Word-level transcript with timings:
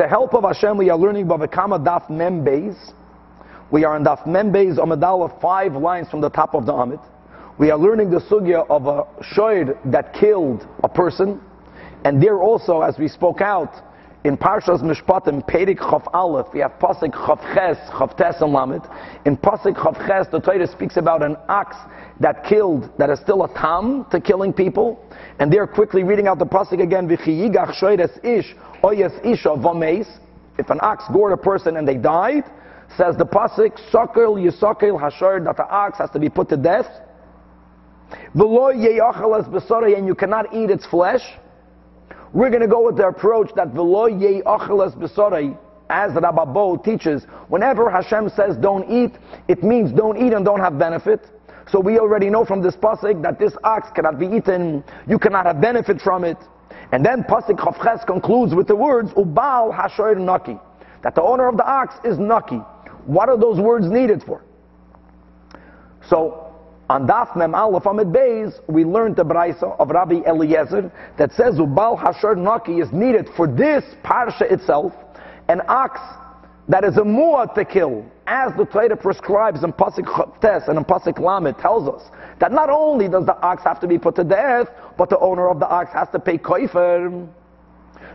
the 0.00 0.08
help 0.08 0.32
of 0.32 0.44
Hashem, 0.44 0.78
we 0.78 0.88
are 0.88 0.96
learning 0.96 1.26
Bava 1.26 1.52
Kama 1.52 1.78
Daf 1.78 2.08
Mem 2.08 2.42
Beis. 2.42 2.94
We 3.70 3.84
are 3.84 3.98
in 3.98 4.04
Daf 4.04 4.26
Mem 4.26 4.50
Beis 4.50 4.78
Amadal 4.78 5.38
five 5.42 5.74
lines 5.74 6.08
from 6.08 6.22
the 6.22 6.30
top 6.30 6.54
of 6.54 6.64
the 6.64 6.72
Amid. 6.72 7.00
We 7.58 7.70
are 7.70 7.76
learning 7.76 8.10
the 8.10 8.20
sugya 8.20 8.66
of 8.70 8.86
a 8.86 9.04
shoyd 9.22 9.76
that 9.92 10.14
killed 10.14 10.66
a 10.82 10.88
person. 10.88 11.38
And 12.06 12.22
there 12.22 12.40
also, 12.40 12.80
as 12.80 12.98
we 12.98 13.08
spoke 13.08 13.42
out, 13.42 13.74
in 14.22 14.36
Parshas 14.36 14.82
Mishpatim, 14.82 15.42
Perik 15.48 15.78
Chav 15.78 16.06
Aleph, 16.12 16.52
we 16.52 16.60
have 16.60 16.72
Pasik 16.72 17.12
Chav 17.12 17.40
Ches, 17.54 17.78
Chav 17.90 18.14
Tes 18.16 18.40
and 18.42 18.52
Lamed. 18.52 18.82
In 19.24 19.36
Pasik 19.36 19.74
Chav 19.74 19.96
Ches, 20.06 20.26
the 20.30 20.40
Torah 20.40 20.66
speaks 20.66 20.98
about 20.98 21.22
an 21.22 21.36
ox 21.48 21.76
that 22.20 22.44
killed, 22.44 22.90
that 22.98 23.08
is 23.08 23.18
still 23.20 23.44
a 23.44 23.54
tam 23.54 24.04
to 24.10 24.20
killing 24.20 24.52
people. 24.52 25.02
And 25.38 25.50
they're 25.50 25.66
quickly 25.66 26.02
reading 26.02 26.26
out 26.26 26.38
the 26.38 26.44
Pasik 26.44 26.82
again, 26.82 27.08
V'chiyigach 27.08 27.80
shoydes 27.80 28.22
ish, 28.22 28.54
oyes 28.84 29.24
isha 29.24 29.48
vameis. 29.48 30.06
If 30.58 30.68
an 30.68 30.80
ox 30.82 31.04
gored 31.10 31.32
a 31.32 31.38
person 31.38 31.78
and 31.78 31.88
they 31.88 31.96
died, 31.96 32.44
says 32.98 33.16
the 33.16 33.24
Pasik, 33.24 33.78
Sokil 33.90 34.36
Yisokil 34.36 35.00
Hashor, 35.00 35.42
that 35.44 35.56
the 35.56 35.66
ox 35.66 35.96
has 35.96 36.10
to 36.10 36.18
be 36.18 36.28
put 36.28 36.50
to 36.50 36.58
death. 36.58 36.86
Below 38.36 38.74
Yeyachalas 38.74 39.50
Besore, 39.50 39.96
and 39.96 40.06
you 40.06 40.14
cannot 40.14 40.52
eat 40.52 40.68
its 40.68 40.84
flesh. 40.84 41.22
We're 42.32 42.50
going 42.50 42.62
to 42.62 42.68
go 42.68 42.86
with 42.86 42.96
the 42.96 43.08
approach 43.08 43.50
that 43.56 43.72
v'lo 43.72 44.08
ye'acheles 44.08 44.94
b'sorei, 44.94 45.58
as 45.88 46.12
Rababo 46.12 46.82
teaches, 46.84 47.24
whenever 47.48 47.90
Hashem 47.90 48.28
says 48.28 48.56
don't 48.56 48.88
eat, 48.88 49.18
it 49.48 49.64
means 49.64 49.90
don't 49.90 50.16
eat 50.16 50.32
and 50.32 50.44
don't 50.44 50.60
have 50.60 50.78
benefit. 50.78 51.26
So 51.68 51.80
we 51.80 51.98
already 51.98 52.30
know 52.30 52.44
from 52.44 52.62
this 52.62 52.76
pasuk 52.76 53.22
that 53.22 53.40
this 53.40 53.54
ox 53.64 53.90
cannot 53.90 54.18
be 54.18 54.26
eaten, 54.26 54.84
you 55.08 55.18
cannot 55.18 55.46
have 55.46 55.60
benefit 55.60 56.00
from 56.00 56.22
it. 56.22 56.38
And 56.92 57.04
then 57.04 57.24
pasuk 57.24 57.58
Chavches 57.58 58.06
concludes 58.06 58.54
with 58.54 58.68
the 58.68 58.76
words 58.76 59.10
ubal 59.12 59.76
hashoir 59.76 60.16
naki, 60.16 60.58
that 61.02 61.16
the 61.16 61.22
owner 61.22 61.48
of 61.48 61.56
the 61.56 61.66
ox 61.66 61.94
is 62.04 62.18
naki. 62.18 62.56
What 63.06 63.28
are 63.28 63.36
those 63.36 63.58
words 63.58 63.88
needed 63.88 64.22
for? 64.22 64.44
So 66.08 66.49
on 66.90 67.06
Daf 67.06 67.36
Mem 67.36 67.54
Aleph 67.54 67.86
Amid 67.86 68.08
Beis, 68.08 68.52
we 68.66 68.84
learned 68.84 69.14
the 69.14 69.24
Braisa 69.24 69.78
of 69.78 69.90
Rabbi 69.90 70.22
Eliezer 70.28 70.90
that 71.18 71.30
says 71.30 71.54
Ubal 71.54 71.96
Hashar 71.96 72.36
Naki 72.36 72.80
is 72.80 72.90
needed 72.90 73.28
for 73.36 73.46
this 73.46 73.84
parsha 74.04 74.50
itself, 74.50 74.92
an 75.48 75.62
ox 75.68 76.00
that 76.68 76.82
is 76.82 76.96
a 76.96 77.02
mu'at 77.02 77.54
to 77.54 77.64
kill, 77.64 78.04
as 78.26 78.52
the 78.56 78.64
Torah 78.64 78.96
prescribes 78.96 79.62
in 79.62 79.72
Pasik 79.72 80.04
Tes 80.40 80.66
and 80.66 80.78
in 80.78 80.84
Pasik 80.84 81.20
Lamed 81.20 81.56
tells 81.58 81.88
us 81.88 82.10
that 82.40 82.50
not 82.50 82.68
only 82.68 83.06
does 83.06 83.24
the 83.24 83.40
ox 83.40 83.62
have 83.62 83.78
to 83.78 83.86
be 83.86 83.96
put 83.96 84.16
to 84.16 84.24
death, 84.24 84.66
but 84.98 85.08
the 85.08 85.18
owner 85.20 85.48
of 85.48 85.60
the 85.60 85.68
ox 85.68 85.92
has 85.92 86.08
to 86.10 86.18
pay 86.18 86.38
koifer. 86.38 87.28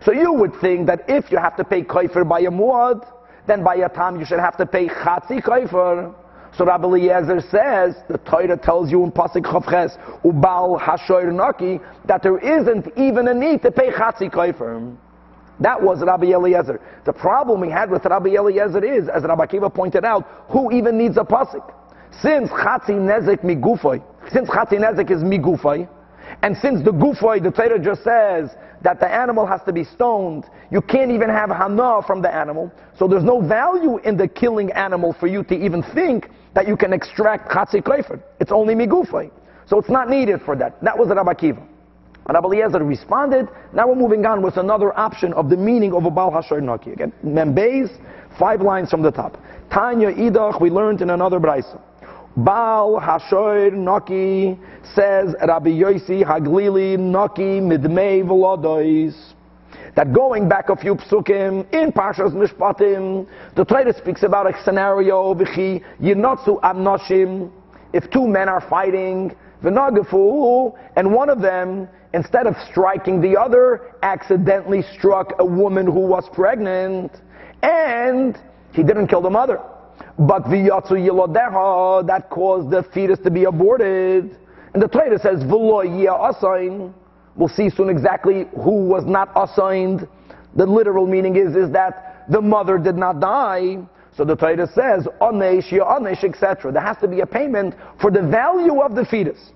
So 0.03 0.11
you 0.11 0.33
would 0.33 0.53
think 0.59 0.87
that 0.87 1.05
if 1.07 1.31
you 1.31 1.37
have 1.37 1.55
to 1.55 1.63
pay 1.63 1.81
koifer 1.81 2.27
by 2.27 2.41
a 2.41 2.51
mu'at, 2.51 3.07
then 3.47 3.63
by 3.63 3.75
a 3.75 3.87
time 3.87 4.19
you 4.19 4.25
should 4.25 4.41
have 4.41 4.57
to 4.57 4.65
pay 4.65 4.87
chatzi 4.89 5.41
koifer. 5.41 6.13
So 6.57 6.65
Rabbi 6.65 6.85
Eliezer 6.85 7.41
says, 7.41 7.95
the 8.07 8.17
Torah 8.19 8.55
tells 8.55 8.89
you 8.89 9.03
in 9.03 9.11
Pasik 9.11 9.43
Chavches, 9.43 9.97
Ubal 10.23 10.79
Hashoir 10.79 11.33
Naki, 11.33 11.81
that 12.05 12.23
there 12.23 12.37
isn't 12.37 12.87
even 12.97 13.27
a 13.27 13.33
need 13.33 13.61
to 13.63 13.71
pay 13.71 13.91
Chatzi 13.91 14.31
Koifer. 14.31 14.95
That 15.59 15.81
was 15.81 16.01
Rabbi 16.01 16.27
Eliezer. 16.27 16.79
The 17.05 17.11
problem 17.11 17.59
we 17.59 17.69
had 17.69 17.89
with 17.91 18.05
Rabbi 18.05 18.29
Eliezer 18.29 18.83
is, 18.85 19.09
as 19.09 19.23
Rabbi 19.23 19.45
Akiva 19.45 19.73
pointed 19.73 20.05
out, 20.05 20.25
who 20.49 20.71
even 20.71 20.97
needs 20.97 21.17
a 21.17 21.25
Pasik? 21.25 21.73
Since 22.21 22.49
Chatzi 22.49 22.91
Nezek 22.91 23.43
Migufay, 23.43 24.01
since 24.31 24.49
Chatzi 24.49 24.79
Nezek 24.79 25.11
is 25.11 25.23
Migufay, 25.23 25.89
and 26.41 26.55
since 26.57 26.83
the 26.83 26.91
Gufay, 26.91 27.41
the 27.41 27.51
Torah 27.51 27.79
just 27.79 28.03
says 28.03 28.55
that 28.81 28.99
the 28.99 29.07
animal 29.07 29.45
has 29.45 29.61
to 29.65 29.73
be 29.73 29.83
stoned, 29.83 30.45
you 30.71 30.81
can't 30.81 31.11
even 31.11 31.29
have 31.29 31.49
hana 31.49 32.01
from 32.05 32.21
the 32.21 32.33
animal. 32.33 32.71
So 32.97 33.07
there's 33.07 33.23
no 33.23 33.41
value 33.41 33.97
in 33.99 34.17
the 34.17 34.27
killing 34.27 34.71
animal 34.71 35.13
for 35.19 35.27
you 35.27 35.43
to 35.43 35.55
even 35.55 35.83
think 35.93 36.29
that 36.55 36.67
you 36.67 36.75
can 36.75 36.93
extract 36.93 37.51
chatzi 37.51 37.81
kofer. 37.83 38.19
It's 38.39 38.51
only 38.51 38.73
migufay. 38.73 39.29
So 39.67 39.77
it's 39.77 39.89
not 39.89 40.09
needed 40.09 40.41
for 40.41 40.55
that. 40.55 40.81
That 40.81 40.97
was 40.97 41.09
Rabbi 41.09 41.33
Akiva. 41.33 41.63
Rabbi 42.27 42.47
Eliezer 42.47 42.83
responded. 42.83 43.47
Now 43.73 43.87
we're 43.87 43.95
moving 43.95 44.25
on 44.25 44.41
with 44.41 44.57
another 44.57 44.97
option 44.97 45.33
of 45.33 45.49
the 45.49 45.57
meaning 45.57 45.93
of 45.93 46.05
a 46.05 46.09
Baal 46.09 46.31
Hashar 46.31 46.61
Naki. 46.61 46.91
Again, 46.91 47.13
Membeis, 47.23 47.89
five 48.39 48.61
lines 48.61 48.89
from 48.89 49.03
the 49.03 49.11
top. 49.11 49.37
Tanya 49.71 50.11
Idach, 50.11 50.59
we 50.59 50.69
learned 50.69 51.01
in 51.01 51.11
another 51.11 51.39
Braisa. 51.39 51.79
Baal 52.37 52.99
Hashor 52.99 53.71
Naki 53.73 54.57
says 54.95 55.35
Rabbi 55.45 55.69
Yosi 55.69 56.23
Haglili 56.23 56.97
Naki 56.97 57.59
Midmei 57.61 58.23
Volodois 58.23 59.34
that 59.95 60.11
going 60.11 60.47
back 60.49 60.69
a 60.69 60.75
few 60.75 60.95
psukim 60.95 61.71
in 61.73 61.91
Parshas 61.91 62.33
Mishpatim, 62.33 63.27
the 63.55 63.63
Torah 63.63 63.93
speaks 63.97 64.23
about 64.23 64.45
a 64.45 64.63
scenario, 64.63 65.33
v'chi 65.33 65.83
yinotzu 66.01 66.59
amnoshim, 66.61 67.51
if 67.93 68.09
two 68.11 68.27
men 68.27 68.49
are 68.49 68.61
fighting, 68.69 69.33
v'nagafu, 69.63 70.77
and 70.97 71.13
one 71.13 71.29
of 71.29 71.41
them, 71.41 71.87
instead 72.13 72.45
of 72.45 72.55
striking 72.69 73.21
the 73.21 73.37
other, 73.37 73.95
accidentally 74.03 74.83
struck 74.97 75.31
a 75.39 75.45
woman 75.45 75.85
who 75.85 76.01
was 76.01 76.27
pregnant, 76.33 77.11
and 77.63 78.37
he 78.73 78.83
didn't 78.83 79.07
kill 79.07 79.21
the 79.21 79.29
mother. 79.29 79.61
But 80.19 80.43
v'yatzu 80.43 80.91
yilodeha, 80.91 82.05
that 82.07 82.29
caused 82.29 82.69
the 82.69 82.83
fetus 82.93 83.19
to 83.19 83.31
be 83.31 83.45
aborted. 83.45 84.37
And 84.73 84.83
the 84.83 84.89
Torah 84.89 85.17
says, 85.19 85.41
v'lo 85.43 85.85
asain, 85.85 86.93
We'll 87.35 87.49
see 87.49 87.69
soon 87.69 87.89
exactly 87.89 88.45
who 88.63 88.85
was 88.85 89.03
not 89.05 89.31
assigned. 89.35 90.07
The 90.55 90.65
literal 90.65 91.05
meaning 91.05 91.35
is, 91.35 91.55
is 91.55 91.71
that 91.71 92.25
the 92.29 92.41
mother 92.41 92.77
did 92.77 92.95
not 92.95 93.19
die. 93.19 93.77
So 94.15 94.23
the 94.23 94.35
Torah 94.35 94.67
says, 94.67 95.07
onesh, 95.19 95.71
onesh, 95.71 96.23
etc. 96.23 96.71
There 96.71 96.81
has 96.81 96.97
to 96.97 97.07
be 97.07 97.19
a 97.19 97.25
payment 97.25 97.75
for 97.99 98.09
the 98.09 98.21
value 98.21 98.79
of 98.79 98.95
the 98.95 99.05
fetus. 99.05 99.51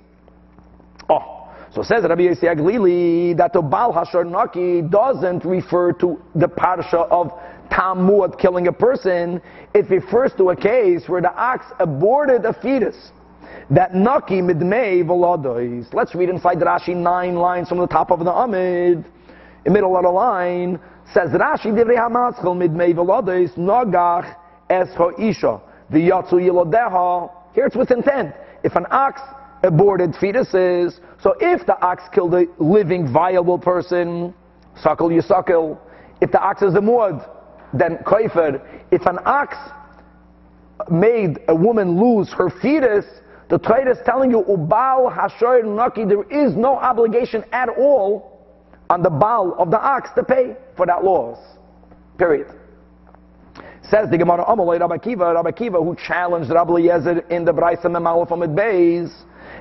Oh, 1.09 1.49
so 1.73 1.81
says 1.81 2.03
Rabbi 2.03 2.23
Aglili 2.23 3.37
that 3.37 3.53
the 3.53 3.61
Baal 3.61 3.93
Hashar 3.93 4.91
doesn't 4.91 5.45
refer 5.45 5.93
to 5.93 6.21
the 6.35 6.47
parsha 6.47 7.07
of 7.09 7.31
Tamuad 7.71 8.39
killing 8.39 8.67
a 8.67 8.73
person. 8.73 9.41
It 9.73 9.89
refers 9.89 10.33
to 10.37 10.49
a 10.49 10.55
case 10.55 11.07
where 11.07 11.21
the 11.21 11.33
ox 11.33 11.65
aborted 11.79 12.43
a 12.43 12.53
fetus 12.53 13.11
that 13.69 13.93
Naki 13.93 14.41
midmei 14.41 15.03
v'ladois. 15.03 15.93
Let's 15.93 16.15
read 16.15 16.29
inside 16.29 16.57
Rashi 16.57 16.95
nine 16.95 17.35
lines 17.35 17.69
from 17.69 17.77
the 17.77 17.87
top 17.87 18.11
of 18.11 18.19
the 18.19 18.31
Amid. 18.31 19.05
In 19.65 19.73
middle 19.73 19.95
of 19.95 20.03
the 20.03 20.09
line 20.09 20.79
says 21.13 21.29
Rashi 21.29 21.67
divrei 21.67 21.97
hamaschel 21.97 22.55
midmei 22.55 22.93
v'ladois 22.93 23.55
nagach 23.57 24.35
es 24.69 24.89
ha'isha 24.95 25.61
v'yatzu 25.91 26.33
yilodeha. 26.33 27.31
Here 27.53 27.65
it's 27.65 27.75
with 27.75 27.91
intent. 27.91 28.33
If 28.63 28.75
an 28.75 28.85
ox 28.89 29.21
aborted 29.63 30.13
fetuses, 30.13 30.99
so 31.21 31.35
if 31.39 31.65
the 31.65 31.79
ox 31.81 32.03
killed 32.13 32.33
a 32.33 32.45
living, 32.57 33.11
viable 33.11 33.59
person, 33.59 34.33
suckle 34.81 35.11
you 35.11 35.21
suckle. 35.21 35.79
If 36.21 36.31
the 36.31 36.41
ox 36.41 36.61
is 36.61 36.73
a 36.73 36.79
muad, 36.79 37.27
then 37.73 37.97
koifer. 37.99 38.61
If 38.91 39.05
an 39.05 39.19
ox 39.25 39.55
made 40.89 41.39
a 41.47 41.55
woman 41.55 41.99
lose 41.99 42.31
her 42.33 42.49
fetus, 42.49 43.05
the 43.49 43.57
Torah 43.57 43.91
is 43.91 43.97
telling 44.05 44.29
you, 44.31 44.43
Ubal 44.43 45.13
Hashoir 45.13 45.63
Naki, 45.63 46.05
there 46.05 46.23
is 46.23 46.55
no 46.55 46.75
obligation 46.75 47.43
at 47.51 47.69
all 47.69 48.39
on 48.89 49.01
the 49.01 49.09
Baal 49.09 49.55
of 49.57 49.71
the 49.71 49.79
ox 49.79 50.09
to 50.15 50.23
pay 50.23 50.55
for 50.77 50.85
that 50.85 51.03
loss. 51.03 51.37
Period. 52.17 52.47
Says 53.89 54.09
the 54.11 54.17
Gemara 54.17 54.45
Amalei 54.45 54.79
Rabbi 54.79 54.97
Kiva, 54.97 55.33
Rabbi 55.33 55.51
Kiva, 55.51 55.81
who 55.81 55.95
challenged 55.95 56.51
Rabbi 56.51 56.73
Eliezer 56.73 57.19
in 57.29 57.43
the 57.43 57.51
Braisa 57.51 57.85
Memalef 57.85 58.31
Amid 58.31 58.51
Beis. 58.51 59.11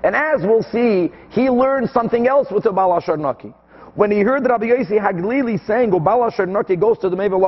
And 0.04 0.14
as 0.14 0.42
we'll 0.42 0.62
see, 0.62 1.10
he 1.30 1.48
learned 1.48 1.88
something 1.90 2.26
else 2.28 2.48
with 2.50 2.64
the 2.64 2.72
Baal 2.72 3.00
Hashoir 3.00 3.18
Naki. 3.18 3.54
When 3.94 4.10
he 4.10 4.20
heard 4.20 4.46
Rabbi 4.46 4.66
Yossi 4.66 5.00
Haglili 5.00 5.64
saying, 5.66 5.90
Ubal 5.90 6.30
Hashoir 6.30 6.46
Naki 6.46 6.76
goes 6.76 6.98
to 6.98 7.08
the 7.08 7.16
Meva 7.16 7.38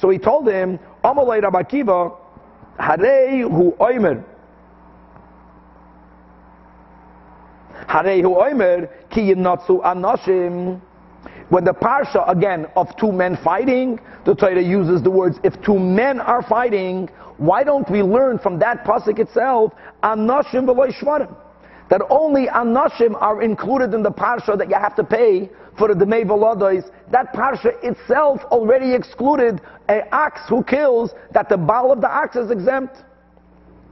so 0.00 0.08
he 0.08 0.18
told 0.18 0.48
him, 0.48 0.78
Amalei 1.04 1.42
Rabbi 1.42 1.62
Kiva, 1.64 2.12
Harei 2.78 3.42
hu 3.42 3.72
oimer, 3.78 4.24
Harehu 7.90 8.36
Oimer, 8.36 8.88
ki 9.10 9.34
anashim. 9.34 10.80
When 11.48 11.64
the 11.64 11.74
parsha, 11.74 12.28
again, 12.30 12.66
of 12.76 12.86
two 12.96 13.10
men 13.10 13.36
fighting, 13.42 13.98
the 14.24 14.36
Torah 14.36 14.62
uses 14.62 15.02
the 15.02 15.10
words, 15.10 15.40
if 15.42 15.60
two 15.62 15.76
men 15.76 16.20
are 16.20 16.42
fighting, 16.42 17.08
why 17.38 17.64
don't 17.64 17.90
we 17.90 18.02
learn 18.02 18.38
from 18.38 18.60
that 18.60 18.84
pasuk 18.84 19.18
itself, 19.18 19.72
anashim 20.04 20.66
v'loishvarim? 20.66 21.34
That 21.88 22.02
only 22.08 22.46
anashim 22.46 23.20
are 23.20 23.42
included 23.42 23.92
in 23.92 24.04
the 24.04 24.12
parsha 24.12 24.56
that 24.56 24.68
you 24.68 24.76
have 24.76 24.94
to 24.94 25.02
pay 25.02 25.50
for 25.76 25.92
the 25.92 25.94
Demei 25.94 26.24
Volodois. 26.24 26.88
That 27.10 27.34
parsha 27.34 27.72
itself 27.82 28.42
already 28.52 28.94
excluded 28.94 29.60
an 29.88 30.02
ox 30.12 30.42
who 30.48 30.62
kills, 30.62 31.10
that 31.32 31.48
the 31.48 31.56
Baal 31.56 31.90
of 31.90 32.00
the 32.00 32.08
ox 32.08 32.36
is 32.36 32.52
exempt. 32.52 32.98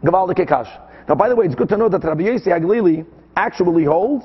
Gavaldik 0.05 0.49
Now, 1.09 1.17
by 1.17 1.29
the 1.29 1.35
way, 1.35 1.47
it's 1.47 1.57
good 1.57 1.69
to 1.71 1.77
know 1.77 1.89
that 1.89 2.05
Rabbi 2.05 2.23
Yossi 2.23 2.47
Aglili, 2.47 3.05
actually 3.39 3.85
holds 3.85 4.25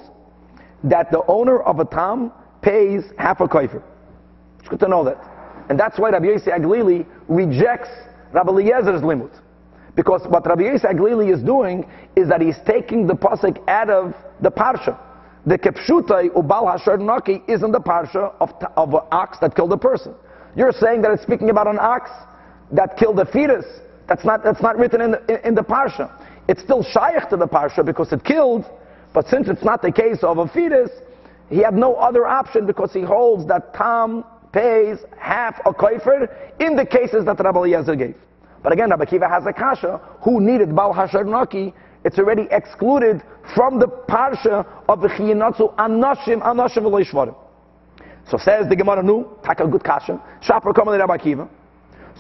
that 0.84 1.12
the 1.12 1.24
owner 1.28 1.62
of 1.62 1.80
a 1.80 1.86
tam 1.86 2.32
pays 2.62 3.04
half 3.18 3.40
a 3.40 3.48
kaifer. 3.48 3.82
It's 4.60 4.68
good 4.68 4.80
to 4.80 4.88
know 4.88 5.04
that. 5.06 5.20
And 5.70 5.80
that's 5.80 5.98
why 6.00 6.10
Rabbi 6.10 6.26
Yossi 6.26 6.48
Aglili 6.48 7.06
rejects 7.28 7.90
Rabbi 8.34 8.52
Eliezer's 8.52 9.02
limut. 9.02 9.34
Because 9.96 10.22
what 10.28 10.46
Rabbi 10.46 10.64
Yossi 10.64 10.86
Aglili 10.86 11.34
is 11.34 11.44
doing 11.44 11.86
is 12.16 12.28
that 12.28 12.42
he's 12.42 12.58
taking 12.66 13.06
the 13.06 13.14
pasuk 13.14 13.66
out 13.68 13.90
of 13.90 14.14
the 14.42 14.50
parsha. 14.50 14.98
The 15.46 15.58
kepshutai 15.58 16.30
ubal 16.30 16.66
hashar 16.74 17.00
naki 17.00 17.44
isn't 17.48 17.72
the 17.72 17.80
parsha 17.80 18.34
of, 18.40 18.50
of 18.76 18.94
an 18.94 19.02
ox 19.12 19.38
that 19.40 19.56
killed 19.56 19.74
a 19.74 19.78
person. 19.78 20.16
You're 20.56 20.72
saying 20.72 21.02
that 21.04 21.12
it's 21.12 21.24
speaking 21.24 21.50
about 21.50 21.68
an 21.68 21.78
ox 21.80 22.10
that 22.72 22.98
killed 22.98 23.20
a 23.20 23.26
fetus. 23.26 23.66
That's 24.08 24.26
not, 24.26 24.44
that's 24.44 24.62
not 24.62 24.78
written 24.78 25.02
in 25.02 25.12
the, 25.12 25.48
in 25.48 25.54
the 25.54 25.62
parsha. 25.62 26.12
It's 26.48 26.62
still 26.62 26.84
shaykh 26.84 27.30
to 27.30 27.38
the 27.38 27.48
parsha 27.48 27.86
because 27.86 28.12
it 28.12 28.24
killed, 28.24 28.66
but 29.14 29.28
since 29.28 29.48
it's 29.48 29.64
not 29.64 29.82
the 29.82 29.92
case 29.92 30.24
of 30.24 30.38
a 30.38 30.48
fetus, 30.48 30.90
he 31.50 31.60
had 31.60 31.74
no 31.74 31.96
other 31.96 32.26
option 32.26 32.66
because 32.66 32.92
he 32.94 33.02
holds 33.02 33.48
that 33.48 33.74
Tom 33.74 34.24
pays 34.52 35.00
half 35.18 35.60
a 35.66 35.74
koifer 35.74 36.30
in 36.60 36.76
the 36.76 36.86
cases 36.86 37.26
that 37.26 37.40
Rabbi 37.40 37.60
Eliezer 37.60 37.96
gave. 37.96 38.16
But 38.62 38.72
again, 38.72 38.90
Rabbi 38.90 39.06
Kiva 39.06 39.28
has 39.28 39.46
a 39.46 39.54
kasha 39.54 40.00
who 40.24 40.40
needed 40.40 40.76
Bal 40.76 40.94
Hashar 40.94 41.26
Naki. 41.26 41.74
It's 42.06 42.18
already 42.18 42.48
excluded 42.52 43.22
from 43.56 43.80
the 43.80 43.88
parsha 43.88 44.66
of 44.88 45.02
the 45.02 45.10
Chiyinatsu 45.10 45.76
Anashim 45.76 46.42
Anashim 46.42 46.84
V'Leishvarim. 46.84 47.36
So 48.30 48.38
says 48.38 48.70
the 48.70 48.76
Gemara, 48.76 49.04
nu, 49.04 49.28
take 49.46 49.60
a 49.60 49.68
good 49.68 49.84
kasha. 49.84 50.22
Shapar 50.42 50.74
Kamal 50.74 50.98
Rabbi 50.98 51.18
Kiva. 51.18 51.50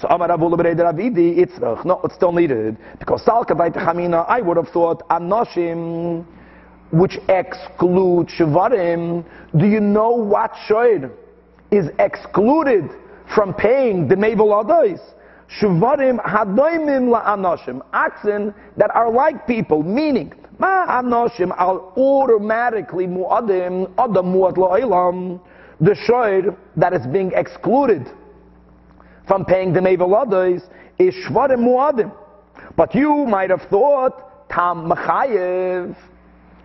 So 0.01 0.07
Amar 0.09 0.27
Rav 0.27 0.41
Ula 0.41 0.57
Ravidi, 0.57 1.37
it's 1.37 1.53
uh, 1.61 1.81
no, 1.85 2.01
it's 2.03 2.15
still 2.15 2.31
needed 2.31 2.77
because 2.99 3.21
Salka 3.21 3.53
Chamina. 3.53 4.25
I 4.27 4.41
would 4.41 4.57
have 4.57 4.69
thought 4.69 5.07
Anashim, 5.09 6.25
which 6.93 7.17
exclude 7.27 8.27
Shvarim. 8.27 9.25
Do 9.57 9.65
you 9.65 9.79
know 9.79 10.11
what 10.11 10.51
shoyd 10.69 11.11
is 11.71 11.89
excluded 11.97 12.87
from 13.33 13.55
paying 13.55 14.07
the 14.07 14.15
Mabel 14.15 14.49
Adais? 14.49 14.99
Shvarim 15.59 16.23
hadoimim 16.23 17.09
la'anoshim. 17.09 17.81
Oxen 17.93 18.53
that 18.77 18.91
are 18.95 19.11
like 19.11 19.47
people, 19.47 19.81
meaning, 19.81 20.33
ma 20.59 21.01
anoshim 21.01 21.51
are 21.57 21.79
automatically 21.97 23.07
mu'adim, 23.07 23.91
adam 23.97 24.31
mu'ad 24.31 24.55
la'ilam. 24.55 25.41
The 25.81 25.95
shoyd 26.07 26.55
that 26.77 26.93
is 26.93 27.05
being 27.07 27.31
excluded 27.33 28.07
from 29.27 29.45
paying 29.45 29.73
the 29.73 29.79
Meveladais 29.79 30.61
is 30.99 31.15
Shvarim 31.25 31.59
Muadim. 31.59 32.15
But 32.75 32.93
you 32.93 33.25
might 33.25 33.49
have 33.49 33.63
thought, 33.63 34.47
Tam 34.49 34.89
Machayev. 34.89 35.95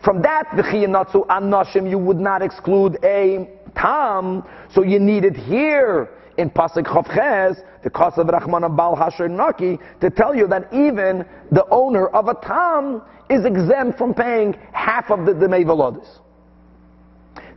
From 0.03 0.23
that, 0.23 0.49
V'chiyanatsu 0.51 1.27
Anashim, 1.27 1.91
you 1.91 1.99
would 1.99 2.21
not 2.21 2.43
exclude 2.43 2.99
a 3.03 3.49
Tam, 3.77 4.45
so 4.73 4.83
you 4.83 4.99
need 4.99 5.25
it 5.25 5.37
here 5.37 6.11
in 6.37 6.51
Pasuk 6.51 6.85
Chavches, 6.85 7.63
the 7.83 7.91
cause 7.91 8.17
of 8.17 8.27
Rachman 8.29 8.77
Bal 8.77 8.97
Hasher 8.97 9.29
Naki, 9.29 9.79
to 10.01 10.09
tell 10.11 10.35
you 10.35 10.47
that 10.49 10.73
even 10.73 11.25
the 11.51 11.65
owner 11.71 12.09
of 12.09 12.29
a 12.29 12.35
Tam 12.35 13.03
is 13.29 13.45
exempt 13.45 13.99
from 13.99 14.15
paying 14.15 14.55
half 14.73 15.11
of 15.11 15.27
the 15.27 15.33
Demei 15.33 15.65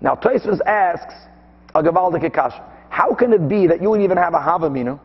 Now, 0.02 0.16
Tosfos 0.16 0.60
asks 0.66 1.14
a 1.76 1.82
Gavaldik 1.82 2.34
Kash, 2.34 2.60
how 2.90 3.14
can 3.14 3.34
it 3.34 3.48
be 3.48 3.68
that 3.68 3.82
you 3.82 3.90
would 3.92 4.02
even 4.02 4.18
have 4.18 4.34
a 4.34 4.40
Havamina, 4.40 5.00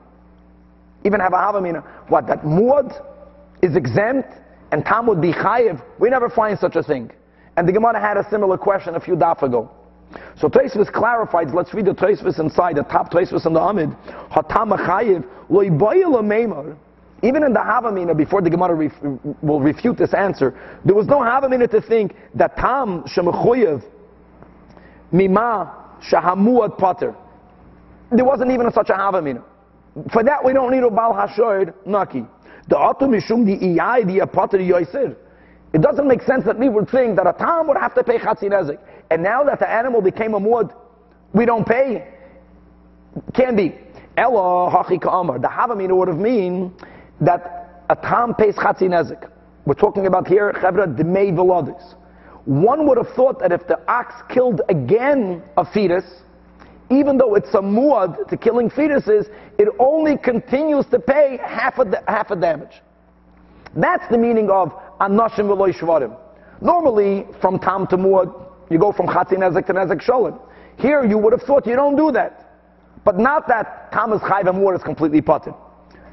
even 1.05 1.21
have 1.21 1.33
a 1.33 1.37
Havamina, 1.37 1.85
what, 2.09 2.27
that 2.27 2.43
Muad 2.43 3.01
is 3.63 3.77
exempt 3.77 4.33
and 4.73 4.85
Tam 4.85 5.07
would 5.07 5.21
be 5.21 5.33
Chayiv? 5.33 5.83
We 5.99 6.11
never 6.11 6.29
find 6.29 6.59
such 6.59 6.77
a 6.77 6.83
thing. 6.83 7.11
And 7.57 7.67
the 7.67 7.73
Gemara 7.73 8.01
had 8.01 8.17
a 8.17 8.29
similar 8.29 8.59
question 8.59 8.95
a 8.95 9.01
few 9.01 9.17
daf 9.17 9.43
ago. 9.43 9.71
So 10.39 10.49
Tosfos 10.49 10.93
clarifies, 10.93 11.49
let's 11.53 11.73
read 11.75 11.87
the 11.87 11.95
Tosfos 11.95 12.39
inside, 12.39 12.77
the 12.77 12.83
top 12.83 13.11
Tosfos 13.11 13.47
in 13.47 13.55
the 13.55 13.61
Amid. 13.61 13.97
Even 17.23 17.43
in 17.45 17.53
the 17.55 17.59
Havamina, 17.59 18.17
before 18.17 18.43
the 18.43 18.51
Gemara 18.51 18.75
ref, 18.75 18.93
will 19.43 19.61
refute 19.61 19.97
this 19.97 20.13
answer, 20.13 20.55
there 20.85 20.95
was 20.95 21.07
no 21.07 21.19
Havamina 21.21 21.71
to 21.71 21.81
think 21.81 22.15
that 22.35 22.57
Tam 22.57 23.05
Shemechoyev 23.05 23.83
Mima 25.13 25.73
Shahamuad 26.11 26.79
Pater. 26.79 27.15
There 28.13 28.25
wasn't 28.25 28.51
even 28.51 28.71
such 28.73 28.91
a 28.91 28.93
Havamina. 28.93 29.43
For 30.13 30.23
that 30.23 30.45
we 30.45 30.53
don't 30.53 30.71
need 30.71 30.83
a 30.83 30.91
Bal 30.91 31.15
Hashoid 31.15 31.73
Naki. 31.87 32.27
The 32.69 32.77
Atum 32.77 33.09
Mishum 33.19 33.47
the 33.47 33.57
Iyai 33.65 34.07
the 34.07 34.27
Pater 34.27 34.59
Yoisir. 34.59 35.17
It 35.77 35.83
doesn't 35.83 36.09
make 36.09 36.23
sense 36.23 36.43
that 36.47 36.59
we 36.59 36.71
would 36.71 36.89
think 36.89 37.17
that 37.17 37.27
a 37.27 37.35
Tam 37.35 37.69
would 37.69 37.77
have 37.77 37.95
to 37.97 38.03
pay 38.03 38.17
Chatzin 38.17 38.49
Ezek. 38.49 38.79
And 39.11 39.23
now 39.23 39.45
that 39.45 39.59
the 39.59 39.71
animal 39.71 40.01
became 40.01 40.33
a 40.33 40.41
Muad, 40.41 40.75
we 41.35 41.45
don't 41.45 41.69
pay. 41.69 42.09
Can 43.35 43.57
be. 43.57 43.75
Ella 44.17 44.71
Hachi 44.71 44.99
Ka'amar. 44.99 45.39
The 45.39 45.49
Havamina 45.49 45.95
would 45.95 46.09
have 46.09 46.17
mean 46.17 46.73
that 47.21 47.83
a 47.91 47.95
Tam 47.95 48.33
pays 48.33 48.55
Chatzin 48.55 48.93
Ezek. 48.99 49.31
We're 49.67 49.75
talking 49.75 50.07
about 50.07 50.27
here, 50.27 50.51
Chevra 50.55 50.87
Demei 50.97 51.31
Velodis. 51.31 51.95
One 52.47 52.89
would 52.89 52.97
have 52.97 53.11
thought 53.15 53.39
that 53.41 53.53
if 53.53 53.67
the 53.67 53.79
ox 53.87 54.15
killed 54.31 54.63
again 54.71 55.43
a 55.59 55.71
fetus, 55.71 56.07
even 56.89 57.19
though 57.19 57.35
it's 57.35 57.53
a 57.53 57.61
muad 57.61 58.27
to 58.31 58.37
killing 58.39 58.71
fetuses, 58.71 59.31
it 59.59 59.69
only 59.79 60.17
continues 60.17 60.87
to 60.87 60.99
pay 60.99 61.39
half 61.45 61.79
of 61.79 61.91
the, 61.91 62.03
half 62.09 62.31
a 62.31 62.37
damage. 62.37 62.81
That's 63.75 64.09
the 64.11 64.17
meaning 64.17 64.49
of 64.49 64.73
anashim 65.01 65.47
v'loy 65.49 65.73
shvarim. 65.75 66.17
Normally, 66.61 67.27
from 67.41 67.59
tam 67.59 67.87
to 67.89 67.97
muad, 67.97 68.33
you 68.71 68.79
go 68.79 68.93
from 68.93 69.07
chatzin 69.07 69.39
nezek 69.39 69.67
to 69.67 69.75
nezek 69.75 70.03
sholim. 70.03 70.41
Here, 70.79 71.05
you 71.05 71.19
would 71.19 71.33
have 71.33 71.43
thought 71.43 71.67
you 71.67 71.77
don't 71.77 71.97
do 71.97 72.11
that. 72.13 72.43
But 73.05 73.19
not 73.19 73.47
that 73.49 73.93
tam 73.93 74.13
is 74.13 74.21
chayv 74.21 74.49
and 74.49 74.59
muad 74.59 74.77
is 74.77 74.83
completely 74.83 75.21
potted. 75.21 75.55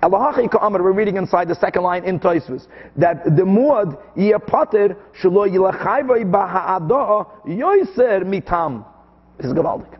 We're 0.05 0.91
reading 0.91 1.15
inside 1.15 1.47
the 1.47 1.55
second 1.55 1.83
line 1.83 2.03
in 2.03 2.19
Tosfos 2.19 2.67
that 2.97 3.23
the 3.23 3.43
muad 3.43 3.97
yipater 4.17 4.97
shelo 5.21 5.47
yilachayvay 5.49 6.29
baha'ada 6.29 7.25
yoiser 7.47 8.23
mitam 8.23 8.83
is 9.39 9.53
gavaldik. 9.53 9.97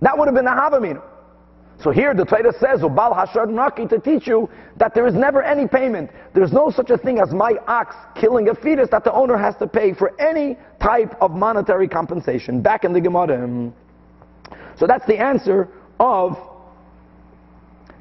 That 0.00 0.16
would 0.16 0.28
have 0.28 0.34
been 0.34 0.46
a 0.46 0.50
Havamina. 0.50 1.02
So 1.82 1.90
here 1.90 2.14
the 2.14 2.24
Torah 2.24 2.52
says, 2.58 2.80
Ubal 2.80 3.14
Hashar 3.14 3.48
Naki, 3.50 3.86
to 3.86 3.98
teach 3.98 4.26
you 4.26 4.48
that 4.78 4.94
there 4.94 5.06
is 5.06 5.14
never 5.14 5.42
any 5.42 5.68
payment. 5.68 6.10
There's 6.34 6.52
no 6.52 6.70
such 6.70 6.90
a 6.90 6.96
thing 6.96 7.18
as 7.18 7.32
my 7.32 7.52
ox 7.66 7.94
killing 8.18 8.48
a 8.48 8.54
fetus 8.54 8.88
that 8.90 9.04
the 9.04 9.12
owner 9.12 9.36
has 9.36 9.56
to 9.56 9.66
pay 9.66 9.92
for 9.92 10.18
any 10.20 10.56
type 10.80 11.14
of 11.20 11.32
monetary 11.32 11.86
compensation. 11.86 12.62
Back 12.62 12.84
in 12.84 12.92
the 12.92 13.00
Gemara. 13.00 13.72
So 14.78 14.86
that's 14.86 15.06
the 15.06 15.18
answer 15.18 15.68
of 16.00 16.36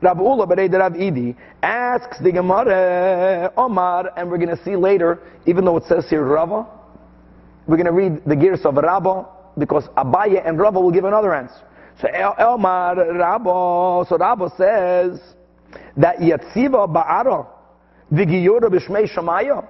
Rav 0.01 0.17
Ula 0.20 0.48
Bereid 0.48 0.74
Rav 0.74 0.94
Idi 0.94 1.36
asks 1.63 2.20
the 2.20 2.32
Gemara 2.32 3.51
Omar, 3.58 4.12
and 4.15 4.29
we're 4.29 4.38
going 4.38 4.55
to 4.55 4.63
see 4.63 4.75
later, 4.75 5.20
even 5.46 5.65
though 5.65 5.77
it 5.77 5.84
says 5.86 6.10
here 6.10 6.24
Rava, 6.24 6.65
we're 7.67 7.77
going 7.77 7.88
to 7.88 7.91
read 7.91 8.24
the 8.25 8.36
gears 8.36 8.65
of 8.65 8.75
Rabba 8.75 9.25
because 9.58 9.86
Abaye 9.98 10.48
and 10.48 10.60
Rava 10.60 10.79
will 10.79 10.91
give 10.91 11.05
another 11.05 11.34
answer. 11.34 11.62
So 12.02 12.10
Elmar 12.10 12.96
Rabbo, 12.98 14.08
so 14.08 14.18
Rabbo 14.18 14.56
says 14.58 15.20
that 15.96 16.18
Yatziva 16.18 16.92
Ba'ara 16.94 17.48
Vigiyura 18.12 18.70
B'Shmei 18.70 19.10
Shemaya. 19.10 19.66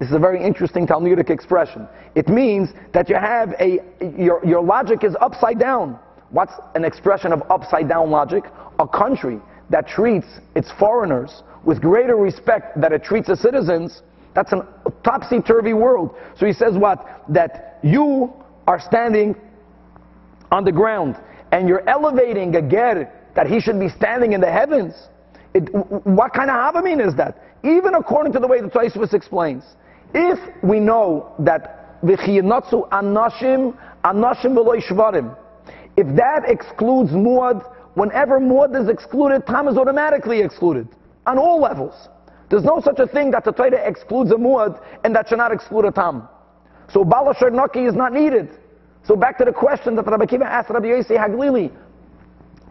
This 0.00 0.08
is 0.08 0.14
a 0.14 0.18
very 0.18 0.44
interesting 0.44 0.86
Talmudic 0.86 1.30
expression. 1.30 1.88
It 2.14 2.28
means 2.28 2.70
that 2.92 3.08
you 3.08 3.14
have 3.14 3.50
a, 3.60 3.78
your, 4.00 4.44
your 4.44 4.62
logic 4.62 5.04
is 5.04 5.14
upside 5.20 5.58
down. 5.58 5.98
What's 6.30 6.52
an 6.74 6.84
expression 6.84 7.32
of 7.32 7.42
upside 7.50 7.88
down 7.88 8.10
logic? 8.10 8.44
A 8.78 8.86
country 8.86 9.40
that 9.70 9.86
treats 9.86 10.26
its 10.54 10.70
foreigners 10.78 11.42
with 11.64 11.80
greater 11.80 12.16
respect 12.16 12.80
than 12.80 12.92
it 12.92 13.04
treats 13.04 13.28
its 13.28 13.42
citizens, 13.42 14.02
that's 14.34 14.52
a 14.52 14.66
topsy-turvy 15.04 15.74
world. 15.74 16.16
So 16.38 16.46
he 16.46 16.52
says 16.52 16.76
what? 16.76 17.24
That 17.28 17.78
you 17.82 18.32
are 18.66 18.80
standing 18.80 19.36
on 20.50 20.64
the 20.64 20.72
ground 20.72 21.16
and 21.52 21.68
you're 21.68 21.88
elevating 21.88 22.54
a 22.56 22.62
ger 22.62 23.10
that 23.34 23.46
he 23.46 23.60
should 23.60 23.78
be 23.78 23.88
standing 23.88 24.32
in 24.32 24.40
the 24.40 24.50
heavens, 24.50 24.94
it, 25.54 25.72
what 25.72 26.32
kind 26.34 26.50
of 26.50 26.56
havamin 26.56 27.06
is 27.06 27.14
that? 27.16 27.42
Even 27.64 27.94
according 27.94 28.32
to 28.32 28.38
the 28.38 28.46
way 28.46 28.60
the 28.60 28.68
Tosfos 28.68 29.14
explains, 29.14 29.64
if 30.14 30.38
we 30.62 30.80
know 30.80 31.32
that 31.40 32.00
v'chiyinatzu 32.02 32.88
anashim 32.90 33.76
anashim 34.04 34.54
v'lo 34.54 34.80
shvarim, 34.82 35.36
if 35.96 36.06
that 36.16 36.42
excludes 36.46 37.10
muad, 37.10 37.64
whenever 37.94 38.38
muad 38.38 38.80
is 38.80 38.88
excluded, 38.88 39.46
tam 39.46 39.68
is 39.68 39.76
automatically 39.76 40.40
excluded 40.40 40.88
on 41.26 41.38
all 41.38 41.60
levels. 41.60 42.08
There's 42.50 42.64
no 42.64 42.80
such 42.80 42.98
a 42.98 43.06
thing 43.06 43.30
that 43.32 43.44
the 43.44 43.52
Torah 43.52 43.86
excludes 43.86 44.30
a 44.30 44.36
muad 44.36 44.82
and 45.04 45.14
that 45.14 45.28
should 45.28 45.38
not 45.38 45.52
exclude 45.52 45.84
a 45.84 45.92
tam. 45.92 46.28
So 46.92 47.04
balashar 47.04 47.50
naki 47.52 47.84
is 47.84 47.94
not 47.94 48.12
needed. 48.12 48.57
So 49.08 49.16
back 49.16 49.38
to 49.38 49.46
the 49.46 49.54
question 49.54 49.96
that 49.96 50.06
Rabbi 50.06 50.26
Kiva 50.26 50.44
asked 50.44 50.68
Rabbi 50.68 50.88
Yossi 50.88 51.16
Haglili. 51.16 51.72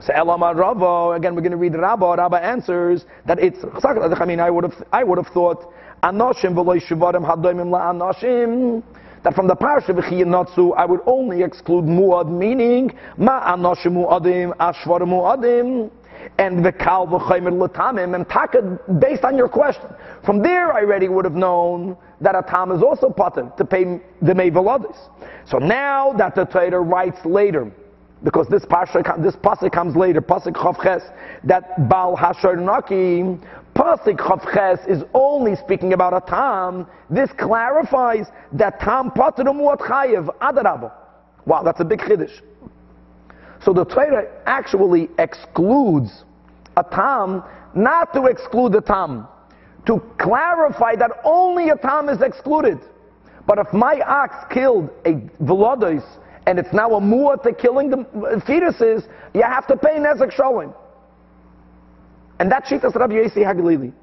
So 0.02 0.14
Elama 0.14 0.56
Rava, 0.56 1.16
again 1.16 1.34
we're 1.34 1.42
going 1.42 1.50
to 1.50 1.58
read 1.58 1.74
Rabba. 1.74 2.14
Rabba 2.16 2.38
answers 2.38 3.06
that 3.26 3.40
it's 3.40 3.58
I 3.84 4.26
mean 4.26 4.40
I 4.40 4.52
would 4.52 4.64
have 4.66 4.88
I 4.94 5.04
would 5.04 5.18
have 5.18 5.34
thought 5.34 5.74
Anoshim 6.04 6.54
v'loy 6.54 6.80
shivarim 6.80 7.26
hadoimim 7.26 7.72
la'anoshim 7.72 8.84
that 9.24 9.34
from 9.34 9.48
the 9.48 9.56
parsha 9.56 10.00
v'chiyinatsu 10.00 10.78
I 10.78 10.86
would 10.86 11.00
only 11.08 11.42
exclude 11.42 11.86
muad, 11.86 12.30
meaning 12.30 12.96
ma 13.18 13.56
anoshim 13.56 13.94
muadim 13.94 14.56
ashvar 14.58 15.02
muadim. 15.02 15.90
And 16.38 16.64
the 16.64 16.72
kal 16.72 17.08
v'chaymer 17.08 17.58
l'tamim, 17.58 18.14
and 18.14 18.30
taka, 18.30 18.80
based 19.00 19.24
on 19.24 19.38
your 19.38 19.50
question. 19.50 19.90
From 20.24 20.44
there, 20.44 20.72
I 20.72 20.82
already 20.82 21.08
would 21.08 21.26
have 21.26 21.34
known 21.34 21.98
that 22.22 22.36
a 22.36 22.42
tam 22.42 22.72
is 22.72 22.82
also 22.82 23.10
potter 23.10 23.52
to 23.58 23.66
pay 23.66 23.84
the 24.22 24.34
mevalodis. 24.34 24.98
So 25.46 25.58
now 25.58 26.14
that 26.14 26.36
the 26.36 26.46
trader 26.46 26.82
writes 26.82 27.24
later, 27.26 27.72
because 28.24 28.48
this 28.48 28.66
pasuk, 28.66 29.22
this 29.24 29.36
pasuk 29.36 29.72
comes 29.72 29.96
later, 29.96 30.22
pasuk 30.22 30.54
chavches, 30.54 31.04
that 31.44 31.88
bal 31.88 32.18
hashar 32.18 32.60
naki, 32.60 33.40
pasuk 33.76 34.18
chavches 34.18 34.90
is 34.90 35.04
only 35.14 35.56
speaking 35.56 35.94
about 35.94 36.14
a 36.14 36.22
tam. 36.28 36.88
This 37.10 37.30
clarifies 37.38 38.26
that 38.54 38.80
tam 38.80 39.12
potter 39.12 39.44
muat 39.44 39.80
chayev 39.80 40.36
adarabo. 40.40 40.92
Wow, 41.46 41.64
that's 41.64 41.80
a 41.80 41.86
big 41.86 42.00
chiddush. 42.00 42.42
So 43.64 43.74
the 43.74 43.86
Torah 43.86 44.28
actually 44.46 45.10
excludes 45.20 46.24
a 46.76 46.84
tam, 46.84 47.44
not 47.76 48.14
to 48.14 48.26
exclude 48.26 48.74
the 48.74 48.82
tam, 48.82 49.28
to 49.88 50.02
clarify 50.20 50.96
that 50.96 51.12
only 51.24 51.70
a 51.70 51.76
tam 51.76 52.10
is 52.10 52.22
excluded. 52.22 52.80
But 53.48 53.58
if 53.60 53.74
my 53.74 54.00
ox 54.02 54.36
killed 54.54 54.90
a 55.06 55.14
velodos 55.42 56.04
and 56.46 56.60
it's 56.60 56.74
now 56.74 56.96
a 56.96 57.02
mu'ah 57.02 57.42
to 57.44 57.54
killing 57.54 57.90
the 57.90 58.00
uh, 58.00 58.40
fetuses, 58.42 59.08
you 59.34 59.42
have 59.42 59.66
to 59.68 59.78
pay 59.78 59.98
nezek 59.98 60.34
sholim. 60.38 60.74
And 62.40 62.52
that 62.52 62.68
sheet 62.68 62.84
is 62.84 62.94
Rabbi 62.94 63.16
Yossi 63.16 63.38
Haglili. 63.38 63.94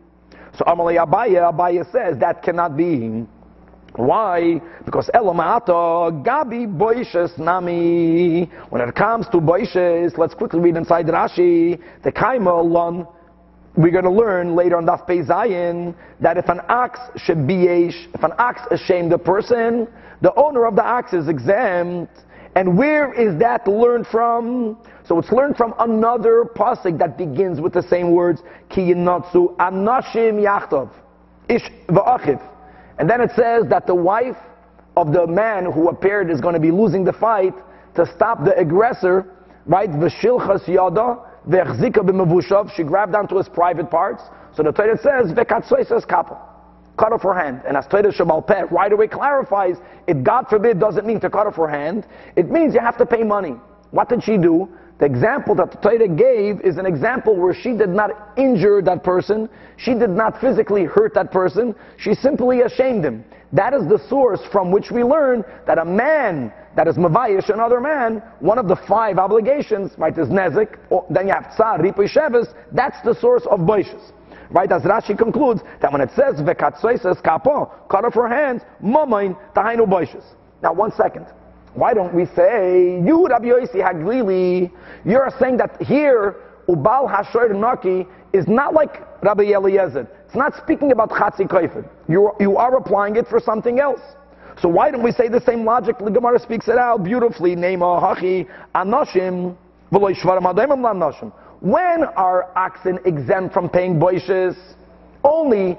So 0.56 0.64
Amalei 0.64 1.04
Abaya, 1.04 1.52
Abaya 1.52 1.90
says 1.92 2.18
that 2.20 2.42
cannot 2.42 2.76
be. 2.76 3.26
Why? 3.96 4.60
Because 4.84 5.08
Elomata 5.14 6.24
Gabi 6.24 6.66
Boishes 6.66 7.38
Nami. 7.38 8.50
When 8.70 8.80
it 8.82 8.94
comes 8.94 9.28
to 9.28 9.38
Boishes, 9.38 10.18
let's 10.18 10.34
quickly 10.34 10.60
read 10.60 10.76
inside 10.76 11.06
Rashi. 11.06 11.80
The 12.02 12.10
Kaima 12.10 12.64
Lon. 12.64 13.06
We're 13.76 13.90
going 13.90 14.04
to 14.04 14.10
learn 14.10 14.54
later 14.54 14.76
on 14.76 14.86
Daf 14.86 15.04
Pei 15.04 15.18
Zayin 15.18 15.96
that 16.20 16.36
if 16.36 16.48
an 16.48 16.60
ox 16.68 17.00
should 17.16 17.44
be 17.46 17.66
if 17.66 18.22
an 18.22 18.32
ox 18.38 18.60
ashamed 18.70 19.12
a 19.12 19.18
person, 19.18 19.88
the 20.20 20.32
owner 20.36 20.66
of 20.66 20.76
the 20.76 20.84
ox 20.84 21.12
is 21.12 21.28
exempt. 21.28 22.12
And 22.54 22.78
where 22.78 23.12
is 23.12 23.36
that 23.40 23.66
learned 23.66 24.06
from? 24.06 24.78
So 25.08 25.18
it's 25.18 25.32
learned 25.32 25.56
from 25.56 25.74
another 25.80 26.44
pasuk 26.44 26.98
that 26.98 27.18
begins 27.18 27.60
with 27.60 27.72
the 27.72 27.82
same 27.82 28.12
words, 28.12 28.42
Ki 28.70 28.92
yinatsu 28.92 29.56
anashim 29.56 30.40
yachtov, 30.40 30.90
ish 31.48 31.68
va'achiv. 31.88 32.40
And 32.98 33.10
then 33.10 33.20
it 33.20 33.30
says 33.34 33.64
that 33.70 33.88
the 33.88 33.94
wife 33.94 34.36
of 34.96 35.12
the 35.12 35.26
man 35.26 35.64
who 35.64 35.88
appeared 35.88 36.30
is 36.30 36.40
going 36.40 36.54
to 36.54 36.60
be 36.60 36.70
losing 36.70 37.02
the 37.02 37.12
fight 37.12 37.54
to 37.96 38.06
stop 38.14 38.44
the 38.44 38.56
aggressor, 38.56 39.26
right? 39.66 39.90
V'shilchas 39.90 40.68
yada, 40.68 41.18
ve'chzika 41.48 41.98
b'mevushav, 41.98 42.74
she 42.74 42.82
grabbed 42.82 43.14
onto 43.14 43.36
his 43.36 43.48
private 43.48 43.90
parts. 43.90 44.22
So 44.56 44.62
the 44.62 44.72
Torah 44.72 44.98
says, 44.98 46.04
kapel 46.04 46.50
cut 46.96 47.12
off 47.12 47.22
her 47.22 47.34
hand. 47.34 47.62
And 47.66 47.76
as 47.76 47.86
Torah 47.86 48.12
Shabal 48.12 48.46
Peh 48.46 48.62
right 48.70 48.92
away 48.92 49.08
clarifies, 49.08 49.76
it 50.06 50.22
God 50.22 50.46
forbid 50.48 50.78
doesn't 50.78 51.06
mean 51.06 51.20
to 51.20 51.30
cut 51.30 51.46
off 51.46 51.56
her 51.56 51.68
hand. 51.68 52.06
It 52.36 52.50
means 52.50 52.74
you 52.74 52.80
have 52.80 52.96
to 52.98 53.06
pay 53.06 53.22
money. 53.24 53.56
What 53.90 54.08
did 54.08 54.22
she 54.22 54.36
do? 54.36 54.68
The 54.98 55.06
example 55.06 55.56
that 55.56 55.72
the 55.72 55.78
Torah 55.78 56.08
gave 56.08 56.60
is 56.60 56.78
an 56.78 56.86
example 56.86 57.36
where 57.36 57.52
she 57.52 57.72
did 57.72 57.88
not 57.88 58.10
injure 58.36 58.80
that 58.82 59.02
person. 59.02 59.48
She 59.76 59.94
did 59.94 60.10
not 60.10 60.40
physically 60.40 60.84
hurt 60.84 61.14
that 61.14 61.32
person. 61.32 61.74
She 61.98 62.14
simply 62.14 62.60
ashamed 62.60 63.04
him. 63.04 63.24
That 63.52 63.74
is 63.74 63.88
the 63.88 63.98
source 64.08 64.40
from 64.52 64.70
which 64.70 64.92
we 64.92 65.02
learn 65.02 65.44
that 65.66 65.78
a 65.78 65.84
man 65.84 66.52
that 66.76 66.88
is 66.88 66.96
mavayish 66.96 67.48
another 67.50 67.80
man, 67.80 68.22
one 68.40 68.58
of 68.58 68.68
the 68.68 68.76
five 68.88 69.18
obligations, 69.18 69.92
right, 69.98 70.16
is 70.16 70.28
nezik, 70.28 70.76
then 71.10 71.28
you 71.28 71.32
have 71.34 71.54
tsar, 71.54 71.78
ripoy 71.78 72.08
shevis, 72.08 72.52
that's 72.72 73.00
the 73.04 73.14
source 73.14 73.46
of 73.50 73.60
boishes. 73.60 74.12
Right, 74.50 74.70
as 74.70 74.82
Rashi 74.82 75.16
concludes 75.16 75.62
that 75.80 75.90
when 75.90 76.00
it 76.00 76.10
says 76.10 76.34
vekatsoises 76.36 77.22
kapo, 77.22 77.72
cut 77.88 78.04
off 78.04 78.14
her 78.14 78.28
hands, 78.28 78.62
mamain 78.82 79.36
tahainu 79.54 79.86
boishes. 79.86 80.24
Now, 80.62 80.72
one 80.72 80.92
second. 80.92 81.26
Why 81.74 81.92
don't 81.92 82.14
we 82.14 82.26
say 82.36 83.00
you, 83.04 83.26
Rabbi 83.26 83.46
Yossi 83.46 83.82
Haglili? 83.82 84.70
You're 85.04 85.30
saying 85.40 85.56
that 85.56 85.82
here 85.82 86.36
ubal 86.68 87.10
hashoir 87.12 87.52
naki 87.54 88.06
is 88.32 88.46
not 88.46 88.74
like 88.74 89.02
Rabbi 89.22 89.44
Eliezer. 89.44 90.06
It's 90.26 90.36
not 90.36 90.54
speaking 90.56 90.92
about 90.92 91.10
chatzi. 91.10 91.88
You 92.08 92.32
you 92.38 92.56
are 92.56 92.76
applying 92.76 93.16
it 93.16 93.26
for 93.26 93.40
something 93.40 93.80
else. 93.80 94.00
So 94.60 94.68
why 94.68 94.90
don't 94.90 95.02
we 95.02 95.12
say 95.12 95.28
the 95.28 95.40
same 95.40 95.64
logic? 95.64 95.98
The 95.98 96.10
Gemara 96.10 96.38
speaks 96.38 96.68
it 96.68 96.78
out 96.78 97.02
beautifully. 97.04 97.54
When 101.64 102.04
are 102.04 102.50
oxen 102.56 102.98
exempt 103.04 103.54
from 103.54 103.68
paying 103.68 103.98
boishes? 103.98 104.56
Only 105.22 105.78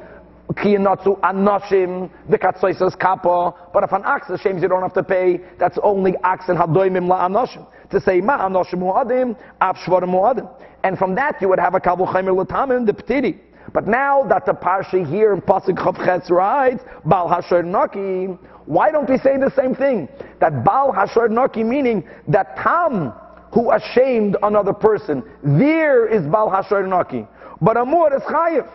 kiyinatsu 0.51 1.19
anoshim 1.21 2.09
v'katsoises 2.29 2.99
kappa. 2.99 3.53
But 3.73 3.83
if 3.83 3.91
an 3.91 4.03
ox 4.05 4.29
is 4.29 4.41
shames, 4.41 4.61
you 4.61 4.67
don't 4.67 4.81
have 4.81 4.93
to 4.93 5.03
pay. 5.03 5.39
That's 5.59 5.77
only 5.83 6.15
oxen 6.23 6.55
hadoimim 6.57 7.07
la 7.07 7.27
anoshim. 7.27 7.65
To 7.91 7.99
say 8.01 8.21
ma 8.21 8.47
anoshim 8.47 8.79
muadim, 8.79 9.35
shvarim. 9.61 10.49
And 10.83 10.97
from 10.97 11.15
that 11.15 11.41
you 11.41 11.49
would 11.49 11.59
have 11.59 11.75
a 11.75 11.79
kabul 11.79 12.07
chaymer 12.07 12.35
latamim, 12.35 12.85
the 12.85 12.93
ptiri. 12.93 13.39
But 13.73 13.87
now 13.87 14.23
that 14.23 14.45
the 14.45 14.53
parsha 14.53 15.05
here 15.07 15.33
in 15.33 15.41
pasuk 15.41 15.77
chavchetz 15.77 16.29
writes 16.29 16.83
bal 17.05 17.27
hasher 17.27 17.63
naki, 17.65 18.37
why 18.65 18.91
don't 18.91 19.09
we 19.09 19.17
say 19.17 19.37
the 19.37 19.51
same 19.55 19.75
thing? 19.75 20.09
That 20.39 20.63
bal 20.63 20.91
hasher 20.91 21.29
naki 21.29 21.63
meaning 21.63 22.07
that 22.27 22.55
tam 22.57 23.13
who 23.55 23.71
ashamed 23.71 24.35
another 24.43 24.73
person. 24.73 25.23
There 25.41 26.05
is 26.07 26.21
Bal 26.27 26.49
Hashar 26.49 26.85
Naki. 26.87 27.25
But 27.61 27.77
Amur 27.77 28.13
is 28.13 28.21
Chayiv. 28.23 28.69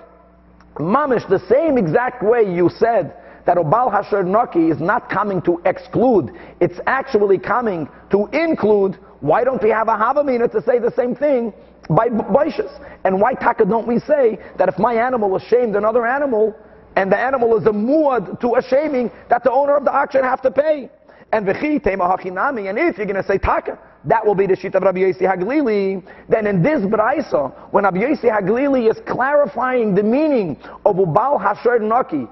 Mamish, 0.77 1.29
the 1.29 1.39
same 1.51 1.77
exact 1.77 2.23
way 2.23 2.43
you 2.43 2.71
said 2.71 3.15
that 3.45 3.59
Obal 3.59 3.93
Hashar 3.93 4.27
Naki 4.27 4.71
is 4.71 4.81
not 4.81 5.11
coming 5.11 5.43
to 5.43 5.61
exclude, 5.67 6.31
it's 6.61 6.81
actually 6.87 7.39
coming 7.39 7.89
to 8.11 8.27
include. 8.33 8.99
Why 9.21 9.45
don't 9.45 9.63
we 9.63 9.69
have 9.69 9.89
a 9.89 9.97
Havamina 9.97 10.51
to 10.53 10.63
say 10.63 10.79
the 10.79 10.93
same 10.93 11.15
thing 11.15 11.53
by 11.91 12.09
Boishas? 12.09 12.73
And 13.05 13.21
why 13.21 13.35
Taka 13.35 13.67
don't 13.67 13.87
we 13.87 13.99
say 13.99 14.39
that 14.57 14.71
if 14.71 14.79
my 14.79 14.95
animal 14.95 15.37
ashamed 15.37 15.77
another 15.77 16.07
animal, 16.07 16.57
and 16.97 17.11
the 17.11 17.19
animal 17.19 17.57
is 17.57 17.67
a 17.67 17.71
muad 17.71 18.41
to 18.41 18.57
a 18.57 18.63
shaming, 18.63 19.11
that 19.29 19.45
the 19.45 19.51
owner 19.51 19.77
of 19.77 19.85
the 19.85 20.09
should 20.11 20.25
have 20.25 20.43
to 20.43 20.51
pay? 20.51 20.91
And 21.33 21.47
v'chi 21.47 21.83
tema 21.83 22.09
hachinami, 22.09 22.69
and 22.69 22.79
if 22.79 22.97
you're 22.97 23.07
going 23.07 23.23
to 23.23 23.27
say 23.27 23.39
taka, 23.39 23.79
that 24.05 24.25
will 24.25 24.35
be 24.35 24.47
the 24.47 24.57
sheet 24.57 24.75
of 24.75 24.83
Rabbi 24.83 25.01
Yossi 25.01 25.23
Haglili. 25.23 26.03
Then 26.29 26.47
in 26.47 26.63
this 26.63 26.81
braisa, 26.81 27.53
when 27.71 27.85
Rabbi 27.85 27.99
Yossi 27.99 28.31
Haglili 28.31 28.91
is 28.91 28.99
clarifying 29.07 29.95
the 29.95 30.03
meaning 30.03 30.57
of 30.85 30.97
ubal 30.97 31.41
hasher 31.41 31.81
naki, 31.81 32.27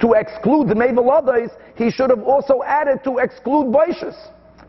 to 0.00 0.12
exclude 0.12 0.68
the 0.68 0.74
mevalodais, 0.74 1.50
he 1.74 1.90
should 1.90 2.10
have 2.10 2.22
also 2.22 2.62
added 2.62 3.02
to 3.04 3.18
exclude 3.18 3.66
boishes, 3.66 4.14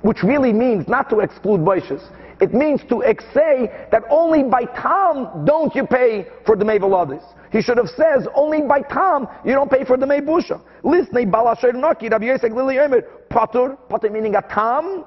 which 0.02 0.24
really 0.24 0.54
means 0.54 0.88
not 0.88 1.10
to 1.10 1.20
exclude 1.20 1.62
boishes. 1.62 2.02
It 2.40 2.54
means 2.54 2.82
to 2.90 3.04
say 3.34 3.72
that 3.92 4.04
only 4.10 4.44
by 4.44 4.66
tam 4.66 5.46
don't 5.46 5.76
you 5.76 5.86
pay 5.86 6.26
for 6.46 6.56
the 6.56 6.66
mevalodais. 6.66 7.24
He 7.52 7.62
should 7.62 7.78
have 7.78 7.90
says 7.90 8.28
only 8.34 8.62
by 8.62 8.82
tam 8.82 9.28
you 9.46 9.54
don't 9.54 9.70
pay 9.70 9.84
for 9.84 9.98
the 9.98 10.06
meibusha. 10.06 10.62
Listen, 10.84 11.32
balasher 11.32 11.74
naki, 11.74 12.10
Rabbi 12.10 12.26
Yossi 12.26 12.46
Haglili 12.46 12.84
Omer, 12.84 13.02
patur, 13.30 13.78
patur 13.90 14.12
meaning 14.12 14.36
a 14.36 14.42
tam, 14.42 15.06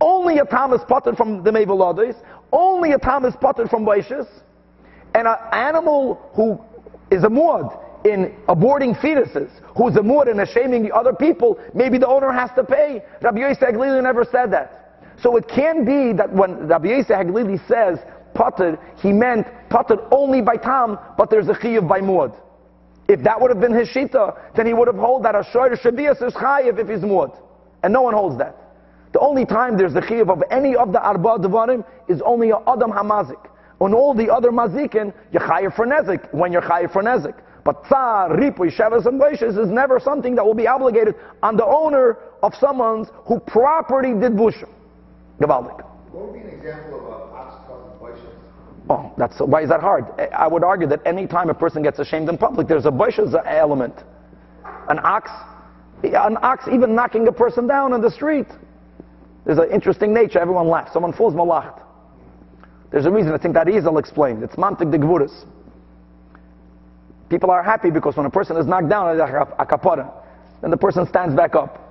only 0.00 0.38
a 0.38 0.44
tam 0.44 0.72
is 0.72 0.80
Potter 0.88 1.14
from 1.14 1.42
the 1.42 1.50
mevalodis. 1.50 2.16
Only 2.52 2.92
a 2.92 2.98
tam 2.98 3.24
is 3.24 3.34
Potter 3.40 3.68
from 3.68 3.84
boishes. 3.84 4.26
And 5.14 5.28
an 5.28 5.36
animal 5.52 6.30
who 6.34 6.58
is 7.14 7.24
a 7.24 7.28
muad 7.28 7.78
in 8.04 8.34
aborting 8.48 8.98
fetuses, 8.98 9.50
who's 9.76 9.96
a 9.96 10.00
muad 10.00 10.30
in 10.30 10.44
shaming 10.46 10.82
the 10.82 10.94
other 10.94 11.12
people, 11.12 11.58
maybe 11.74 11.98
the 11.98 12.08
owner 12.08 12.32
has 12.32 12.50
to 12.56 12.64
pay. 12.64 13.02
Rabbi 13.20 13.40
Yosef 13.40 13.60
Haglili 13.60 14.02
never 14.02 14.24
said 14.24 14.50
that. 14.52 15.04
So 15.22 15.36
it 15.36 15.46
can 15.48 15.84
be 15.84 16.16
that 16.16 16.32
when 16.32 16.66
Rabbi 16.66 16.88
Yosef 16.88 17.10
Haglili 17.10 17.58
says 17.68 17.98
potted, 18.40 18.78
he 19.02 19.12
meant 19.12 19.46
potted 19.68 19.98
only 20.10 20.40
by 20.40 20.56
tam, 20.56 20.98
but 21.18 21.28
there's 21.28 21.48
a 21.48 21.52
chiyuv 21.52 21.86
by 21.86 22.00
muad. 22.00 22.34
If 23.06 23.22
that 23.24 23.38
would 23.38 23.50
have 23.50 23.60
been 23.60 23.74
his 23.74 23.88
shita, 23.90 24.54
then 24.56 24.66
he 24.66 24.72
would 24.72 24.88
have 24.88 24.96
held 24.96 25.24
that 25.24 25.34
a 25.34 25.44
shoyer 25.52 25.76
shabias 25.76 26.26
is 26.26 26.32
chayiv 26.32 26.78
if 26.78 26.88
he's 26.88 27.00
muad. 27.00 27.36
And 27.82 27.92
no 27.92 28.00
one 28.02 28.14
holds 28.14 28.38
that. 28.38 28.56
The 29.12 29.20
only 29.20 29.44
time 29.44 29.76
there's 29.76 29.94
a 29.94 30.00
chiyuv 30.00 30.30
of 30.30 30.42
any 30.50 30.74
of 30.74 30.92
the 30.92 31.02
arba 31.02 31.36
devarim 31.44 31.84
is 32.08 32.22
only 32.24 32.50
a 32.50 32.58
adam 32.66 32.90
hamazik. 32.92 33.44
On 33.78 33.92
all 33.92 34.14
the 34.14 34.32
other 34.32 34.50
mazikin, 34.50 35.12
you're 35.32 35.42
chayiv 35.42 35.76
for 35.76 35.86
nezik 35.86 36.32
when 36.32 36.50
you're 36.50 36.62
chayiv 36.62 36.92
for 36.92 37.02
nezik. 37.02 37.34
But 37.62 37.84
tsar, 37.84 38.30
ripu, 38.30 38.74
shavas, 38.74 39.04
and 39.04 39.20
boishes 39.20 39.58
is 39.62 39.68
never 39.68 40.00
something 40.00 40.34
that 40.36 40.46
will 40.46 40.54
be 40.54 40.66
obligated 40.66 41.14
on 41.42 41.56
the 41.56 41.66
owner 41.66 42.16
of 42.42 42.54
someone's 42.54 43.08
who 43.26 43.38
property 43.40 44.14
did 44.14 44.32
busha. 44.32 44.68
Gavaldik. 45.40 45.84
What 46.12 46.26
would 46.26 46.34
be 46.34 46.40
an 46.40 46.58
example 46.58 47.00
of 47.00 47.16
a? 47.16 47.19
Oh, 48.90 49.12
that's 49.16 49.38
why 49.38 49.62
is 49.62 49.68
that 49.68 49.80
hard? 49.80 50.06
I 50.36 50.48
would 50.48 50.64
argue 50.64 50.88
that 50.88 51.00
any 51.06 51.28
time 51.28 51.48
a 51.48 51.54
person 51.54 51.80
gets 51.80 52.00
ashamed 52.00 52.28
in 52.28 52.36
public, 52.36 52.66
there's 52.66 52.86
a 52.86 52.90
boishes 52.90 53.40
element. 53.46 53.94
An 54.88 54.98
ox, 55.04 55.30
an 56.02 56.36
ox 56.42 56.64
even 56.66 56.96
knocking 56.96 57.28
a 57.28 57.32
person 57.32 57.68
down 57.68 57.92
in 57.92 58.00
the 58.00 58.10
street. 58.10 58.48
There's 59.46 59.58
an 59.58 59.70
interesting 59.72 60.12
nature. 60.12 60.40
Everyone 60.40 60.66
laughs. 60.66 60.92
Someone 60.92 61.12
falls 61.12 61.34
malacht. 61.34 61.80
There's 62.90 63.06
a 63.06 63.10
reason 63.12 63.32
I 63.32 63.38
think 63.38 63.54
that 63.54 63.68
Izal 63.68 64.00
explained. 64.00 64.42
It's 64.42 64.56
mantik 64.56 64.90
de 64.90 64.98
gvuris. 64.98 65.46
People 67.28 67.52
are 67.52 67.62
happy 67.62 67.90
because 67.90 68.16
when 68.16 68.26
a 68.26 68.30
person 68.30 68.56
is 68.56 68.66
knocked 68.66 68.88
down, 68.88 69.16
then 69.16 70.70
the 70.70 70.76
person 70.76 71.06
stands 71.06 71.36
back 71.36 71.54
up. 71.54 71.89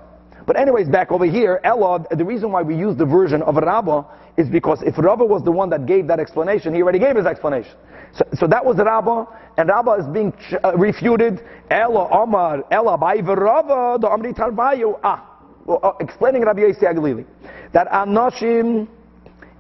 But 0.50 0.58
anyways, 0.58 0.90
back 0.90 1.12
over 1.12 1.26
here, 1.26 1.62
Elad, 1.64 2.10
the 2.10 2.26
reason 2.26 2.52
why 2.52 2.64
we 2.64 2.76
use 2.76 2.98
the 2.98 3.06
version 3.06 3.44
of 3.44 3.58
Rabbah 3.58 4.04
is 4.36 4.50
because 4.50 4.82
if 4.82 4.98
Rabbah 4.98 5.26
was 5.26 5.44
the 5.44 5.52
one 5.52 5.70
that 5.70 5.86
gave 5.86 6.08
that 6.08 6.20
explanation, 6.20 6.74
he 6.74 6.82
already 6.82 6.98
gave 6.98 7.16
his 7.16 7.28
explanation. 7.28 7.74
So, 8.14 8.26
so 8.34 8.48
that 8.48 8.66
was 8.66 8.78
Rabbah, 8.78 9.28
and 9.58 9.70
Rabbah 9.70 10.00
is 10.00 10.08
being 10.08 10.34
uh, 10.64 10.76
refuted. 10.76 11.46
Ella 11.70 12.10
Omar, 12.10 12.64
Ella 12.72 12.98
Rabbah, 12.98 14.00
the 14.00 14.08
Amri 14.08 14.36
Tarvayu. 14.36 15.00
Ah, 15.04 15.38
well, 15.68 15.82
uh, 15.84 15.92
explaining 16.00 16.42
Rabbi 16.42 16.62
Yossi 16.62 16.82
Aglili 16.82 17.28
that 17.72 17.88
Anoshim 17.90 18.88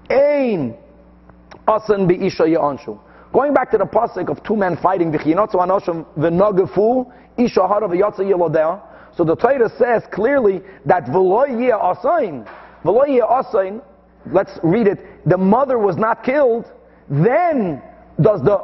Ein 0.10 0.75
Asan 1.67 2.10
Isha 2.10 2.46
Ya'anshu. 2.46 3.00
Going 3.31 3.53
back 3.53 3.69
to 3.69 3.77
the 3.77 3.86
pasuk 3.86 4.27
of 4.27 4.41
two 4.43 4.55
men 4.55 4.75
fighting, 4.77 5.12
V'chinotzu 5.12 5.53
Anoshim 5.53 6.03
V'nogafu 6.17 7.13
Isha 7.38 7.67
Hara 7.67 7.88
V'yotza 7.88 8.22
Yelodeh. 8.22 8.88
So 9.19 9.25
the 9.25 9.35
Torah 9.35 9.69
says 9.77 10.03
clearly 10.13 10.61
that 10.85 11.03
V'loy 11.03 11.49
Asain, 11.77 12.49
V'loy 12.85 13.19
Asain, 13.19 13.81
let's 14.31 14.57
read 14.63 14.88
it, 14.88 15.27
the 15.27 15.38
mother 15.38 15.77
was 15.77 15.97
not 15.97 16.23
killed, 16.23 16.71
then 17.09 17.83
does 18.21 18.41
the 18.43 18.63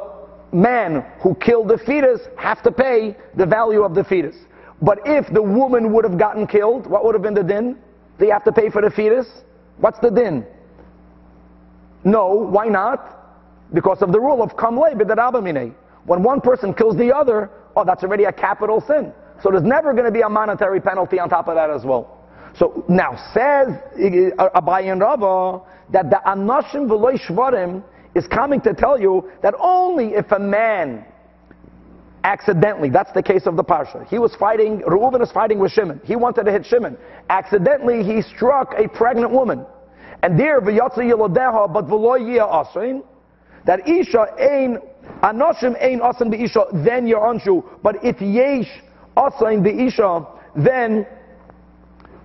man 0.52 1.04
who 1.20 1.34
killed 1.34 1.68
the 1.68 1.76
fetus 1.76 2.22
have 2.38 2.62
to 2.62 2.72
pay 2.72 3.14
the 3.36 3.44
value 3.44 3.82
of 3.82 3.94
the 3.94 4.02
fetus. 4.02 4.34
But 4.80 5.00
if 5.04 5.30
the 5.30 5.42
woman 5.42 5.92
would 5.92 6.06
have 6.06 6.18
gotten 6.18 6.46
killed, 6.46 6.86
what 6.86 7.04
would 7.04 7.14
have 7.14 7.22
been 7.22 7.34
the 7.34 7.42
din? 7.42 7.76
Do 8.18 8.24
you 8.24 8.32
have 8.32 8.44
to 8.44 8.52
pay 8.52 8.70
for 8.70 8.80
the 8.80 8.90
fetus? 8.90 9.26
What's 9.76 9.98
the 9.98 10.10
din? 10.10 10.46
No, 12.02 12.28
why 12.28 12.68
not? 12.68 13.44
Because 13.74 14.00
of 14.00 14.10
the 14.10 14.18
rule 14.18 14.42
of 14.42 14.56
kamle 14.56 14.94
b'darabamine. 14.94 15.74
When 16.06 16.22
one 16.22 16.40
person 16.40 16.72
kills 16.72 16.96
the 16.96 17.14
other, 17.14 17.50
oh, 17.76 17.84
that's 17.84 18.02
already 18.02 18.24
a 18.24 18.32
capital 18.32 18.80
sin. 18.80 19.12
So 19.42 19.50
there's 19.50 19.62
never 19.62 19.92
going 19.92 20.06
to 20.06 20.10
be 20.10 20.22
a 20.22 20.28
monetary 20.28 20.80
penalty 20.80 21.18
on 21.18 21.28
top 21.28 21.48
of 21.48 21.54
that 21.56 21.70
as 21.70 21.84
well. 21.84 22.16
So 22.58 22.84
now 22.88 23.16
says 23.34 23.68
uh, 23.68 24.60
Abaye 24.60 24.98
Rava 24.98 25.62
that 25.90 26.10
the 26.10 26.20
Anashim 26.26 26.88
v'loy 26.88 27.20
shvarim 27.20 27.82
is 28.14 28.26
coming 28.26 28.60
to 28.62 28.72
tell 28.72 28.98
you 28.98 29.30
that 29.42 29.54
only 29.60 30.14
if 30.14 30.32
a 30.32 30.38
man 30.38 31.04
accidentally, 32.24 32.90
that's 32.90 33.12
the 33.12 33.22
case 33.22 33.46
of 33.46 33.56
the 33.56 33.62
Parsha. 33.62 34.06
He 34.08 34.18
was 34.18 34.34
fighting, 34.34 34.80
Reuven 34.80 35.22
is 35.22 35.30
fighting 35.30 35.58
with 35.58 35.70
Shimon. 35.70 36.00
He 36.04 36.16
wanted 36.16 36.44
to 36.44 36.52
hit 36.52 36.66
Shimon. 36.66 36.96
Accidentally, 37.30 38.02
he 38.02 38.22
struck 38.22 38.74
a 38.76 38.88
pregnant 38.88 39.30
woman. 39.30 39.64
And 40.22 40.40
there, 40.40 40.60
v'yatza 40.60 40.98
yilodeha, 40.98 41.72
but 41.72 41.86
v'loy 41.86 42.26
yia 42.26 42.46
asin, 42.46 43.04
that 43.64 43.86
Isha 43.86 44.26
ain, 44.38 44.78
anoshim 45.22 45.76
ain 45.80 46.00
asin 46.00 46.32
Isha, 46.34 46.64
then 46.84 47.06
you're 47.06 47.20
anshu. 47.20 47.62
But 47.82 48.02
if 48.02 48.20
yesh 48.20 48.82
the 49.16 49.86
Isha, 49.86 50.26
then 50.54 51.06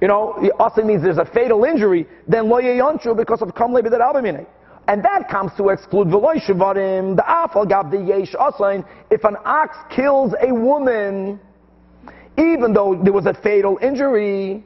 you 0.01 0.07
know, 0.07 0.35
asin 0.59 0.85
means 0.85 1.03
there's 1.03 1.19
a 1.19 1.25
fatal 1.25 1.63
injury, 1.63 2.07
then 2.27 2.49
lo 2.49 2.59
yanshu 2.59 3.15
because 3.15 3.41
of 3.41 3.53
kamle 3.53 3.81
b'der 3.83 3.99
abamine. 3.99 4.47
And 4.87 5.05
that 5.05 5.29
comes 5.29 5.51
to 5.57 5.69
exclude 5.69 6.07
v'loy 6.07 6.43
shivarim, 6.43 7.15
the 7.15 7.21
afal 7.21 7.69
gab 7.69 7.91
the 7.91 8.01
yesh 8.01 8.33
asin, 8.33 8.83
if 9.11 9.23
an 9.23 9.37
ox 9.45 9.77
kills 9.95 10.33
a 10.41 10.51
woman, 10.51 11.39
even 12.37 12.73
though 12.73 12.99
there 13.01 13.13
was 13.13 13.27
a 13.27 13.33
fatal 13.33 13.77
injury, 13.81 14.63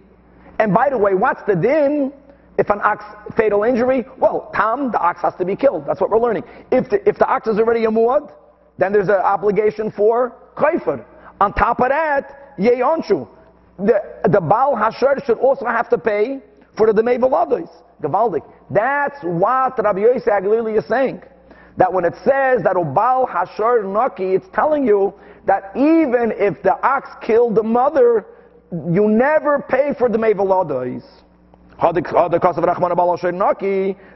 and 0.60 0.74
by 0.74 0.90
the 0.90 0.98
way, 0.98 1.14
what's 1.14 1.44
the 1.44 1.56
din? 1.56 2.14
If 2.58 2.70
an 2.70 2.80
ox 2.82 3.04
fatal 3.36 3.64
injury, 3.64 4.06
well, 4.18 4.50
tam, 4.54 4.90
the 4.90 5.00
ox 5.00 5.22
has 5.22 5.36
to 5.36 5.44
be 5.44 5.58
killed. 5.58 5.86
That's 5.86 6.00
what 6.00 6.10
we're 6.10 6.22
learning. 6.22 6.44
If 6.72 6.90
the, 6.90 7.08
if 7.08 7.18
the 7.18 7.28
ox 7.28 7.48
is 7.48 7.60
already 7.60 7.84
a 7.84 7.90
muad, 7.90 8.32
then 8.78 8.94
there's 8.94 9.10
an 9.10 9.16
obligation 9.16 9.92
for 9.92 10.38
kaifer. 10.56 11.04
On 11.42 11.54
top 11.54 11.80
of 11.80 11.90
that, 11.90 12.58
yeyonshu. 12.58 13.28
The, 13.78 14.02
the 14.30 14.40
Baal 14.40 14.76
Hasher 14.76 15.26
should 15.26 15.38
also 15.40 15.66
have 15.66 15.90
to 15.90 15.98
pay 15.98 16.40
for 16.78 16.92
the 16.92 17.02
Demei 17.02 17.20
Veladois. 17.20 17.70
Gavaldik. 18.02 18.44
That's 18.70 19.18
what 19.22 19.78
Rabbi 19.82 20.00
Yossi 20.00 20.28
Aglili 20.28 20.78
is 20.78 20.86
saying. 20.88 21.22
That 21.78 21.92
when 21.92 22.06
it 22.06 22.14
says 22.24 22.64
that 22.64 22.76
oh, 22.78 22.86
Obal 22.86 23.30
Hashar 23.30 23.86
Naki, 23.86 24.34
it's 24.34 24.48
telling 24.54 24.86
you 24.88 25.14
that 25.46 25.72
even 25.76 26.32
if 26.36 26.62
the 26.64 26.80
ox 26.86 27.10
killed 27.22 27.56
the 27.56 27.64
mother, 27.64 28.26
you 28.72 29.08
never 29.08 29.60
pay 29.70 29.94
for 29.98 30.10
the 30.10 30.18
Meveladois. 30.18 31.04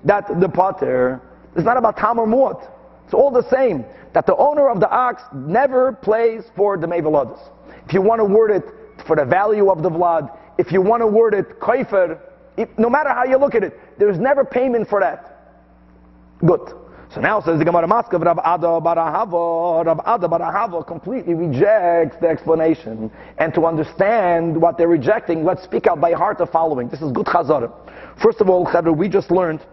That 0.06 0.40
the 0.40 0.50
potter. 0.50 1.22
It's 1.56 1.66
not 1.66 1.78
about 1.78 1.98
Tam 1.98 2.20
or 2.20 2.28
Muat. 2.28 2.72
It's 3.10 3.16
all 3.16 3.32
the 3.32 3.50
same. 3.50 3.86
That 4.14 4.28
the 4.28 4.36
owner 4.36 4.70
of 4.70 4.80
the 4.80 4.88
ox 4.88 5.24
never 5.34 5.94
plays 5.94 6.44
for 6.56 6.78
the 6.78 6.86
Meveladois. 6.86 7.40
If 7.88 7.92
you 7.92 8.04
want 8.04 8.20
to 8.20 8.26
word 8.26 8.52
it 8.52 8.66
for 9.08 9.16
the 9.16 9.26
value 9.26 9.72
of 9.72 9.82
the 9.82 9.90
Vlad, 9.90 10.30
if 10.60 10.72
you 10.72 10.80
want 10.80 11.02
to 11.02 11.08
word 11.08 11.34
it 11.34 11.60
Kaifer, 11.60 12.20
no 12.78 12.88
matter 12.88 13.10
how 13.10 13.24
you 13.24 13.38
look 13.38 13.56
at 13.56 13.64
it, 13.64 13.80
there's 13.98 14.20
never 14.20 14.46
payment 14.46 14.88
for 14.88 15.00
that. 15.00 15.58
Good. 16.46 16.72
So 17.12 17.20
now 17.20 17.42
says 17.42 17.58
the 17.58 17.66
Gemara 17.66 17.88
Maskav 17.88 18.24
Rav 18.24 18.38
Ada 18.38 18.80
bar 18.80 18.98
Ahava, 18.98 19.84
Rav 19.88 20.00
Ada 20.06 20.28
bar 20.28 20.42
Ahava 20.42 20.86
completely 20.86 21.34
rejects 21.34 22.16
the 22.22 22.28
explanation. 22.28 23.10
And 23.40 23.56
to 23.56 23.66
understand 23.66 24.56
what 24.56 24.78
they're 24.78 24.88
rejecting, 24.88 25.44
let's 25.44 25.64
speak 25.64 25.88
out 25.88 26.00
by 26.00 26.12
heart 26.12 26.38
the 26.38 26.46
following. 26.46 26.90
This 26.90 27.02
is 27.02 27.12
good 27.12 27.26
chazara. 27.26 27.74
First 28.22 28.40
of 28.40 28.50
all, 28.52 28.68
Chadra, 28.68 28.96
we 28.96 29.10
just 29.10 29.32
learned 29.32 29.66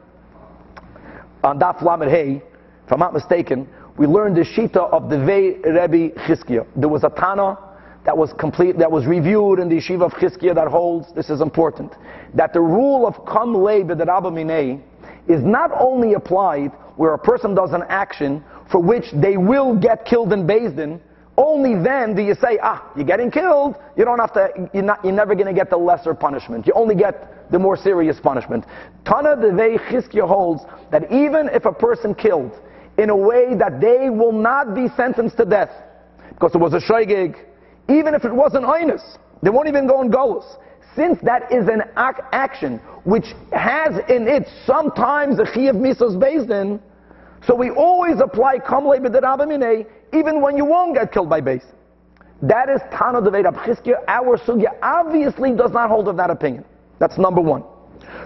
on 1.44 1.58
Daf 1.58 1.82
Lamed 1.82 2.10
Hey, 2.10 2.42
if 2.86 2.92
I'm 2.92 3.00
not 3.00 3.12
mistaken, 3.12 3.68
we 3.98 4.06
learned 4.06 4.36
the 4.36 4.42
Shita 4.42 4.92
of 4.92 5.10
the 5.10 5.18
Vei 5.18 5.56
Rebbe 5.56 6.14
Chizkiah. 6.20 6.66
There 6.76 6.88
was 6.88 7.02
a 7.02 7.10
Tana 7.10 7.58
that 8.04 8.16
was 8.16 8.32
complete, 8.34 8.78
that 8.78 8.90
was 8.90 9.06
reviewed 9.06 9.58
in 9.58 9.68
the 9.68 9.74
yeshiva 9.74 10.02
of 10.02 10.12
Chizkiah 10.12 10.54
that 10.54 10.68
holds, 10.68 11.12
this 11.12 11.28
is 11.28 11.40
important, 11.40 11.92
that 12.34 12.52
the 12.52 12.60
rule 12.60 13.04
of 13.04 13.14
kam 13.26 13.56
le 13.56 13.82
b'derabba 13.82 14.80
is 15.26 15.42
not 15.42 15.72
only 15.72 16.14
applied 16.14 16.70
where 16.94 17.14
a 17.14 17.18
person 17.18 17.56
does 17.56 17.72
an 17.72 17.82
action 17.88 18.44
for 18.70 18.80
which 18.80 19.06
they 19.12 19.36
will 19.36 19.74
get 19.74 20.04
killed 20.04 20.32
in 20.32 20.46
Din, 20.46 21.00
only 21.36 21.74
then 21.82 22.14
do 22.14 22.22
you 22.22 22.34
say, 22.36 22.58
ah, 22.62 22.88
you're 22.94 23.04
getting 23.04 23.32
killed, 23.32 23.74
you 23.96 24.04
don't 24.04 24.20
have 24.20 24.32
to, 24.34 24.70
you're, 24.72 24.84
not, 24.84 25.04
you're 25.04 25.12
never 25.12 25.34
going 25.34 25.46
to 25.46 25.52
get 25.52 25.68
the 25.68 25.76
lesser 25.76 26.14
punishment. 26.14 26.66
You 26.66 26.72
only 26.74 26.94
get 26.94 27.50
the 27.50 27.58
more 27.58 27.76
serious 27.76 28.18
punishment. 28.20 28.64
Tana 29.04 29.36
Devei 29.36 29.78
Chizkiah 29.88 30.26
holds 30.26 30.62
that 30.92 31.10
even 31.12 31.48
if 31.48 31.64
a 31.64 31.72
person 31.72 32.14
killed 32.14 32.52
in 32.98 33.10
a 33.10 33.16
way 33.16 33.54
that 33.54 33.80
they 33.80 34.10
will 34.10 34.32
not 34.32 34.74
be 34.74 34.88
sentenced 34.96 35.36
to 35.36 35.44
death, 35.44 35.70
because 36.30 36.54
it 36.54 36.58
was 36.58 36.74
a 36.74 36.80
shaygig, 36.80 37.36
even 37.88 38.14
if 38.14 38.24
it 38.24 38.32
wasn't 38.32 38.64
Inus. 38.64 39.18
They 39.42 39.50
won't 39.50 39.68
even 39.68 39.86
go 39.86 39.98
on 39.98 40.10
Golus. 40.10 40.44
Since 40.94 41.18
that 41.22 41.52
is 41.52 41.68
an 41.68 41.82
ac- 41.98 42.22
action 42.32 42.78
which 43.04 43.26
has 43.52 43.98
in 44.08 44.26
it 44.26 44.48
sometimes 44.64 45.38
a 45.38 45.44
Chiyav 45.44 45.74
Misos 45.76 46.16
Bezdin, 46.16 46.80
so 47.46 47.54
we 47.54 47.70
always 47.70 48.18
apply 48.20 48.58
Kamle 48.58 48.98
B'derabamine 48.98 49.86
even 50.14 50.40
when 50.40 50.56
you 50.56 50.64
won't 50.64 50.94
get 50.94 51.12
killed 51.12 51.28
by 51.28 51.40
Bezdin. 51.40 51.74
That 52.42 52.68
is 52.68 52.80
Tana 52.90 53.20
Devei 53.20 53.44
Rabchizkiah. 53.44 54.04
Our 54.08 54.38
Sugya 54.38 54.76
obviously 54.82 55.52
does 55.52 55.70
not 55.72 55.88
hold 55.88 56.08
of 56.08 56.16
that 56.16 56.30
opinion. 56.30 56.64
That's 56.98 57.18
number 57.18 57.40
one. 57.40 57.62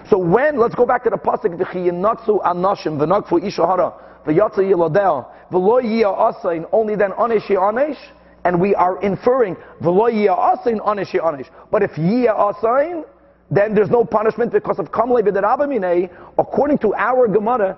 So 0.09 0.17
when, 0.17 0.57
let's 0.57 0.75
go 0.75 0.85
back 0.85 1.03
to 1.03 1.09
the 1.09 1.17
pasuk, 1.17 1.57
v'chiyinatsu 1.57 2.43
anashim 2.43 2.97
v'nakfu 2.97 3.41
ishahara 3.41 3.93
v'yatsa 4.25 4.59
yilodeh 4.59 5.25
v'lo 5.51 5.81
yiyah 5.81 6.33
asain, 6.33 6.67
only 6.71 6.95
then 6.95 7.11
aneshi 7.11 7.51
anesh, 7.51 7.97
and 8.43 8.59
we 8.59 8.73
are 8.75 9.01
inferring 9.01 9.55
onish 9.81 11.49
But 11.69 11.83
if 11.83 11.91
yia 11.91 12.33
asain, 12.33 13.05
then 13.51 13.75
there's 13.75 13.89
no 13.89 14.03
punishment 14.03 14.51
because 14.51 14.79
of 14.79 14.91
kamle 14.91 15.21
b'derabamine. 15.21 16.09
According 16.37 16.79
to 16.79 16.93
our 16.95 17.27
Gemara, 17.27 17.77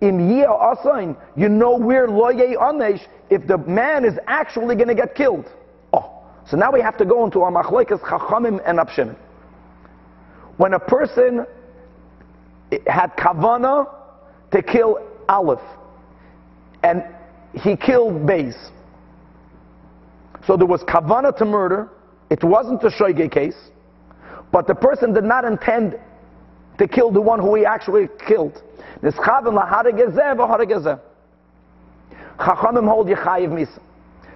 in 0.00 0.30
yia 0.30 0.46
asain, 0.48 1.16
you 1.36 1.48
know 1.48 1.76
where 1.76 2.06
loye 2.06 2.56
onish 2.56 3.00
if 3.30 3.46
the 3.46 3.58
man 3.58 4.04
is 4.04 4.14
actually 4.26 4.76
going 4.76 4.88
to 4.88 4.94
get 4.94 5.14
killed. 5.14 5.50
Oh, 5.92 6.22
so 6.48 6.56
now 6.56 6.70
we 6.70 6.80
have 6.80 6.96
to 6.98 7.04
go 7.04 7.24
into 7.24 7.40
our 7.40 7.50
machlekas 7.50 8.00
chachamim 8.00 8.60
and 8.66 8.78
abshimim. 8.78 9.16
When 10.56 10.74
a 10.74 10.78
person 10.78 11.46
had 12.86 13.16
kavana 13.16 13.86
to 14.50 14.62
kill 14.62 14.98
Aleph, 15.28 15.60
and 16.82 17.04
he 17.54 17.76
killed 17.76 18.26
Beis. 18.26 18.54
So 20.46 20.56
there 20.56 20.66
was 20.66 20.82
kavana 20.82 21.36
to 21.38 21.44
murder. 21.44 21.88
It 22.30 22.42
wasn't 22.42 22.82
a 22.82 22.88
shoige 22.88 23.30
case, 23.30 23.56
but 24.52 24.66
the 24.66 24.74
person 24.74 25.12
did 25.12 25.24
not 25.24 25.44
intend 25.44 25.98
to 26.78 26.88
kill 26.88 27.10
the 27.10 27.20
one 27.20 27.38
who 27.40 27.54
he 27.54 27.64
actually 27.64 28.08
killed. 28.26 28.62
Chachamim 32.38 32.88
hold 32.88 33.06
yechayiv 33.06 33.50
misa. 33.50 33.80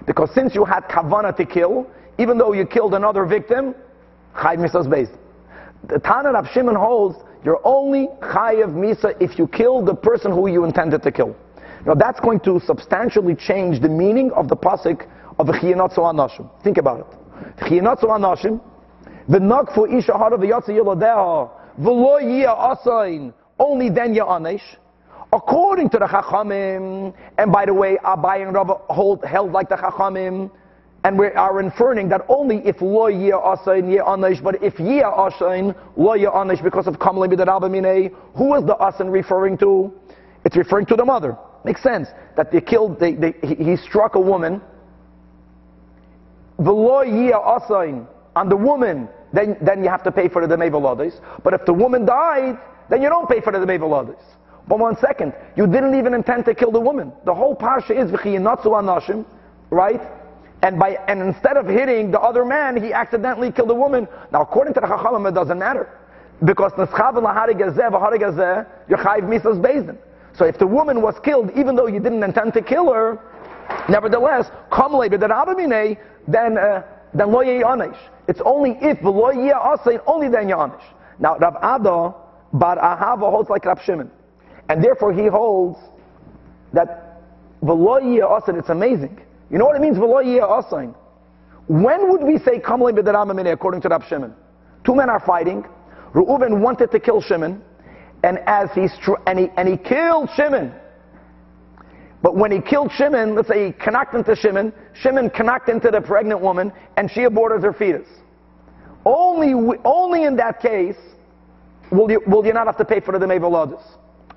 Because 0.05 0.33
since 0.33 0.55
you 0.55 0.63
had 0.63 0.87
kavana 0.87 1.35
to 1.35 1.45
kill, 1.45 1.85
even 2.17 2.37
though 2.37 2.53
you 2.53 2.65
killed 2.65 2.93
another 2.93 3.25
victim, 3.25 3.75
chayiv 4.35 4.59
misa 4.59 4.81
is 4.81 4.87
based. 4.87 5.11
The 5.87 5.99
Tana 5.99 6.31
of 6.31 6.47
Shimon 6.53 6.75
holds 6.75 7.17
You're 7.43 7.61
only 7.63 8.07
chayav 8.21 8.73
misa 8.73 9.15
if 9.21 9.39
you 9.39 9.47
kill 9.47 9.81
the 9.83 9.95
person 9.95 10.31
who 10.31 10.47
you 10.47 10.65
intended 10.65 11.03
to 11.03 11.11
kill. 11.11 11.35
Now 11.85 11.93
that's 11.93 12.19
going 12.19 12.41
to 12.41 12.59
substantially 12.59 13.35
change 13.35 13.79
the 13.79 13.89
meaning 13.89 14.31
of 14.31 14.49
the 14.49 14.57
pasuk 14.57 15.07
of 15.39 15.47
the 15.47 15.53
chiyanatzu 15.53 15.99
anashim. 15.99 16.49
Think 16.63 16.77
about 16.77 16.99
it. 16.99 17.63
Chiyanatzu 17.63 18.03
anashim, 18.03 18.59
v'nakfu 19.29 19.97
isha 19.97 20.17
hara 20.17 20.37
v'yatsa 20.37 20.69
yiladeha, 20.69 21.49
v'lo 21.79 22.21
yia 22.21 22.49
asain, 22.49 23.33
only 23.57 23.89
then 23.89 24.13
ya 24.13 24.25
anish. 24.25 24.75
According 25.31 25.89
to 25.91 25.99
the 25.99 26.05
Chachamim, 26.05 27.13
and 27.37 27.51
by 27.51 27.65
the 27.65 27.73
way, 27.73 27.97
Abai 28.03 28.41
and 28.41 28.53
Rav 28.55 28.81
hold, 28.89 29.23
held 29.23 29.51
like 29.51 29.69
the 29.69 29.75
Chachamim, 29.75 30.49
and 31.03 31.17
we 31.17 31.27
are 31.27 31.59
inferring 31.61 32.09
that 32.09 32.25
only 32.27 32.57
if 32.65 32.81
lo 32.81 33.07
yia 33.07 33.37
asain 33.37 33.89
yia 33.89 34.03
anish, 34.03 34.43
but 34.43 34.61
if 34.61 34.77
yia 34.79 35.05
asain 35.05 35.73
lo 35.95 36.13
yia 36.13 36.31
anish 36.31 36.61
because 36.61 36.87
of 36.87 36.99
kamle 36.99 37.27
b'darabamine, 37.27 38.13
who 38.35 38.55
is 38.55 38.65
the 38.65 38.75
asan 38.81 39.09
referring 39.09 39.57
to? 39.57 39.93
It's 40.43 40.57
referring 40.57 40.85
to 40.87 40.95
the 40.95 41.05
mother. 41.05 41.37
Makes 41.63 41.83
sense 41.83 42.09
that 42.35 42.51
they 42.51 42.61
killed. 42.61 42.99
They, 42.99 43.13
they, 43.13 43.33
he, 43.43 43.55
he 43.55 43.75
struck 43.77 44.15
a 44.15 44.19
woman. 44.19 44.61
V'lo 46.59 47.05
yia 47.05 47.37
asain 47.37 48.05
on 48.35 48.49
the 48.49 48.57
woman, 48.57 49.07
then 49.31 49.55
then 49.61 49.83
you 49.83 49.89
have 49.89 50.03
to 50.03 50.11
pay 50.11 50.27
for 50.27 50.45
the 50.45 50.53
demevalades. 50.53 51.21
But 51.43 51.53
if 51.53 51.65
the 51.65 51.73
woman 51.73 52.05
died, 52.05 52.57
then 52.89 53.01
you 53.01 53.07
don't 53.07 53.29
pay 53.29 53.39
for 53.39 53.53
the 53.53 53.59
demevalades. 53.59 54.21
But 54.67 54.79
one 54.79 54.97
second, 54.97 55.33
you 55.55 55.65
didn't 55.65 55.97
even 55.97 56.13
intend 56.13 56.43
to 56.45 56.53
kill 56.53 56.71
the 56.71 56.79
woman. 56.79 57.13
The 57.23 57.33
whole 57.33 57.55
parsha 57.55 57.91
is 57.91 58.11
v'chiyinatzu 58.11 58.65
anashim, 58.65 59.25
right? 59.69 60.01
And 60.61 60.77
by 60.77 60.97
and 61.07 61.21
instead 61.21 61.55
of 61.57 61.67
hitting 61.67 62.11
the 62.11 62.19
other 62.19 62.43
man, 62.43 62.81
he 62.81 62.91
accidentally 62.91 63.51
killed 63.51 63.71
a 63.71 63.75
woman. 63.75 64.07
Now, 64.31 64.41
according 64.41 64.73
to 64.73 64.81
the 64.81 64.87
Chachamim, 64.87 65.27
it 65.29 65.33
doesn't 65.33 65.57
matter 65.57 65.89
because 66.43 66.73
v'harigazeh 66.73 68.67
yachayv 68.89 69.23
misas 69.23 69.59
bezdin. 69.61 69.97
So 70.33 70.45
if 70.45 70.57
the 70.57 70.67
woman 70.67 71.01
was 71.01 71.15
killed, 71.19 71.51
even 71.55 71.75
though 71.75 71.87
you 71.87 71.99
didn't 71.99 72.23
intend 72.23 72.53
to 72.53 72.61
kill 72.61 72.91
her, 72.93 73.19
nevertheless, 73.87 74.49
then 76.27 76.57
uh, 76.57 76.83
then 77.13 77.31
lo 77.31 77.43
onish. 77.43 77.97
It's 78.27 78.41
only 78.45 78.77
if 78.81 79.01
lo 79.01 79.31
asayin, 79.31 80.01
only 80.07 80.27
then 80.27 80.49
onish. 80.49 80.83
Now 81.19 81.37
Rav 81.37 81.55
Ada 81.55 82.15
bar 82.53 82.77
Ahava 82.77 83.29
holds 83.29 83.49
like 83.49 83.65
Rav 83.65 83.81
Shimon. 83.83 84.11
And 84.69 84.83
therefore 84.83 85.13
he 85.13 85.27
holds 85.27 85.79
that 86.73 87.21
Veloyia 87.63 88.37
Asan, 88.37 88.57
it's 88.57 88.69
amazing. 88.69 89.19
You 89.49 89.57
know 89.57 89.65
what 89.65 89.75
it 89.75 89.81
means? 89.81 89.97
When 91.67 92.09
would 92.11 92.23
we 92.23 92.37
say 92.39 92.57
according 92.57 93.81
to 93.81 93.89
Rab 93.89 94.03
Shimon? 94.07 94.33
Two 94.83 94.95
men 94.95 95.09
are 95.09 95.19
fighting. 95.19 95.65
Reuven 96.13 96.61
wanted 96.61 96.91
to 96.91 96.99
kill 96.99 97.21
Shimon, 97.21 97.61
and 98.23 98.39
as 98.47 98.69
he 98.73 98.87
and 99.27 99.39
he 99.39 99.49
and 99.57 99.67
he 99.67 99.77
killed 99.77 100.29
Shimon. 100.35 100.73
But 102.21 102.35
when 102.35 102.51
he 102.51 102.59
killed 102.59 102.91
Shimon, 102.91 103.35
let's 103.35 103.47
say 103.47 103.67
he 103.67 103.71
connected 103.71 104.19
into 104.19 104.35
Shimon, 104.35 104.73
Shimon 104.93 105.29
connected 105.29 105.73
into 105.73 105.89
the 105.91 106.01
pregnant 106.01 106.41
woman, 106.41 106.73
and 106.97 107.09
she 107.09 107.23
aborted 107.23 107.63
her 107.63 107.71
fetus. 107.71 108.07
Only, 109.05 109.77
only 109.85 110.25
in 110.25 110.35
that 110.35 110.59
case 110.59 110.97
will 111.91 112.11
you, 112.11 112.21
will 112.27 112.45
you 112.45 112.51
not 112.51 112.65
have 112.67 112.77
to 112.77 112.85
pay 112.85 112.99
for 112.99 113.17
the 113.17 113.25
Demevalodis. 113.25 113.81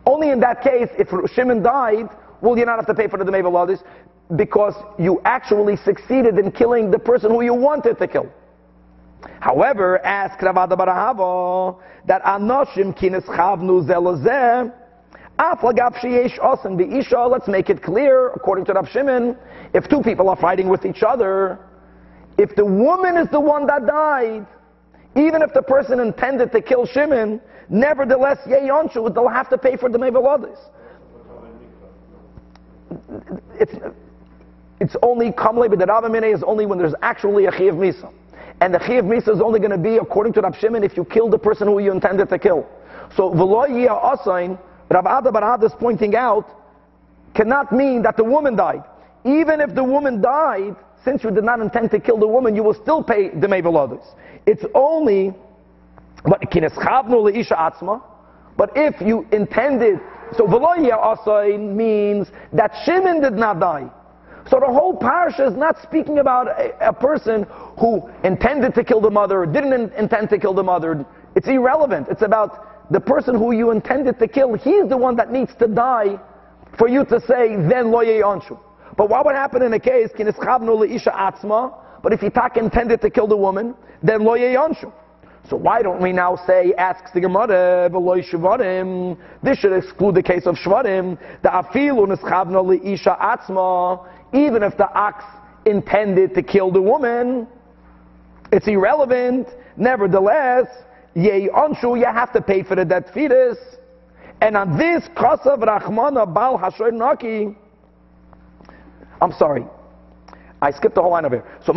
Only 0.07 0.31
in 0.31 0.41
that 0.41 0.63
case, 0.63 0.89
if 0.99 1.09
Shimon 1.33 1.63
died, 1.63 2.09
will 2.41 2.57
you 2.57 2.65
not 2.65 2.77
have 2.77 2.87
to 2.87 2.95
pay 2.95 3.09
for 3.09 3.19
the 3.19 3.25
Demevalodis? 3.25 3.83
Because 4.37 4.75
you 4.99 5.21
actually 5.25 5.77
succeeded 5.77 6.39
in 6.39 6.53
killing 6.53 6.91
the 6.91 6.99
person 6.99 7.31
who 7.31 7.43
you 7.43 7.55
wanted 7.55 7.99
to 7.99 8.09
kill. 8.09 8.33
However, 9.41 10.05
ask 10.05 10.39
Ravada 10.41 10.77
bar 10.77 10.87
Ahava 10.87 11.79
that 12.07 12.23
Anoshim 12.23 12.97
kines 12.99 13.25
chavnu 13.25 13.87
zelazeh 13.87 14.73
Let's 17.31 17.49
make 17.49 17.71
it 17.71 17.83
clear, 17.83 18.29
according 18.29 18.65
to 18.67 18.73
Rav 18.75 18.89
Shimon, 18.91 19.37
if 19.75 19.89
two 19.89 20.03
people 20.03 20.29
are 20.29 20.37
fighting 20.37 20.69
with 20.69 20.85
each 20.85 21.03
other, 21.03 21.59
if 22.39 22.55
the 22.55 22.65
woman 22.65 23.17
is 23.17 23.29
the 23.31 23.41
one 23.41 23.67
that 23.67 23.87
died, 23.87 24.47
even 25.17 25.43
if 25.43 25.53
the 25.53 25.63
person 25.63 26.01
intended 26.01 26.53
to 26.53 26.61
kill 26.61 26.87
Shimon, 26.87 27.41
nevertheless, 27.69 28.39
they'll 28.47 29.29
have 29.29 29.49
to 29.51 29.59
pay 29.59 29.77
for 29.77 29.89
the 29.89 29.99
Mevalodis. 29.99 30.59
It's, 33.59 33.73
it's 34.83 34.97
only 35.01 35.31
Kamle 35.31 35.69
B'Daravamine 35.69 36.35
is 36.35 36.43
only 36.43 36.67
when 36.67 36.77
there's 36.77 36.95
actually 37.03 37.47
a 37.47 37.53
Chiv 37.53 37.75
Misa. 37.75 38.13
And 38.61 38.75
the 38.75 38.81
Chiv 38.81 39.05
Misa 39.05 39.29
is 39.29 39.41
only 39.41 39.61
going 39.61 39.71
to 39.71 39.79
be, 39.79 39.99
according 39.99 40.33
to 40.33 40.41
Rav 40.41 40.57
Shimon, 40.59 40.83
if 40.83 40.97
you 40.97 41.05
kill 41.05 41.31
the 41.31 41.39
person 41.39 41.69
who 41.69 41.79
you 41.79 41.93
intended 41.93 42.29
to 42.31 42.37
kill. 42.37 42.69
So, 43.17 43.31
V'lo 43.31 43.69
Asain, 43.69 44.59
Rav 44.91 45.07
Ada 45.07 45.31
Barad 45.31 45.63
is 45.63 45.71
pointing 45.79 46.17
out, 46.17 46.51
cannot 47.33 47.71
mean 47.71 48.03
that 48.03 48.17
the 48.17 48.25
woman 48.25 48.57
died. 48.57 48.83
Even 49.25 49.61
if 49.61 49.73
the 49.73 49.85
woman 49.85 50.21
died, 50.21 50.75
since 51.05 51.23
you 51.23 51.31
did 51.31 51.45
not 51.45 51.61
intend 51.61 51.93
to 51.93 52.01
kill 52.01 52.19
the 52.19 52.27
woman, 52.27 52.57
you 52.57 52.65
will 52.65 52.75
still 52.75 53.05
pay 53.05 53.29
the 53.29 53.47
Mevalodis. 53.47 54.05
It's 54.47 54.65
only, 54.75 55.33
but. 56.25 56.43
But 58.57 58.71
if 58.75 59.01
you 59.01 59.29
intended, 59.31 60.01
so 60.37 60.45
veloya 60.45 61.17
asay 61.17 61.57
means 61.57 62.27
that 62.53 62.73
Shimon 62.85 63.21
did 63.21 63.35
not 63.35 63.61
die. 63.61 63.89
So 64.51 64.59
the 64.61 64.67
whole 64.67 64.99
parsha 64.99 65.51
is 65.51 65.57
not 65.57 65.81
speaking 65.83 66.19
about 66.19 66.49
a, 66.49 66.89
a, 66.89 66.93
person 66.93 67.47
who 67.79 68.09
intended 68.25 68.75
to 68.75 68.85
kill 68.85 69.01
the 69.01 69.11
mother, 69.11 69.43
or 69.43 69.47
didn't 69.47 69.73
in, 69.73 69.93
intend 69.93 70.31
to 70.31 70.39
kill 70.39 70.55
the 70.55 70.63
mother. 70.63 71.07
It's 71.37 71.49
irrelevant. 71.49 72.09
It's 72.11 72.23
about 72.23 72.91
the 72.91 73.01
person 73.01 73.37
who 73.37 73.53
you 73.53 73.71
intended 73.71 74.19
to 74.19 74.29
kill. 74.29 74.55
He's 74.55 74.89
the 74.89 74.97
one 74.97 75.17
that 75.17 75.33
needs 75.33 75.55
to 75.61 75.69
die 75.69 76.19
for 76.79 76.89
you 76.89 77.05
to 77.07 77.21
say, 77.21 77.57
then 77.57 77.91
loye 77.91 78.23
anshu. 78.23 78.59
But 78.97 79.09
what 79.09 79.25
would 79.25 79.35
happen 79.35 79.63
in 79.63 79.73
a 79.73 79.81
case, 79.81 80.11
but 82.03 82.13
if 82.13 82.21
Yitak 82.21 82.57
intended 82.57 83.01
to 83.01 83.11
kill 83.11 83.27
the 83.27 83.37
woman, 83.37 83.75
then 84.03 84.25
lo 84.25 84.37
yonshu. 84.37 84.93
So 85.49 85.57
why 85.57 85.83
don't 85.83 86.01
we 86.01 86.13
now 86.13 86.37
say, 86.47 86.73
asks 86.79 87.11
the 87.13 87.21
Gemara, 87.21 87.91
v'loy 87.91 88.25
shvarim, 88.29 89.17
this 89.43 89.59
should 89.59 89.73
exclude 89.73 90.15
the 90.15 90.23
case 90.23 90.47
of 90.47 90.57
shvarim, 90.57 91.19
the 91.43 91.49
afilu 91.49 92.07
nischavna 92.07 92.85
isha 92.85 93.17
atzma, 93.21 94.07
even 94.33 94.63
if 94.63 94.77
the 94.77 94.91
ox 94.93 95.25
intended 95.67 96.35
to 96.35 96.43
kill 96.43 96.71
the 96.71 96.83
woman, 96.83 97.47
it's 98.51 98.67
irrelevant. 98.67 99.49
Nevertheless, 99.77 100.67
ye 101.15 101.49
onshu, 101.55 101.99
you 101.99 102.05
have 102.05 102.33
to 102.33 102.43
pay 102.43 102.63
for 102.63 102.77
the 102.77 102.85
dead 102.85 103.11
fetus. 103.13 103.59
And 104.41 104.57
on 104.57 104.77
this, 104.77 105.05
kasav 105.17 105.59
rachmana 105.59 106.33
bal 106.33 106.59
hashoy 106.59 106.93
naki, 106.93 107.57
I'm 109.21 109.33
sorry, 109.33 109.65
I 110.61 110.71
skipped 110.73 110.97
the 110.97 111.03
whole 111.03 111.13
line 111.13 111.25
over 111.25 111.37
here. 111.37 111.59
So 111.65 111.73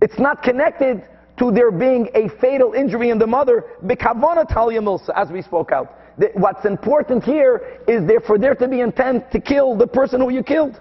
It's 0.00 0.18
not 0.18 0.42
connected 0.42 1.08
to 1.38 1.50
there 1.50 1.70
being 1.70 2.08
a 2.14 2.28
fatal 2.40 2.72
injury 2.72 3.10
in 3.10 3.18
the 3.18 3.26
mother, 3.26 3.64
as 5.14 5.30
we 5.30 5.42
spoke 5.42 5.72
out. 5.72 5.99
What's 6.34 6.64
important 6.64 7.24
here 7.24 7.80
is 7.88 8.06
there 8.06 8.20
for 8.20 8.38
there 8.38 8.54
to 8.54 8.68
be 8.68 8.80
intent 8.80 9.30
to 9.32 9.40
kill 9.40 9.76
the 9.76 9.86
person 9.86 10.20
who 10.20 10.30
you 10.30 10.42
killed. 10.42 10.78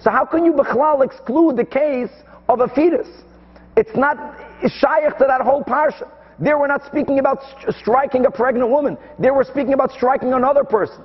So 0.00 0.10
how 0.10 0.24
can 0.24 0.44
you 0.44 0.52
Bechlal 0.52 1.04
exclude 1.04 1.56
the 1.56 1.64
case 1.64 2.10
of 2.48 2.60
a 2.60 2.68
fetus? 2.68 3.08
It's 3.76 3.96
not 3.96 4.16
shaykh 4.62 5.18
to 5.18 5.24
that 5.26 5.40
whole 5.40 5.64
parsha. 5.64 6.08
There 6.38 6.58
we're 6.58 6.68
not 6.68 6.86
speaking 6.86 7.18
about 7.18 7.38
striking 7.80 8.26
a 8.26 8.30
pregnant 8.30 8.70
woman. 8.70 8.96
There 9.18 9.34
we're 9.34 9.44
speaking 9.44 9.72
about 9.72 9.90
striking 9.90 10.32
another 10.32 10.62
person. 10.62 11.02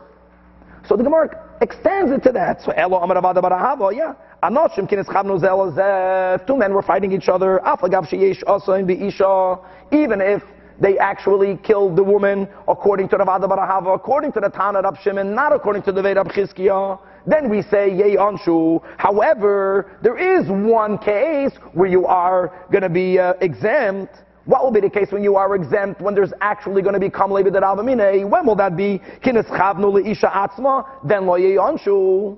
So 0.87 0.95
the 0.95 1.03
Gemara 1.03 1.57
extends 1.61 2.11
it 2.11 2.21
to 2.23 2.31
that. 2.33 2.61
So 2.61 2.71
Elo 2.73 2.97
Amar 2.97 3.15
Barahava, 3.15 3.95
yeah. 3.95 4.13
Anoshim 4.43 4.87
kines 4.87 5.07
zelazeh. 5.07 6.45
Two 6.45 6.57
men 6.57 6.73
were 6.73 6.83
fighting 6.83 7.11
each 7.11 7.29
other. 7.29 7.61
Afagav 7.65 8.07
sheyesh 8.09 8.43
also 8.45 8.73
in 8.73 8.85
the 8.85 9.07
isha. 9.07 9.57
Even 9.91 10.21
if 10.21 10.43
they 10.79 10.97
actually 10.97 11.57
killed 11.63 11.95
the 11.95 12.03
woman 12.03 12.47
according 12.67 13.09
to 13.09 13.17
Ravada 13.17 13.47
bar 13.47 13.57
Ahava, 13.57 13.95
according 13.95 14.31
to 14.33 14.39
the 14.39 14.49
Tana 14.49 14.81
Rab 14.81 14.97
Shimon, 15.03 15.33
not 15.33 15.53
according 15.53 15.83
to 15.83 15.91
the 15.91 16.01
Ved 16.01 16.17
Rab 16.17 16.29
Chizkiah. 16.29 16.99
Then 17.25 17.49
we 17.49 17.61
say 17.61 17.89
yei 17.93 18.15
anshu. 18.15 18.81
However, 18.97 19.97
there 20.01 20.17
is 20.17 20.49
one 20.49 20.97
case 20.97 21.51
where 21.73 21.87
you 21.89 22.05
are 22.05 22.51
going 22.71 22.81
to 22.81 22.89
be 22.89 23.19
uh, 23.19 23.33
exempt. 23.39 24.13
What 24.45 24.63
will 24.63 24.71
be 24.71 24.81
the 24.81 24.89
case 24.89 25.07
when 25.11 25.23
you 25.23 25.37
are 25.37 25.55
exempt, 25.55 26.01
when 26.01 26.15
there's 26.15 26.33
actually 26.41 26.81
going 26.81 26.95
to 26.95 26.99
be 26.99 27.09
kamle 27.09 27.41
b'deravamine? 27.43 28.29
When 28.29 28.45
will 28.45 28.55
that 28.55 28.75
be? 28.75 28.99
Kines 29.23 29.45
chavnu 29.45 29.93
leisha 29.93 30.29
atzma, 30.31 30.85
then 31.07 31.25
lo 31.25 31.37
anshu. 31.37 32.37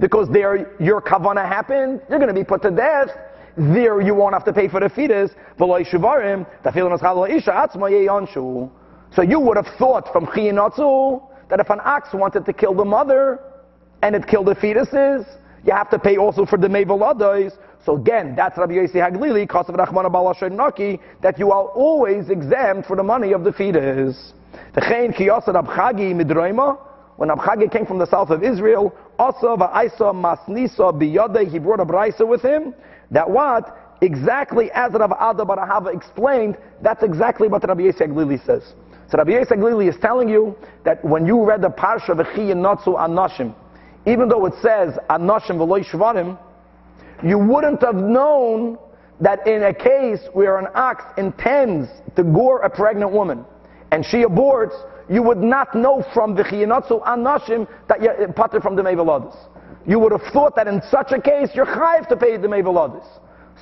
Because 0.00 0.28
there 0.32 0.74
your 0.82 1.00
kavana 1.00 1.46
happened, 1.46 2.00
you're 2.08 2.18
going 2.18 2.34
to 2.34 2.40
be 2.40 2.42
put 2.42 2.62
to 2.62 2.70
death. 2.70 3.10
There 3.60 4.00
you 4.00 4.14
won't 4.14 4.32
have 4.32 4.44
to 4.46 4.54
pay 4.54 4.68
for 4.68 4.80
the 4.80 4.88
fetus. 4.88 5.32
So 9.14 9.22
you 9.22 9.40
would 9.40 9.56
have 9.58 9.66
thought 9.76 10.10
from 10.14 10.26
chiyinatzu 10.26 11.22
that 11.50 11.60
if 11.60 11.68
an 11.68 11.80
ox 11.84 12.08
wanted 12.14 12.46
to 12.46 12.54
kill 12.54 12.72
the 12.72 12.86
mother 12.86 13.38
and 14.00 14.16
it 14.16 14.26
killed 14.26 14.46
the 14.46 14.54
fetuses, 14.54 15.26
you 15.62 15.74
have 15.74 15.90
to 15.90 15.98
pay 15.98 16.16
also 16.16 16.46
for 16.46 16.56
the 16.56 16.68
meveladois. 16.68 17.52
So 17.84 17.96
again, 17.96 18.34
that's 18.34 18.56
Rabbi 18.56 18.72
Yossi 18.72 18.94
Haglili, 18.94 19.46
Rachmana 19.46 20.10
Balasher 20.10 20.50
Naki, 20.50 20.98
that 21.20 21.38
you 21.38 21.52
are 21.52 21.64
always 21.64 22.30
exempt 22.30 22.88
for 22.88 22.96
the 22.96 23.02
money 23.02 23.32
of 23.32 23.44
the 23.44 23.52
fetus. 23.52 24.32
When 27.16 27.28
Abchagi 27.28 27.70
came 27.70 27.84
from 27.84 27.98
the 27.98 28.06
south 28.06 28.30
of 28.30 28.42
Israel, 28.42 28.94
also 29.18 29.54
va'aisa 29.54 30.14
masnisa 30.14 30.90
biyode, 30.98 31.46
he 31.50 31.58
brought 31.58 31.80
a 31.80 31.84
brisa 31.84 32.26
with 32.26 32.40
him, 32.40 32.74
that 33.10 33.28
what? 33.28 33.96
Exactly 34.02 34.70
as 34.72 34.92
Rav 34.92 35.12
Ada 35.12 35.44
bar 35.44 35.58
Ahava 35.58 35.94
explained, 35.94 36.56
that's 36.82 37.02
exactly 37.02 37.48
what 37.48 37.66
Rabbi 37.66 37.82
Yossi 37.82 38.02
Haglili 38.08 38.44
says. 38.46 38.62
So 39.10 39.18
Rabbi 39.18 39.32
Haglili 39.32 39.88
is 39.88 39.96
telling 40.00 40.28
you 40.28 40.56
that 40.84 41.04
when 41.04 41.26
you 41.26 41.44
read 41.44 41.62
the 41.62 41.68
Parsha 41.68 42.10
V'chi 42.10 42.56
Natsu 42.56 42.92
Anashim, 42.92 43.54
even 44.06 44.28
though 44.28 44.46
it 44.46 44.54
says 44.62 44.96
Anashim 45.10 45.58
V'loy 45.58 45.84
Shvarim, 45.84 46.38
you 47.22 47.38
wouldn't 47.38 47.82
have 47.82 47.96
known 47.96 48.78
that 49.20 49.46
in 49.46 49.64
a 49.64 49.74
case 49.74 50.20
where 50.32 50.58
an 50.58 50.68
ox 50.74 51.04
intends 51.18 51.88
to 52.16 52.24
gore 52.24 52.60
a 52.60 52.70
pregnant 52.70 53.12
woman 53.12 53.44
and 53.92 54.04
she 54.04 54.18
aborts, 54.18 54.74
you 55.08 55.22
would 55.22 55.38
not 55.38 55.74
know 55.74 56.04
from 56.14 56.34
the 56.34 56.42
chiyinatzu 56.42 57.02
anashim 57.04 57.66
that 57.88 58.00
you're 58.00 58.28
uh, 58.28 58.32
pater 58.32 58.60
from 58.60 58.76
the 58.76 58.82
mevalodis. 58.82 59.36
You 59.86 59.98
would 59.98 60.12
have 60.12 60.22
thought 60.32 60.56
that 60.56 60.68
in 60.68 60.82
such 60.90 61.12
a 61.12 61.20
case 61.20 61.50
you're 61.54 61.66
chayiv 61.66 62.08
to 62.08 62.16
pay 62.16 62.36
the 62.36 62.48
mevalodis. 62.48 63.06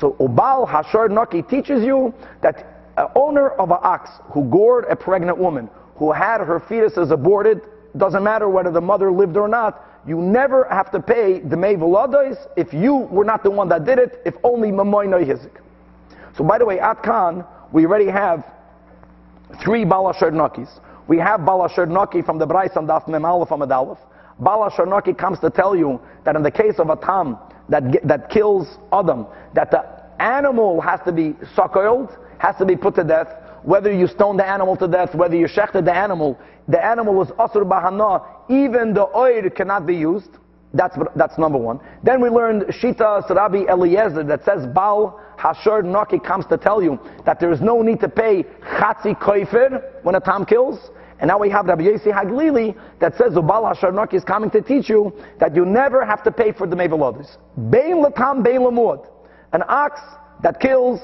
So 0.00 0.12
Obal 0.20 0.68
Hashar 0.68 1.10
Naki 1.10 1.42
teaches 1.42 1.84
you 1.84 2.14
that 2.42 2.92
an 2.96 3.06
owner 3.14 3.50
of 3.50 3.70
an 3.70 3.78
ox 3.82 4.10
who 4.32 4.44
gored 4.44 4.84
a 4.90 4.96
pregnant 4.96 5.38
woman, 5.38 5.70
who 5.96 6.12
had 6.12 6.40
her 6.40 6.60
fetuses 6.60 7.10
aborted, 7.10 7.60
doesn't 7.96 8.22
matter 8.22 8.48
whether 8.48 8.70
the 8.70 8.80
mother 8.80 9.10
lived 9.10 9.36
or 9.36 9.48
not, 9.48 9.84
you 10.06 10.20
never 10.20 10.64
have 10.70 10.90
to 10.92 11.00
pay 11.00 11.40
the 11.40 11.56
Meveladois 11.56 12.36
if 12.56 12.72
you 12.72 12.96
were 12.96 13.24
not 13.24 13.42
the 13.42 13.50
one 13.50 13.68
that 13.68 13.84
did 13.84 13.98
it, 13.98 14.20
if 14.24 14.34
only 14.44 14.70
Mamoinoi 14.70 15.26
Hizik. 15.26 15.60
So 16.36 16.44
by 16.44 16.58
the 16.58 16.64
way, 16.64 16.78
at 16.80 17.02
Khan, 17.02 17.44
we 17.72 17.84
already 17.84 18.08
have 18.08 18.44
three 19.62 19.84
Balashar 19.84 20.30
Nakis. 20.30 20.68
We 21.08 21.18
have 21.18 21.40
Balashar 21.40 21.88
Naki 21.88 22.22
from 22.22 22.38
the 22.38 22.46
Brais 22.46 22.76
on 22.76 22.86
Daf 22.86 23.08
Mem 23.08 23.24
Aleph 23.24 23.48
Amad 23.48 23.70
Aleph. 23.70 23.98
Balashar 24.40 24.86
Naki 24.88 25.12
comes 25.12 25.38
to 25.40 25.50
tell 25.50 25.74
you 25.76 26.00
that 26.24 26.36
in 26.36 26.42
the 26.42 26.50
case 26.50 26.78
of 26.78 26.90
a 26.90 26.96
Tam 26.96 27.36
that, 27.68 28.06
that 28.06 28.30
kills 28.30 28.78
Adam, 28.92 29.26
that 29.54 29.70
the 29.70 29.84
animal 30.22 30.80
has 30.80 31.00
to 31.04 31.12
be 31.12 31.34
suckled, 31.54 32.16
has 32.38 32.56
to 32.56 32.64
be 32.64 32.76
put 32.76 32.94
to 32.94 33.04
death, 33.04 33.28
whether 33.62 33.92
you 33.92 34.06
stone 34.06 34.36
the 34.36 34.46
animal 34.46 34.76
to 34.76 34.88
death, 34.88 35.14
whether 35.14 35.36
you 35.36 35.46
shechted 35.46 35.84
the 35.84 35.94
animal, 35.94 36.38
the 36.68 36.82
animal 36.82 37.22
is 37.22 37.28
asur 37.32 37.68
bahana, 37.68 38.24
even 38.48 38.94
the 38.94 39.06
oil 39.16 39.50
cannot 39.50 39.86
be 39.86 39.96
used. 39.96 40.30
That's, 40.74 40.96
that's 41.16 41.38
number 41.38 41.58
one. 41.58 41.80
Then 42.02 42.20
we 42.20 42.28
learned 42.28 42.62
Shita 42.64 43.26
Sarabi 43.26 43.68
Eliezer 43.68 44.22
that 44.24 44.44
says 44.44 44.66
Baal 44.66 45.18
Hashar 45.38 45.82
Naki 45.84 46.18
comes 46.18 46.44
to 46.46 46.58
tell 46.58 46.82
you 46.82 46.98
that 47.24 47.40
there 47.40 47.50
is 47.50 47.60
no 47.60 47.80
need 47.80 48.00
to 48.00 48.08
pay 48.08 48.42
Chatzi 48.42 49.18
Koifer 49.18 49.82
when 50.02 50.14
a 50.14 50.20
tam 50.20 50.44
kills. 50.44 50.90
And 51.20 51.28
now 51.28 51.38
we 51.38 51.50
have 51.50 51.66
Rabbi 51.66 51.82
Yossi 51.82 52.12
Haglili 52.12 52.76
that 53.00 53.16
says 53.16 53.32
Ubal 53.32 53.74
Hashar 53.74 53.92
Naki 53.92 54.16
is 54.16 54.24
coming 54.24 54.50
to 54.50 54.62
teach 54.62 54.88
you 54.88 55.12
that 55.40 55.54
you 55.54 55.64
never 55.64 56.04
have 56.04 56.22
to 56.24 56.30
pay 56.30 56.52
for 56.52 56.66
the 56.66 56.76
Mevalodis. 56.76 57.36
Bein 57.70 58.04
Latam, 58.04 58.44
Bein 58.44 58.60
Lamud. 58.60 59.04
An 59.52 59.62
ox 59.66 60.00
that 60.42 60.60
kills, 60.60 61.00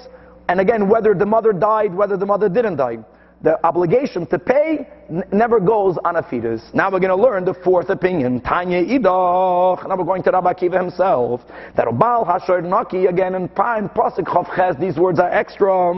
and 0.49 0.61
again, 0.61 0.89
whether 0.89 1.15
the 1.15 1.27
mother 1.27 1.53
died, 1.53 1.95
whether 1.95 2.17
the 2.17 2.27
mother 2.27 2.49
didn't 2.49 2.77
die 2.77 2.99
the 3.45 3.65
obligation 3.65 4.27
to 4.27 4.39
pay 4.39 4.89
never 5.31 5.61
goes 5.61 5.99
on 6.03 6.17
a 6.17 6.23
fetus. 6.23 6.63
Now 6.73 6.91
we're 6.91 6.99
going 6.99 7.15
to 7.15 7.23
learn 7.23 7.45
the 7.45 7.53
fourth 7.53 7.91
opinion. 7.91 8.41
Tanya 8.41 8.83
Idach. 8.83 9.87
Now 9.87 9.97
we're 9.97 10.05
going 10.05 10.23
to 10.23 10.31
Rabbi 10.31 10.55
Akiva 10.55 10.81
himself. 10.81 11.43
That 11.77 11.87
Obal 11.87 12.27
Hashar 12.27 12.65
Naki 12.65 13.05
again 13.05 13.35
in 13.35 13.49
Prime 13.51 13.91
Pasuk 13.91 14.25
Chavches. 14.25 14.81
These 14.81 14.97
words 14.97 15.19
are 15.19 15.31
extra. 15.31 15.93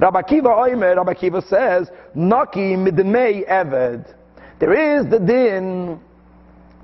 Rabbi 0.00 0.22
Akiva 0.22 0.46
Oimer. 0.46 0.96
Rabbi 0.96 1.12
Akiva 1.12 1.46
says 1.46 1.90
Naki 2.14 2.74
midmei 2.74 3.46
Eved. 3.46 4.14
There 4.58 4.98
is 4.98 5.10
the 5.10 5.18
din 5.18 6.00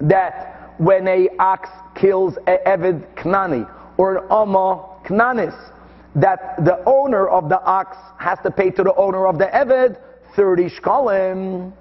that 0.02 0.74
when 0.76 1.08
a 1.08 1.30
ox 1.38 1.70
kills 1.94 2.36
a 2.46 2.58
Eved 2.66 3.06
Knani 3.16 3.66
or 3.96 4.18
an 4.18 4.24
Amma 4.30 4.84
Knanis 5.06 5.73
that 6.14 6.64
the 6.64 6.82
owner 6.86 7.28
of 7.28 7.48
the 7.48 7.60
ox 7.62 7.96
has 8.18 8.38
to 8.44 8.50
pay 8.50 8.70
to 8.70 8.82
the 8.82 8.94
owner 8.94 9.26
of 9.26 9.38
the 9.38 9.46
Eved 9.46 9.98
30 10.36 10.70
shkalim. 10.70 11.72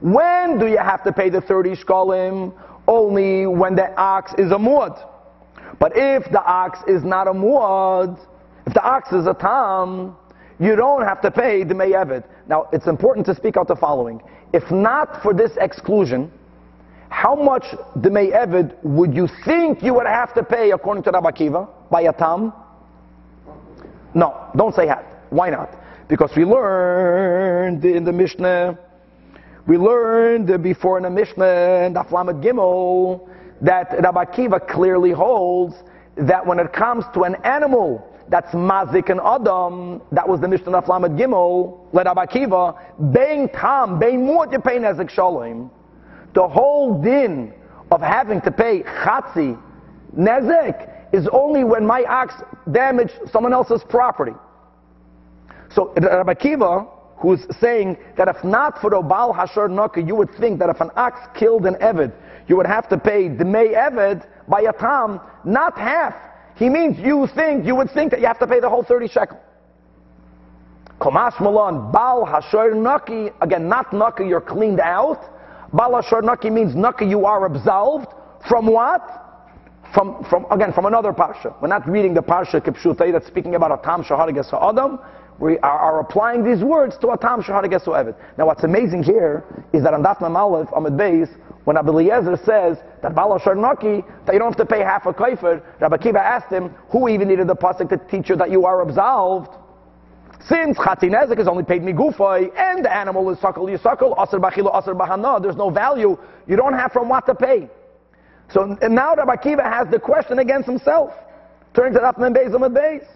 When 0.00 0.58
do 0.58 0.66
you 0.66 0.78
have 0.78 1.04
to 1.04 1.12
pay 1.12 1.30
the 1.30 1.40
30 1.40 1.76
shkalim? 1.76 2.52
Only 2.88 3.46
when 3.46 3.74
the 3.74 3.94
ox 3.96 4.32
is 4.38 4.50
a 4.50 4.56
muad. 4.56 5.08
But 5.78 5.92
if 5.94 6.24
the 6.30 6.42
ox 6.42 6.80
is 6.88 7.04
not 7.04 7.28
a 7.28 7.32
muad, 7.32 8.18
if 8.66 8.74
the 8.74 8.82
ox 8.82 9.12
is 9.12 9.26
a 9.26 9.34
tam, 9.34 10.16
you 10.58 10.76
don't 10.76 11.02
have 11.02 11.20
to 11.22 11.30
pay 11.30 11.64
the 11.64 11.74
Eved. 11.74 12.24
Now, 12.48 12.68
it's 12.72 12.86
important 12.86 13.26
to 13.26 13.34
speak 13.34 13.56
out 13.56 13.68
the 13.68 13.76
following. 13.76 14.22
If 14.52 14.70
not 14.70 15.22
for 15.22 15.32
this 15.34 15.52
exclusion, 15.60 16.30
how 17.08 17.34
much 17.34 17.64
the 17.96 18.08
Eved 18.10 18.76
would 18.82 19.14
you 19.14 19.28
think 19.44 19.82
you 19.82 19.94
would 19.94 20.06
have 20.06 20.34
to 20.34 20.42
pay 20.42 20.70
according 20.70 21.04
to 21.04 21.10
Rabbi 21.10 21.30
Akiva 21.30 21.68
by 21.90 22.02
a 22.02 22.12
tam? 22.12 22.52
No, 24.14 24.50
don't 24.56 24.74
say 24.74 24.86
half. 24.86 25.04
Why 25.30 25.50
not? 25.50 25.70
Because 26.08 26.30
we 26.36 26.44
learned 26.44 27.84
in 27.84 28.04
the 28.04 28.12
Mishnah, 28.12 28.78
we 29.66 29.78
learned 29.78 30.62
before 30.62 30.98
in 30.98 31.04
the 31.04 31.10
Mishnah, 31.10 31.86
in 31.86 31.94
the 31.94 32.00
Aflamet 32.00 32.42
Gimel, 32.42 33.28
that 33.62 33.94
Rabbi 34.02 34.24
Kiva 34.26 34.60
clearly 34.60 35.12
holds 35.12 35.74
that 36.16 36.46
when 36.46 36.58
it 36.58 36.72
comes 36.72 37.04
to 37.14 37.22
an 37.22 37.36
animal 37.44 38.06
that's 38.28 38.52
mazik 38.52 39.08
and 39.08 39.20
adam, 39.20 40.02
that 40.10 40.28
was 40.28 40.40
the 40.40 40.48
Mishnah 40.48 40.76
of 40.76 40.84
Aflamet 40.84 41.16
Gimel, 41.18 41.78
let 41.92 42.06
Rabbi 42.06 42.26
Kiva, 42.26 42.74
bein 43.12 43.48
tam, 43.48 43.98
bein 43.98 44.26
muat 44.26 44.50
pay 44.64 44.78
nezik 44.78 45.10
shalom. 45.10 45.70
The 46.34 46.46
whole 46.46 47.00
din 47.00 47.54
of 47.90 48.00
having 48.00 48.40
to 48.42 48.50
pay 48.50 48.82
chatzi, 48.82 49.60
nezek, 50.16 50.91
is 51.12 51.28
only 51.32 51.64
when 51.64 51.86
my 51.86 52.04
ox 52.04 52.34
damaged 52.70 53.14
someone 53.30 53.52
else's 53.52 53.82
property. 53.88 54.32
So 55.74 55.92
Rabbi 55.94 56.34
Kiva, 56.34 56.86
who's 57.16 57.46
saying 57.60 57.96
that 58.16 58.28
if 58.28 58.42
not 58.42 58.80
for 58.80 58.90
Baal 58.90 59.32
Hashar 59.32 59.70
Naka, 59.70 60.02
you 60.02 60.14
would 60.16 60.30
think 60.40 60.58
that 60.58 60.68
if 60.68 60.80
an 60.80 60.90
ox 60.96 61.20
killed 61.38 61.66
an 61.66 61.74
Eved, 61.76 62.12
you 62.48 62.56
would 62.56 62.66
have 62.66 62.88
to 62.88 62.98
pay 62.98 63.28
May 63.28 63.68
Eved 63.68 64.26
by 64.48 64.62
a 64.62 64.72
tam, 64.72 65.20
not 65.44 65.78
half. 65.78 66.14
He 66.56 66.68
means 66.68 66.98
you 66.98 67.28
think, 67.34 67.64
you 67.64 67.74
would 67.76 67.90
think 67.90 68.10
that 68.10 68.20
you 68.20 68.26
have 68.26 68.38
to 68.40 68.46
pay 68.46 68.60
the 68.60 68.68
whole 68.68 68.82
30 68.82 69.08
shekel. 69.08 69.38
Komash 71.00 71.40
Malon, 71.40 71.90
Baal 71.90 72.26
Hashar 72.26 72.76
Naki, 72.76 73.30
again, 73.40 73.68
not 73.68 73.92
Naki, 73.92 74.26
you're 74.26 74.40
cleaned 74.40 74.80
out. 74.80 75.20
Baal 75.72 75.92
Hashar 75.92 76.22
Naki 76.22 76.50
means 76.50 76.74
Naki, 76.74 77.06
you 77.06 77.24
are 77.24 77.46
absolved. 77.46 78.06
From 78.48 78.66
what? 78.66 79.31
From, 79.92 80.24
from 80.28 80.46
again 80.50 80.72
from 80.72 80.86
another 80.86 81.12
parsha. 81.12 81.54
We're 81.60 81.68
not 81.68 81.88
reading 81.88 82.14
the 82.14 82.22
parsha 82.22 82.60
Kipshutei 82.60 83.12
that's 83.12 83.26
speaking 83.26 83.54
about 83.54 83.78
a 83.78 83.82
tam 83.82 84.02
shaharigas 84.02 84.52
Adam. 84.52 84.98
We 85.38 85.58
are, 85.58 85.78
are, 85.78 86.00
applying 86.00 86.44
these 86.44 86.62
words 86.62 86.96
to 86.98 87.08
a 87.08 87.18
tam 87.18 87.42
shaharigas 87.42 87.86
Evet. 87.86 88.16
Now, 88.38 88.46
what's 88.46 88.64
amazing 88.64 89.02
here 89.02 89.44
is 89.72 89.82
that 89.82 89.92
on 89.94 90.02
Daf 90.02 90.22
Aleph 90.22 90.68
Amid 90.74 90.92
Beis, 90.92 91.28
when 91.64 91.76
Abel 91.76 91.98
Eliezer 91.98 92.36
says 92.44 92.78
that 93.02 93.14
Bala 93.14 93.38
Sharnaki, 93.40 94.04
that 94.26 94.32
you 94.32 94.38
don't 94.38 94.48
have 94.48 94.56
to 94.56 94.66
pay 94.66 94.80
half 94.80 95.06
a 95.06 95.12
kaifer, 95.12 95.62
Rabbi 95.80 95.96
Kiva 95.98 96.20
asked 96.20 96.52
him, 96.52 96.74
who 96.90 97.08
even 97.08 97.28
needed 97.28 97.46
the 97.46 97.56
pasuk 97.56 97.88
to 97.90 97.98
teach 98.10 98.28
you 98.28 98.36
that 98.36 98.50
you 98.50 98.64
are 98.64 98.82
absolved? 98.82 99.50
Since 100.48 100.76
Chatinezek 100.76 101.38
is 101.38 101.46
only 101.46 101.62
paid 101.62 101.82
migufay, 101.82 102.50
and 102.56 102.84
the 102.84 102.94
animal 102.94 103.30
is 103.30 103.38
suckle 103.38 103.66
yisakal, 103.66 104.16
asr 104.16 104.40
bachilo, 104.40 104.74
asr 104.74 104.96
bahana, 104.96 105.40
there's 105.40 105.56
no 105.56 105.70
value, 105.70 106.18
you 106.48 106.56
don't 106.56 106.74
have 106.74 106.92
from 106.92 107.08
what 107.08 107.26
to 107.26 107.34
pay. 107.34 107.68
So 108.52 108.76
and 108.80 108.94
now 108.94 109.14
Rabbi 109.14 109.36
has 109.62 109.88
the 109.90 109.98
question 109.98 110.38
against 110.38 110.68
himself. 110.68 111.12
Turning 111.74 111.94
to 111.94 112.00
Rafman 112.00 112.36
Beis 112.36 112.50
Amad 112.50 112.76
Beis. 112.76 113.06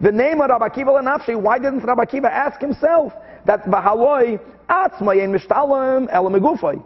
The 0.00 0.10
name 0.10 0.40
of 0.40 0.50
Rabbi 0.50 0.68
Kiva 0.70 0.90
Lanafshi, 0.90 1.40
why 1.40 1.58
didn't 1.58 1.84
Rabbi 1.84 2.04
ask 2.28 2.60
himself 2.60 3.12
that 3.46 3.64
Bahaloi 3.66 4.40
Atzma 4.68 5.14
Yen 5.16 5.32
Mishtalim 5.32 6.10
Megufay? 6.10 6.82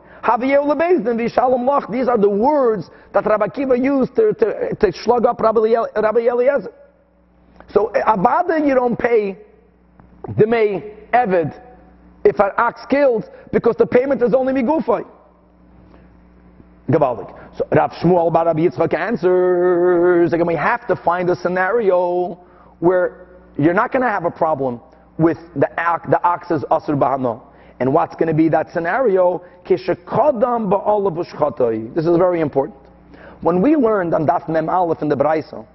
These 1.91 2.09
are 2.09 2.19
the 2.19 2.29
words 2.29 2.91
that 3.15 3.25
Rabbi 3.25 3.49
Kiva 3.49 3.79
used 3.79 4.15
to, 4.17 4.35
to, 4.35 4.75
to 4.75 4.93
slug 4.93 5.25
up 5.25 5.41
Rabbi, 5.41 5.61
Eliezer. 5.61 6.73
So 7.73 7.87
eh, 7.89 8.03
Abada 8.03 8.67
you 8.67 8.75
don't 8.75 8.99
pay 8.99 9.39
the 10.37 10.47
May 10.47 10.95
Eved 11.13 11.63
if 12.25 12.39
an 12.39 12.51
ox 12.59 12.83
killed 12.91 13.25
because 13.53 13.77
the 13.77 13.87
payment 13.87 14.23
is 14.23 14.35
only 14.35 14.53
Migufay. 14.53 15.07
So 16.89 17.67
Rav 17.73 17.91
Shmuel 17.93 18.33
Bar 18.33 18.47
Rabbi 18.47 18.61
Yitzchak 18.61 18.95
answers, 18.95 20.33
again, 20.33 20.47
we 20.47 20.55
have 20.55 20.87
to 20.87 20.95
find 20.95 21.29
a 21.31 21.35
scenario 21.37 22.39
where 22.79 23.27
you're 23.59 23.75
not 23.75 23.91
going 23.91 24.03
to 24.03 24.09
have 24.09 24.25
a 24.25 24.31
problem 24.31 24.81
with 25.19 25.39
the, 25.55 25.69
the 26.09 26.23
ox's 26.23 26.65
asur 26.71 26.97
bahano. 26.97 27.43
And 27.81 27.93
what's 27.93 28.15
going 28.15 28.29
to 28.29 28.35
be 28.35 28.49
that 28.51 28.71
scenario? 28.73 29.45
This 29.69 29.81
is 29.81 29.89
very 32.17 32.41
important. 32.41 32.79
When 33.41 33.61
we 33.61 33.75
learned 33.77 34.15
on 34.15 34.27
Daf 34.27 34.49
Mem 34.49 34.69
Aleph 34.69 35.03
in 35.03 35.09
the 35.09 35.17
Braisa 35.17 35.67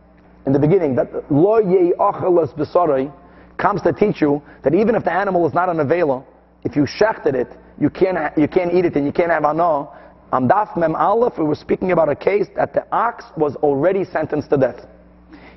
in 0.45 0.53
the 0.53 0.59
beginning 0.59 0.95
that 0.95 1.31
lo 1.31 1.59
ye 1.59 1.93
achelas 1.99 2.53
besarai 2.55 3.13
comes 3.57 3.81
to 3.83 3.93
teach 3.93 4.21
you 4.21 4.41
that 4.63 4.73
even 4.73 4.95
if 4.95 5.03
the 5.03 5.11
animal 5.11 5.45
is 5.45 5.53
not 5.53 5.69
an 5.69 5.77
avela, 5.77 6.23
if 6.63 6.75
you 6.75 6.83
shechted 6.83 7.35
it, 7.35 7.49
you 7.79 7.89
can't 7.89 8.35
you 8.37 8.47
can't 8.47 8.73
eat 8.73 8.85
it 8.85 8.95
and 8.95 9.05
you 9.05 9.11
can't 9.11 9.29
have 9.29 9.45
ano. 9.45 9.91
On 10.31 10.47
Daf 10.47 10.77
Mem 10.77 10.95
Aleph, 10.95 11.37
we 11.37 11.43
were 11.43 11.55
speaking 11.55 11.91
about 11.91 12.07
a 12.07 12.15
case 12.15 12.47
that 12.55 12.73
the 12.73 12.85
ox 12.93 13.25
was 13.35 13.57
already 13.57 14.05
sentenced 14.05 14.49
to 14.51 14.57
death. 14.57 14.85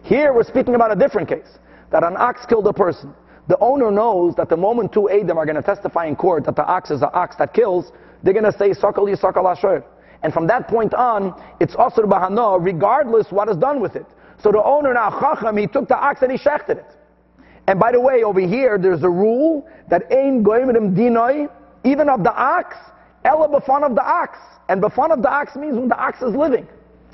Here 0.03 0.33
we're 0.33 0.43
speaking 0.43 0.75
about 0.75 0.91
a 0.91 0.97
different 0.97 1.29
case 1.29 1.59
that 1.93 2.03
an 2.03 2.17
ox 2.17 2.45
killed 2.45 2.67
a 2.67 2.73
person. 2.73 3.15
The 3.47 3.57
owner 3.61 3.93
knows 3.93 4.35
that 4.35 4.49
the 4.49 4.57
moment 4.57 4.93
two 4.93 5.09
Adam 5.09 5.39
are 5.39 5.47
going 5.47 5.57
to 5.57 5.63
testify 5.63 6.07
in 6.07 6.17
court 6.17 6.45
that 6.47 6.57
the 6.57 6.65
ox 6.65 6.91
is 6.91 7.03
an 7.03 7.11
ox 7.13 7.37
that 7.37 7.55
kills, 7.55 7.93
they're 8.25 8.33
going 8.33 8.51
to 8.51 8.59
say 8.59 8.71
Sakal 8.71 9.07
Yisakal 9.07 9.49
Asher. 9.49 9.85
And 10.25 10.33
from 10.33 10.49
that 10.49 10.67
point 10.67 10.93
on, 10.93 11.41
it's 11.61 11.77
Asr 11.77 12.07
Bahana, 12.07 12.59
regardless 12.61 13.31
what 13.31 13.49
is 13.49 13.57
done 13.57 13.81
with 13.81 13.95
it. 13.95 14.07
So 14.43 14.51
the 14.51 14.63
owner 14.65 14.93
now, 14.93 15.11
Chacham, 15.21 15.57
he 15.57 15.69
took 15.69 15.87
the 15.87 15.97
ox 15.97 16.23
and 16.23 16.33
he 16.33 16.39
shechted 16.39 16.79
it. 16.79 16.91
And 17.69 17.79
by 17.79 17.93
the 17.93 18.01
way, 18.01 18.25
over 18.25 18.41
here, 18.41 18.77
there's 18.77 19.05
a 19.05 19.11
rule 19.11 19.69
that 19.89 20.11
Ein 20.11 20.43
Goimidim 20.43 20.97
Dinoi, 20.97 21.49
even 21.85 22.09
of 22.09 22.25
the 22.25 22.35
ox, 22.35 22.77
Ella 23.25 23.49
Bafan 23.49 23.85
of 23.85 23.95
the 23.95 24.03
ox. 24.03 24.39
And 24.69 24.83
Bafan 24.83 25.11
of 25.11 25.23
the 25.23 25.31
ox 25.31 25.57
means 25.57 25.77
when 25.77 25.89
the 25.89 25.99
ox 25.99 26.23
is 26.23 26.35
living. 26.35 26.67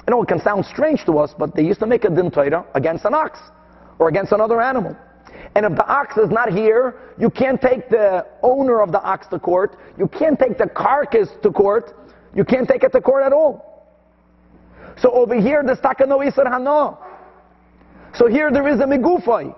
I 0.06 0.10
know 0.10 0.22
it 0.22 0.28
can 0.28 0.40
sound 0.40 0.64
strange 0.64 1.04
to 1.06 1.18
us, 1.18 1.34
but 1.38 1.54
they 1.54 1.62
used 1.62 1.80
to 1.80 1.86
make 1.86 2.04
a 2.04 2.10
din 2.10 2.30
Torah 2.30 2.64
against 2.74 3.04
an 3.04 3.14
ox 3.14 3.38
or 3.98 4.08
against 4.08 4.32
another 4.32 4.60
animal. 4.60 4.96
And 5.54 5.66
if 5.66 5.74
the 5.74 5.86
ox 5.86 6.16
is 6.16 6.30
not 6.30 6.52
here, 6.52 6.94
you 7.18 7.30
can't 7.30 7.60
take 7.60 7.88
the 7.88 8.26
owner 8.42 8.80
of 8.80 8.92
the 8.92 9.02
ox 9.02 9.26
to 9.28 9.38
court. 9.38 9.76
You 9.98 10.08
can't 10.08 10.38
take 10.38 10.58
the 10.58 10.68
carcass 10.68 11.28
to 11.42 11.50
court. 11.50 11.94
You 12.34 12.44
can't 12.44 12.68
take 12.68 12.82
it 12.82 12.92
to 12.92 13.00
court 13.00 13.24
at 13.24 13.32
all. 13.32 13.88
So 14.98 15.10
over 15.12 15.34
here, 15.34 15.62
there's 15.64 15.78
takano 15.78 16.26
isar 16.26 16.48
hana. 16.48 16.98
So 18.14 18.26
here 18.26 18.50
there 18.50 18.68
is 18.68 18.80
a 18.80 18.84
megufay. 18.84 19.54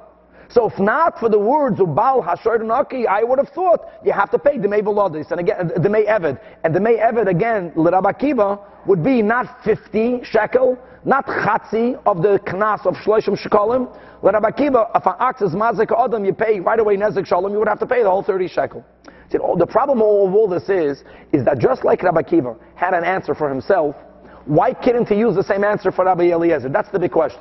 So 0.53 0.69
if 0.69 0.79
not 0.79 1.19
for 1.19 1.31
the 1.31 1.39
words 1.39 1.79
ubal 1.79 2.23
hashar 2.23 2.65
naki, 2.65 3.07
I 3.07 3.23
would 3.23 3.39
have 3.39 3.49
thought 3.51 3.89
you 4.05 4.13
have 4.13 4.31
to 4.33 4.39
pay 4.39 4.59
the 4.59 4.69
velodis 4.69 5.31
and 5.31 5.41
again 5.41 5.73
uh, 5.75 5.79
the 5.81 5.89
may 5.89 6.05
eved 6.05 6.39
and 6.63 6.75
the 6.75 6.81
may 6.81 6.97
eved 6.97 7.27
again 7.27 7.73
l'rabakiva 7.75 8.61
would 8.87 9.03
be 9.03 9.23
not 9.23 9.65
50 9.65 10.21
shekel, 10.25 10.77
not 11.05 11.25
chatzi 11.27 12.01
of 12.05 12.21
the 12.21 12.39
knas 12.41 12.85
of 12.85 12.95
shloishim 12.97 13.39
shekalim. 13.39 13.89
L'rabakiva, 14.23 14.91
if 14.95 15.07
an 15.07 15.15
ox 15.19 15.41
is 15.41 15.53
mazik 15.53 15.91
adam, 15.99 16.25
you 16.25 16.35
pay 16.35 16.61
right 16.61 16.81
away 16.81 16.97
nezik 16.97 17.27
shalom, 17.27 17.53
you 17.53 17.59
would 17.59 17.69
have 17.69 17.79
to 17.79 17.87
pay 17.87 18.03
the 18.03 18.11
whole 18.11 18.23
30 18.23 18.49
shekel. 18.49 18.85
See, 19.31 19.39
The 19.57 19.67
problem 19.67 19.99
of 19.99 20.35
all 20.35 20.49
this 20.49 20.69
is, 20.69 21.05
is 21.33 21.45
that 21.47 21.59
just 21.59 21.85
like 21.85 22.03
Rabbi 22.03 22.23
Kiva 22.23 22.57
had 22.75 22.93
an 22.93 23.05
answer 23.05 23.35
for 23.35 23.49
himself, 23.49 23.97
why 24.45 24.75
couldn't 24.75 25.09
he 25.09 25.15
use 25.15 25.35
the 25.35 25.45
same 25.45 25.65
answer 25.65 25.91
for 25.91 26.05
Rabbi 26.05 26.25
Eliezer? 26.25 26.69
That's 26.69 26.91
the 26.91 26.99
big 26.99 27.13
question. 27.13 27.41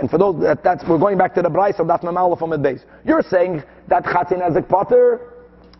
And 0.00 0.10
for 0.10 0.18
those 0.18 0.40
that, 0.42 0.62
that's 0.62 0.84
we're 0.88 0.98
going 0.98 1.18
back 1.18 1.34
to 1.34 1.42
the 1.42 1.48
Braisa 1.48 1.80
of 1.80 1.86
Daf 1.86 2.02
Mem 2.02 2.16
Aleph 2.16 2.38
from 2.38 2.50
the 2.50 2.58
base. 2.58 2.80
You're 3.04 3.22
saying 3.22 3.62
that 3.88 4.04
Chatzin 4.04 4.40
Ezik 4.40 4.68
Potter 4.68 5.20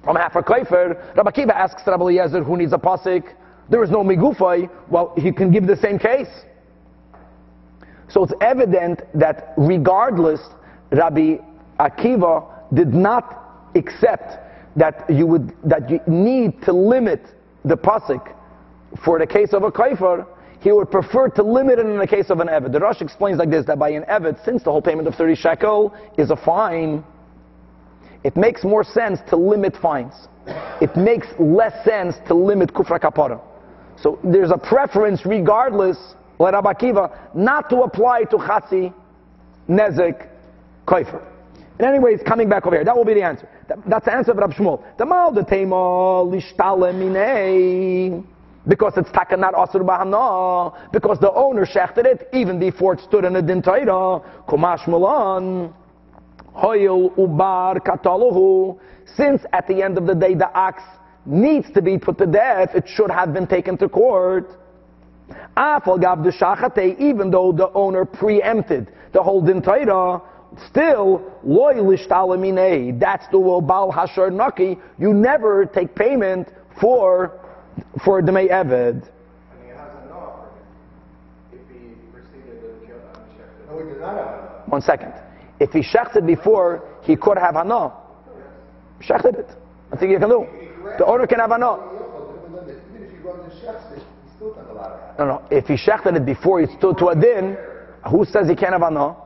from 0.05 0.17
half 0.17 0.37
a 0.37 0.43
Kaifer. 0.43 1.17
Rabbi 1.17 1.31
Kiva 1.31 1.57
asks 1.57 1.83
Rabbi 1.87 2.03
Eliezer 2.03 2.43
who 2.43 2.57
needs 2.57 2.73
a 2.73 2.79
pasik. 2.79 3.35
There 3.69 3.83
is 3.83 3.91
no 3.91 4.03
migufay. 4.03 4.71
Well, 4.89 5.13
he 5.17 5.33
can 5.33 5.51
give 5.51 5.67
the 5.67 5.77
same 5.77 5.99
case. 5.99 6.29
So 8.09 8.25
it's 8.25 8.33
evident 8.41 9.03
that 9.15 9.53
regardless, 9.57 10.41
Rabbi 10.91 11.37
Akiva 11.79 12.47
did 12.73 12.95
not 12.95 13.71
accept 13.75 14.39
that 14.77 15.09
you 15.11 15.27
would 15.27 15.55
that 15.65 15.91
you 15.91 16.01
need 16.07 16.63
to 16.63 16.73
limit 16.73 17.23
the 17.65 17.77
pasuk 17.77 18.35
for 19.05 19.19
the 19.19 19.27
case 19.27 19.53
of 19.53 19.63
a 19.63 19.71
kaifer. 19.71 20.27
He 20.61 20.73
would 20.73 20.91
prefer 20.91 21.29
to 21.29 21.43
limit 21.43 21.79
it 21.79 21.87
in 21.87 21.99
the 21.99 22.07
case 22.07 22.31
of 22.31 22.41
an 22.41 22.49
eved. 22.49 22.73
The 22.73 22.81
Rosh 22.81 23.01
explains 23.01 23.39
like 23.39 23.51
this: 23.51 23.65
that 23.67 23.79
by 23.79 23.91
an 23.91 24.05
eved, 24.05 24.45
since 24.45 24.63
the 24.63 24.71
whole 24.71 24.83
payment 24.83 25.07
of 25.07 25.15
thirty 25.15 25.35
shekel 25.35 25.95
is 26.17 26.31
a 26.31 26.37
fine, 26.37 27.05
it 28.25 28.37
makes 28.37 28.65
more 28.65 28.83
sense 28.83 29.21
to 29.31 29.37
limit 29.37 29.77
fines. 29.77 30.15
It 30.81 30.97
makes 30.97 31.29
less 31.39 31.85
sense 31.85 32.17
to 32.27 32.35
limit 32.35 32.73
kufra 32.73 32.99
kapara. 32.99 33.41
So 34.01 34.19
there's 34.25 34.51
a 34.51 34.59
preference, 34.59 35.25
regardless, 35.27 35.99
like 36.39 36.55
Rabbi 36.55 36.73
Akiva, 36.73 37.35
not 37.35 37.69
to 37.71 37.83
apply 37.83 38.25
to 38.25 38.37
chatzi, 38.37 38.93
nezek, 39.69 40.29
kaifer. 40.87 41.23
And 41.79 41.87
anyways, 41.87 42.21
coming 42.27 42.49
back 42.49 42.67
over 42.67 42.77
here, 42.77 42.85
that 42.85 42.97
will 42.97 43.05
be 43.05 43.15
the 43.15 43.23
answer. 43.23 43.49
That- 43.69 43.79
that's 43.87 44.05
the 44.07 44.15
answer 44.15 44.33
of 44.33 44.39
Rabbi 44.39 44.55
Shmuel. 44.55 44.83
The 44.97 45.07
mal 45.07 45.31
the 45.31 45.45
tema 45.45 45.77
lishtale 46.25 46.93
minei. 46.93 48.25
Because 48.69 48.93
it's 48.97 49.11
taka 49.13 49.37
not 49.37 49.55
asur 49.55 49.83
bahana. 49.83 50.93
Because 50.93 51.19
the 51.19 51.33
owner 51.33 51.65
shechted 51.65 52.05
it 52.05 52.29
even 52.33 52.59
before 52.59 52.95
it 52.95 53.01
stood 53.01 53.25
in 53.25 53.33
the 53.33 53.43
din 53.43 53.63
Torah. 53.63 54.21
Kumash 54.47 54.85
mulan. 54.85 55.73
Hoyel 56.55 57.15
ubar 57.17 57.81
kataluhu. 57.81 58.79
Since 59.17 59.43
at 59.53 59.67
the 59.67 59.83
end 59.83 59.97
of 59.97 60.07
the 60.07 60.15
day 60.15 60.35
the 60.35 60.53
ox 60.53 60.83
needs 61.25 61.71
to 61.73 61.81
be 61.81 61.99
put 61.99 62.19
to 62.19 62.27
death, 62.27 62.75
it 62.75 62.85
should 62.87 63.11
have 63.11 63.33
been 63.33 63.47
taken 63.47 63.79
to 63.79 63.89
court. 63.89 64.51
Afal 65.57 66.01
gav 66.01 66.25
even 67.01 67.31
though 67.31 67.53
the 67.53 67.71
owner 67.73 68.05
preempted 68.05 68.93
the 69.13 69.23
whole 69.23 69.41
din 69.43 69.63
Torah, 69.63 70.23
still 70.69 71.33
loy 71.43 71.75
lishtalamine. 71.75 72.99
That's 73.01 73.27
the 73.29 73.39
bal 73.39 73.93
hashar 73.93 74.33
naki. 74.33 74.79
You 74.99 75.15
never 75.15 75.65
take 75.65 75.95
payment 75.95 76.49
for 76.81 77.48
for 78.05 78.23
the 78.23 78.33
may 78.33 78.49
eved. 78.49 79.03
And 79.03 79.63
he 79.65 79.69
has 79.71 79.79
a 79.79 80.09
no 80.09 80.35
for 80.37 80.49
him. 80.49 80.65
If 81.53 81.65
he 81.69 81.95
proceeded 82.13 82.61
to 82.61 82.87
kill 82.87 82.99
them, 82.99 83.17
checked 83.37 83.61
it. 83.61 83.67
No, 83.71 83.79
he 83.79 83.85
did 83.91 84.01
not 84.01 84.15
have 84.17 84.27
a 84.27 84.71
One 84.71 84.81
second. 84.83 85.13
If 85.61 85.71
he 85.73 85.81
shechted 85.83 86.27
before, 86.27 86.83
he 87.03 87.17
could 87.17 87.39
have 87.39 87.55
hana. 87.55 87.93
Shechted 89.01 89.39
it. 89.39 89.51
I 89.93 89.97
think 89.97 90.13
you 90.13 90.19
can 90.19 90.29
do. 90.29 90.47
The 90.99 91.07
owner 91.07 91.27
can 91.27 91.39
have 91.41 91.51
hana. 91.51 91.79
Even 92.47 93.03
if 93.03 93.11
he 93.11 93.19
runs 93.19 93.53
the 93.53 93.61
chef's, 93.61 93.95
he's 93.95 94.05
still 94.37 94.55
not 94.55 94.71
allowed 94.71 94.97
to 94.97 95.07
have. 95.07 95.19
No, 95.19 95.25
no. 95.27 95.43
If 95.51 95.67
he 95.67 95.75
shechted 95.75 96.17
it 96.17 96.25
before 96.27 96.61
he 96.61 96.67
stood 96.77 96.99
to 96.99 97.09
a 97.09 97.15
din, 97.15 97.57
who 98.11 98.25
says 98.25 98.49
he 98.49 98.55
can't 98.55 98.73
have 98.73 98.83
hana? 98.83 99.17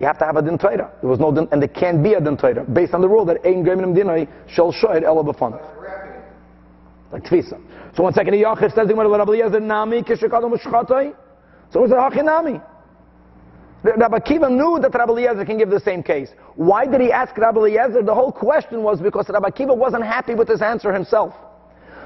You 0.00 0.06
have 0.06 0.18
to 0.18 0.24
have 0.24 0.36
a 0.36 0.42
din 0.42 0.56
Torah. 0.56 0.90
There 1.02 1.10
was 1.10 1.20
no 1.20 1.30
din, 1.30 1.46
and 1.52 1.60
there 1.60 1.68
can't 1.68 2.02
be 2.02 2.14
a 2.14 2.20
din 2.20 2.36
Torah 2.38 2.64
based 2.64 2.94
on 2.94 3.02
the 3.02 3.08
rule 3.08 3.26
that 3.26 3.44
ein 3.44 3.62
greinim 3.62 3.94
dinai 3.94 4.26
shall 4.48 4.72
shoyd 4.72 5.02
ela 5.02 5.22
b'fan. 5.22 5.52
Wrapping 5.52 5.68
it. 5.68 5.79
Like 7.12 7.24
tfisa. 7.24 7.60
So 7.96 8.04
one 8.04 8.12
second, 8.12 8.34
Yachid 8.34 8.74
says 8.74 8.88
Rabbi 8.88 9.32
Eliezer 9.32 9.60
nami 9.60 10.02
kishakadam 10.02 10.56
u'shchatoi. 10.58 11.14
So 11.72 11.84
it's 11.84 11.92
hachinami. 11.92 12.62
Rabbi 13.82 14.18
Kiva 14.20 14.50
knew 14.50 14.78
that 14.80 14.94
Rabbi 14.94 15.12
Eliezer 15.12 15.44
can 15.44 15.56
give 15.58 15.70
the 15.70 15.80
same 15.80 16.02
case. 16.02 16.30
Why 16.54 16.86
did 16.86 17.00
he 17.00 17.10
ask 17.10 17.36
Rabbi 17.36 17.60
Eliezer? 17.60 18.02
The 18.02 18.14
whole 18.14 18.30
question 18.30 18.82
was 18.82 19.00
because 19.00 19.28
Rabbi 19.30 19.50
Kiva 19.50 19.72
wasn't 19.72 20.04
happy 20.04 20.34
with 20.34 20.48
his 20.48 20.60
answer 20.60 20.92
himself. 20.92 21.34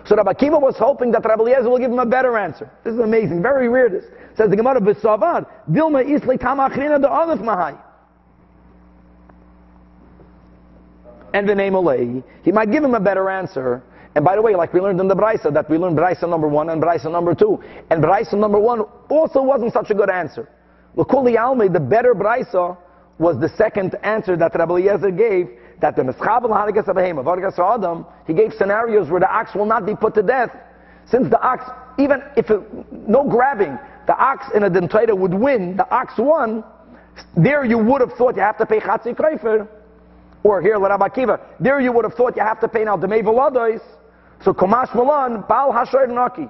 So 0.06 0.14
Rabbi 0.16 0.34
Kiva 0.34 0.58
was 0.58 0.76
hoping 0.78 1.10
that 1.12 1.24
Rabbi 1.24 1.42
Eliezer 1.42 1.68
will 1.68 1.78
give 1.78 1.90
him 1.90 1.98
a 1.98 2.06
better 2.06 2.38
answer. 2.38 2.70
This 2.84 2.94
is 2.94 3.00
amazing, 3.00 3.42
very 3.42 3.68
weird. 3.68 3.92
This 3.92 4.04
says 4.36 4.50
the 4.50 4.56
Gemara 4.56 4.80
b'Savad 4.80 5.46
Dilma 5.70 6.04
isli 6.04 6.38
tam 6.38 6.58
achrina 6.58 7.00
the 7.00 7.10
other 7.10 7.42
mahai. 7.42 7.80
And 11.32 11.48
the 11.48 11.54
name 11.54 11.72
Olei, 11.72 12.22
he 12.44 12.52
might 12.52 12.70
give 12.70 12.84
him 12.84 12.94
a 12.94 13.00
better 13.00 13.28
answer. 13.28 13.82
And 14.14 14.24
by 14.24 14.36
the 14.36 14.42
way, 14.42 14.54
like 14.54 14.72
we 14.72 14.80
learned 14.80 15.00
in 15.00 15.08
the 15.08 15.16
Brisa, 15.16 15.52
that 15.52 15.68
we 15.68 15.76
learned 15.76 15.98
Brisa 15.98 16.28
number 16.28 16.46
one 16.46 16.70
and 16.70 16.80
Brisa 16.80 17.10
number 17.10 17.34
two. 17.34 17.62
And 17.90 18.02
Brisa 18.02 18.34
number 18.34 18.60
one 18.60 18.82
also 19.08 19.42
wasn't 19.42 19.72
such 19.72 19.90
a 19.90 19.94
good 19.94 20.10
answer. 20.10 20.48
L'kuli 20.96 21.36
Alme, 21.36 21.72
the 21.72 21.80
better 21.80 22.14
Brisa 22.14 22.76
was 23.18 23.40
the 23.40 23.48
second 23.56 23.96
answer 24.02 24.36
that 24.36 24.54
Rabbi 24.54 24.74
Eliezer 24.74 25.10
gave, 25.10 25.48
that 25.80 25.96
the 25.96 26.02
Meschavel 26.02 26.50
Harigas 26.50 26.86
Abahema, 26.86 27.24
Vargas 27.24 27.58
Adam, 27.58 28.06
he 28.26 28.34
gave 28.34 28.52
scenarios 28.54 29.10
where 29.10 29.20
the 29.20 29.30
ox 29.32 29.54
will 29.54 29.66
not 29.66 29.84
be 29.84 29.94
put 29.94 30.14
to 30.14 30.22
death. 30.22 30.50
Since 31.06 31.28
the 31.30 31.40
ox, 31.40 31.64
even 31.98 32.22
if 32.36 32.50
it, 32.50 32.60
no 32.92 33.28
grabbing, 33.28 33.78
the 34.06 34.16
ox 34.16 34.46
in 34.54 34.62
a 34.62 34.70
din 34.70 34.88
Torah 34.88 35.14
would 35.14 35.34
win, 35.34 35.76
the 35.76 35.88
ox 35.90 36.14
won, 36.18 36.64
there 37.36 37.64
you 37.64 37.78
would 37.78 38.00
have 38.00 38.12
thought 38.14 38.36
you 38.36 38.42
have 38.42 38.58
to 38.58 38.66
pay 38.66 38.80
Chatzi 38.80 39.14
Kreifer. 39.14 39.68
Or 40.42 40.60
here, 40.60 40.78
Rabbi 40.78 41.08
Akiva, 41.08 41.40
there 41.58 41.80
you 41.80 41.90
would 41.92 42.04
have 42.04 42.14
thought 42.14 42.36
you 42.36 42.42
have 42.42 42.60
to 42.60 42.68
pay 42.68 42.84
now 42.84 42.96
the 42.96 43.06
Meveladois. 43.06 43.80
So 44.44 44.52
Komash 44.52 44.94
Malan, 44.94 45.42
Baal 45.48 45.72
Hashoir 45.72 46.06
Naki. 46.08 46.48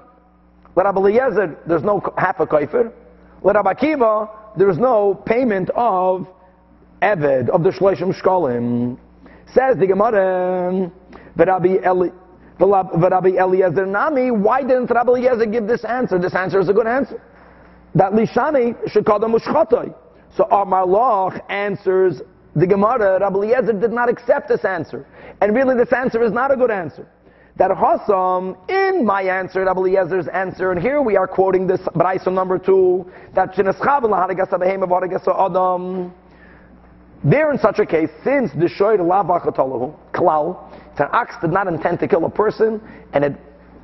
Rabbi 0.75 0.99
Eliezer, 0.99 1.57
there's 1.67 1.85
no 1.85 2.03
half 2.19 2.41
a 2.41 2.47
kaifer. 2.47 2.93
Rabbi 3.43 3.73
Akiva, 3.73 4.29
there's 4.57 4.79
no 4.79 5.15
payment 5.15 5.71
of 5.77 6.27
Eved, 7.01 7.49
of 7.51 7.63
the 7.63 7.71
Shloshim 7.71 8.13
Shkolim. 8.21 8.99
Says 9.55 9.77
the 9.79 9.87
Gemara, 9.87 10.91
Rabbi 11.37 11.77
Rabbi 12.59 13.29
Eliezer 13.39 13.87
Nami, 13.87 14.33
why 14.33 14.63
didn't 14.63 14.91
Rabbi 14.91 15.13
Eliezer 15.13 15.47
give 15.47 15.69
this 15.69 15.85
answer? 15.85 16.19
This 16.19 16.35
answer 16.35 16.59
is 16.59 16.69
a 16.69 16.73
good 16.73 16.89
answer. 16.89 17.23
That 17.95 18.13
Lishani 18.13 18.91
should 18.91 19.07
call 19.07 19.21
them 19.21 19.33
Mushchatoi. 19.35 19.95
So 20.37 20.45
Amar 20.45 20.85
Loch 20.85 21.35
answers 21.49 22.23
the 22.57 22.67
Gemara, 22.67 23.21
Rabbi 23.21 23.37
Eliezer 23.37 23.75
did 23.75 23.93
not 23.93 24.09
accept 24.09 24.49
this 24.49 24.65
answer. 24.65 25.07
And 25.41 25.55
really 25.55 25.77
this 25.77 25.93
answer 25.93 26.25
is 26.25 26.33
not 26.33 26.51
a 26.51 26.57
good 26.57 26.73
answer. 26.73 27.07
That 27.57 27.71
Hassam, 27.71 28.57
in 28.69 29.05
my 29.05 29.23
answer, 29.23 29.65
Rabbi 29.65 29.81
Eliezer's 29.81 30.27
answer, 30.29 30.73
and 30.73 30.81
here 30.81 31.01
we 31.01 31.17
are 31.17 31.29
quoting 31.29 31.67
this 31.69 31.81
Braisa 31.95 32.33
number 32.33 32.59
two, 32.59 33.09
that 33.35 33.57
Adam. 35.39 36.13
There, 37.27 37.51
in 37.53 37.59
such 37.59 37.79
a 37.79 37.87
case, 37.87 38.11
since 38.23 38.53
the 38.53 38.69
shoyr 38.69 38.99
lavachatalahu 38.99 39.97
klal, 40.13 40.71
it's 40.91 41.01
an 41.01 41.07
ox 41.13 41.37
did 41.41 41.53
not 41.53 41.69
intend 41.69 42.01
to 42.01 42.09
kill 42.09 42.25
a 42.27 42.31
person, 42.31 42.83
and 43.15 43.25
it 43.25 43.33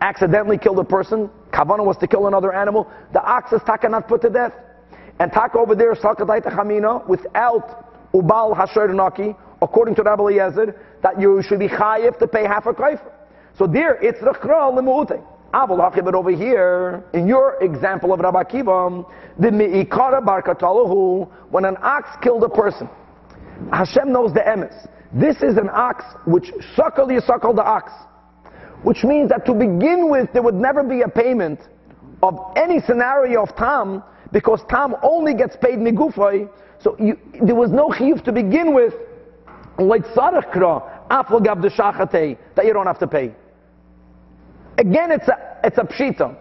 accidentally 0.03 0.59
killed 0.59 0.79
a 0.79 0.85
person. 0.85 1.31
Kavana 1.51 1.83
was 1.85 1.97
to 1.99 2.07
kill 2.07 2.27
another 2.27 2.53
animal. 2.53 2.91
The 3.15 3.23
ox 3.23 3.53
is 3.53 3.63
taka 3.65 3.89
not 3.89 4.09
put 4.09 4.21
to 4.23 4.31
death, 4.31 4.53
and 5.21 5.33
taka 5.33 5.59
over 5.59 5.75
there 5.75 5.95
sakadaita 5.95 6.55
chamina 6.55 7.09
without 7.09 8.13
ubal 8.13 8.55
hashoyr 8.55 8.95
naki, 8.95 9.35
according 9.63 9.95
to 9.95 10.03
Rabbi 10.03 10.23
Eliezer, 10.23 10.79
that 11.03 11.19
you 11.19 11.41
should 11.43 11.61
be 11.61 11.69
chayiv 11.69 12.19
to 12.19 12.27
pay 12.27 12.43
half 12.43 12.67
a 12.67 12.75
kaifer. 12.75 13.11
So 13.61 13.67
there, 13.67 13.99
it's 14.01 14.19
rechra 14.21 14.75
lemuute. 14.75 15.21
Avol 15.53 16.03
but 16.03 16.15
over 16.15 16.31
here, 16.31 17.05
in 17.13 17.29
your 17.29 17.63
example 17.63 18.11
of 18.15 18.21
Rabbi 18.21 18.43
Akiva, 18.45 19.05
the 19.39 19.51
mi'ikara 19.51 20.23
barkatalahu, 20.25 21.31
when 21.51 21.67
an 21.67 21.77
ox 21.83 22.09
killed 22.23 22.43
a 22.43 22.49
person, 22.49 22.89
Hashem 23.71 24.11
knows 24.11 24.33
the 24.33 24.41
emes. 24.41 24.89
This 25.13 25.43
is 25.43 25.59
an 25.59 25.69
ox 25.71 26.07
which 26.25 26.51
suckle 26.75 27.13
you 27.13 27.21
suckle 27.21 27.53
the 27.53 27.63
ox. 27.63 27.93
Which 28.83 29.05
means 29.05 29.29
that 29.29 29.45
to 29.45 29.53
begin 29.53 30.09
with, 30.09 30.33
there 30.33 30.43
would 30.43 30.55
never 30.55 30.83
be 30.83 31.03
a 31.03 31.09
payment 31.09 31.61
of 32.23 32.39
any 32.57 32.81
scenario 32.81 33.43
of 33.43 33.55
Tam, 33.57 34.03
because 34.33 34.63
Tam 34.71 34.95
only 35.03 35.35
gets 35.35 35.55
paid 35.61 35.81
migufay. 35.81 36.49
So 36.81 36.97
you, 36.99 37.19
there 37.43 37.55
was 37.55 37.71
no 37.71 37.91
chiyuv 37.91 38.25
to 38.25 38.33
begin 38.33 38.73
with, 38.73 38.95
like 39.77 40.05
sarachkra, 40.17 41.09
aflagav 41.11 41.61
de 41.61 42.39
that 42.57 42.65
you 42.65 42.73
don't 42.73 42.87
have 42.87 42.99
to 43.01 43.07
pay. 43.07 43.35
Again, 44.81 45.11
it's 45.13 45.29
a, 45.29 45.59
it's 45.63 45.77
a 45.77 45.83
pshita. 45.83 46.35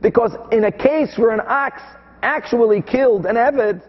Because 0.00 0.36
in 0.52 0.64
a 0.64 0.72
case 0.72 1.18
where 1.18 1.32
an 1.32 1.40
ox 1.46 1.82
actually 2.22 2.80
killed 2.80 3.26
an 3.26 3.34
Eved, 3.34 3.82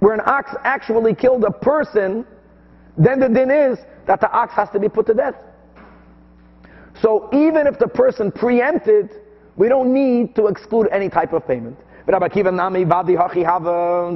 where 0.00 0.14
an 0.14 0.20
ox 0.26 0.50
actually 0.64 1.14
killed 1.14 1.44
a 1.44 1.52
person, 1.52 2.26
then 2.96 3.20
the 3.20 3.28
din 3.28 3.52
is 3.52 3.78
that 4.08 4.20
the 4.20 4.28
ox 4.32 4.52
has 4.54 4.68
to 4.70 4.80
be 4.80 4.88
put 4.88 5.06
to 5.06 5.14
death. 5.14 5.36
So 7.00 7.28
even 7.32 7.68
if 7.68 7.78
the 7.78 7.86
person 7.86 8.32
preempted, 8.32 9.10
we 9.56 9.68
don't 9.68 9.94
need 9.94 10.34
to 10.34 10.48
exclude 10.48 10.88
any 10.90 11.08
type 11.08 11.32
of 11.32 11.46
payment. 11.46 11.78
The 12.06 12.18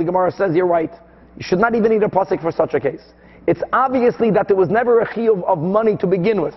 Gemara 0.06 0.32
says 0.32 0.56
you're 0.56 0.66
right. 0.66 0.92
You 1.36 1.42
should 1.42 1.60
not 1.60 1.76
even 1.76 1.92
need 1.92 2.02
a 2.02 2.08
pasuk 2.08 2.42
for 2.42 2.50
such 2.50 2.74
a 2.74 2.80
case. 2.80 3.02
It's 3.46 3.62
obviously 3.72 4.32
that 4.32 4.48
there 4.48 4.56
was 4.56 4.70
never 4.70 5.00
a 5.00 5.06
chiyuv 5.06 5.44
of 5.44 5.58
money 5.58 5.96
to 5.98 6.06
begin 6.08 6.40
with. 6.42 6.56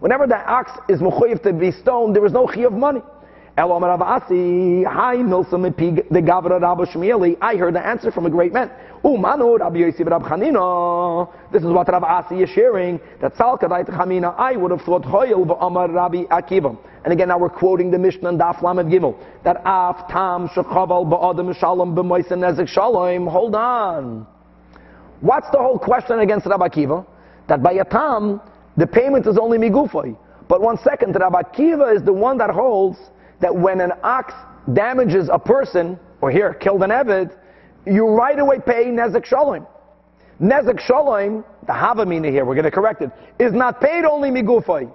Whenever 0.00 0.26
the 0.26 0.36
ox 0.36 0.70
is 0.88 1.00
mechuyev 1.00 1.42
to 1.42 1.52
be 1.52 1.72
stoned, 1.72 2.14
there 2.14 2.22
was 2.22 2.32
no 2.32 2.46
chiyuv 2.46 2.66
of 2.66 2.72
money. 2.74 3.02
Elom 3.56 3.82
Ravasi, 3.82 4.84
hi 4.84 5.16
Milsam 5.16 5.62
the 6.10 6.20
Gavra 6.20 6.60
Rabba 6.60 6.86
Shmieli. 6.86 7.36
I 7.40 7.56
heard 7.56 7.74
the 7.74 7.84
answer 7.84 8.12
from 8.12 8.24
a 8.26 8.30
great 8.30 8.52
man. 8.52 8.70
This 9.02 9.12
is 11.62 11.68
what 11.68 11.88
Rav 11.88 12.04
Asi 12.04 12.42
is 12.42 12.50
sharing. 12.50 13.00
That 13.20 13.32
I 13.40 14.56
would 14.56 14.70
have 14.70 14.82
thought 14.82 15.02
Hoyel 15.02 15.44
v'Amar 15.44 15.92
Rabbi 15.92 16.24
Akiva. 16.26 16.76
And 17.04 17.12
again, 17.12 17.28
now 17.28 17.38
we're 17.38 17.48
quoting 17.48 17.90
the 17.90 17.98
Mishnah 17.98 18.28
and 18.28 18.38
Daf 18.40 18.62
Lamed 18.62 18.92
Gimel. 18.92 19.16
That 19.42 19.60
Af 19.64 20.08
Tam 20.08 20.48
Shechaval 20.48 21.06
Ba'adam 21.06 21.52
Shalom 21.58 21.96
B'Moisen 21.96 22.38
Nezek 22.38 22.68
Shalom. 22.68 23.26
Hold 23.26 23.56
on. 23.56 24.26
What's 25.20 25.50
the 25.50 25.58
whole 25.58 25.78
question 25.80 26.20
against 26.20 26.46
Rabbi 26.46 26.68
Akiva? 26.68 27.04
That 27.48 27.60
by 27.62 27.72
a 27.72 27.84
Tam, 27.84 28.40
the 28.78 28.86
payment 28.86 29.26
is 29.26 29.36
only 29.36 29.58
Migufay. 29.58 30.16
But 30.48 30.62
one 30.62 30.78
second, 30.78 31.14
Rabbi 31.18 31.42
Akiva 31.42 31.94
is 31.94 32.02
the 32.04 32.12
one 32.12 32.38
that 32.38 32.48
holds 32.48 32.96
that 33.40 33.54
when 33.54 33.80
an 33.80 33.92
ox 34.02 34.32
damages 34.72 35.28
a 35.30 35.38
person, 35.38 35.98
or 36.20 36.30
here, 36.30 36.54
killed 36.54 36.82
an 36.84 36.90
Eved, 36.90 37.36
you 37.84 38.06
right 38.06 38.38
away 38.38 38.58
pay 38.64 38.86
Nezek 38.86 39.24
Shalom. 39.24 39.66
Nezek 40.40 40.78
Shalom, 40.78 41.44
the 41.66 41.72
Havamina 41.72 42.30
here, 42.30 42.44
we're 42.44 42.54
going 42.54 42.64
to 42.64 42.70
correct 42.70 43.02
it, 43.02 43.10
is 43.40 43.52
not 43.52 43.80
paid 43.80 44.04
only 44.04 44.30
Migufay. 44.30 44.90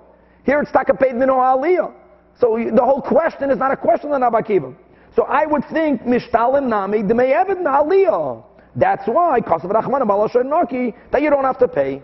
Here 0.45 0.61
it's 0.61 0.71
taka 0.71 0.93
paid 0.93 1.15
Mino 1.15 1.35
Aliyah. 1.35 1.93
So 2.39 2.57
the 2.57 2.83
whole 2.83 3.01
question 3.01 3.51
is 3.51 3.57
not 3.57 3.71
a 3.71 3.77
question 3.77 4.11
on 4.11 4.21
Abakiva. 4.21 4.75
So 5.15 5.23
I 5.23 5.45
would 5.45 5.63
think 5.71 6.03
Mishtalim 6.03 6.67
Nami 6.67 7.03
Eved 7.03 7.63
Aliyah. 7.63 8.43
That's 8.75 9.05
why 9.07 9.41
Kasav 9.41 9.71
Rachman 9.71 10.01
Noki 10.01 10.93
that 11.11 11.21
you 11.21 11.29
don't 11.29 11.43
have 11.43 11.59
to 11.59 11.67
pay. 11.67 12.01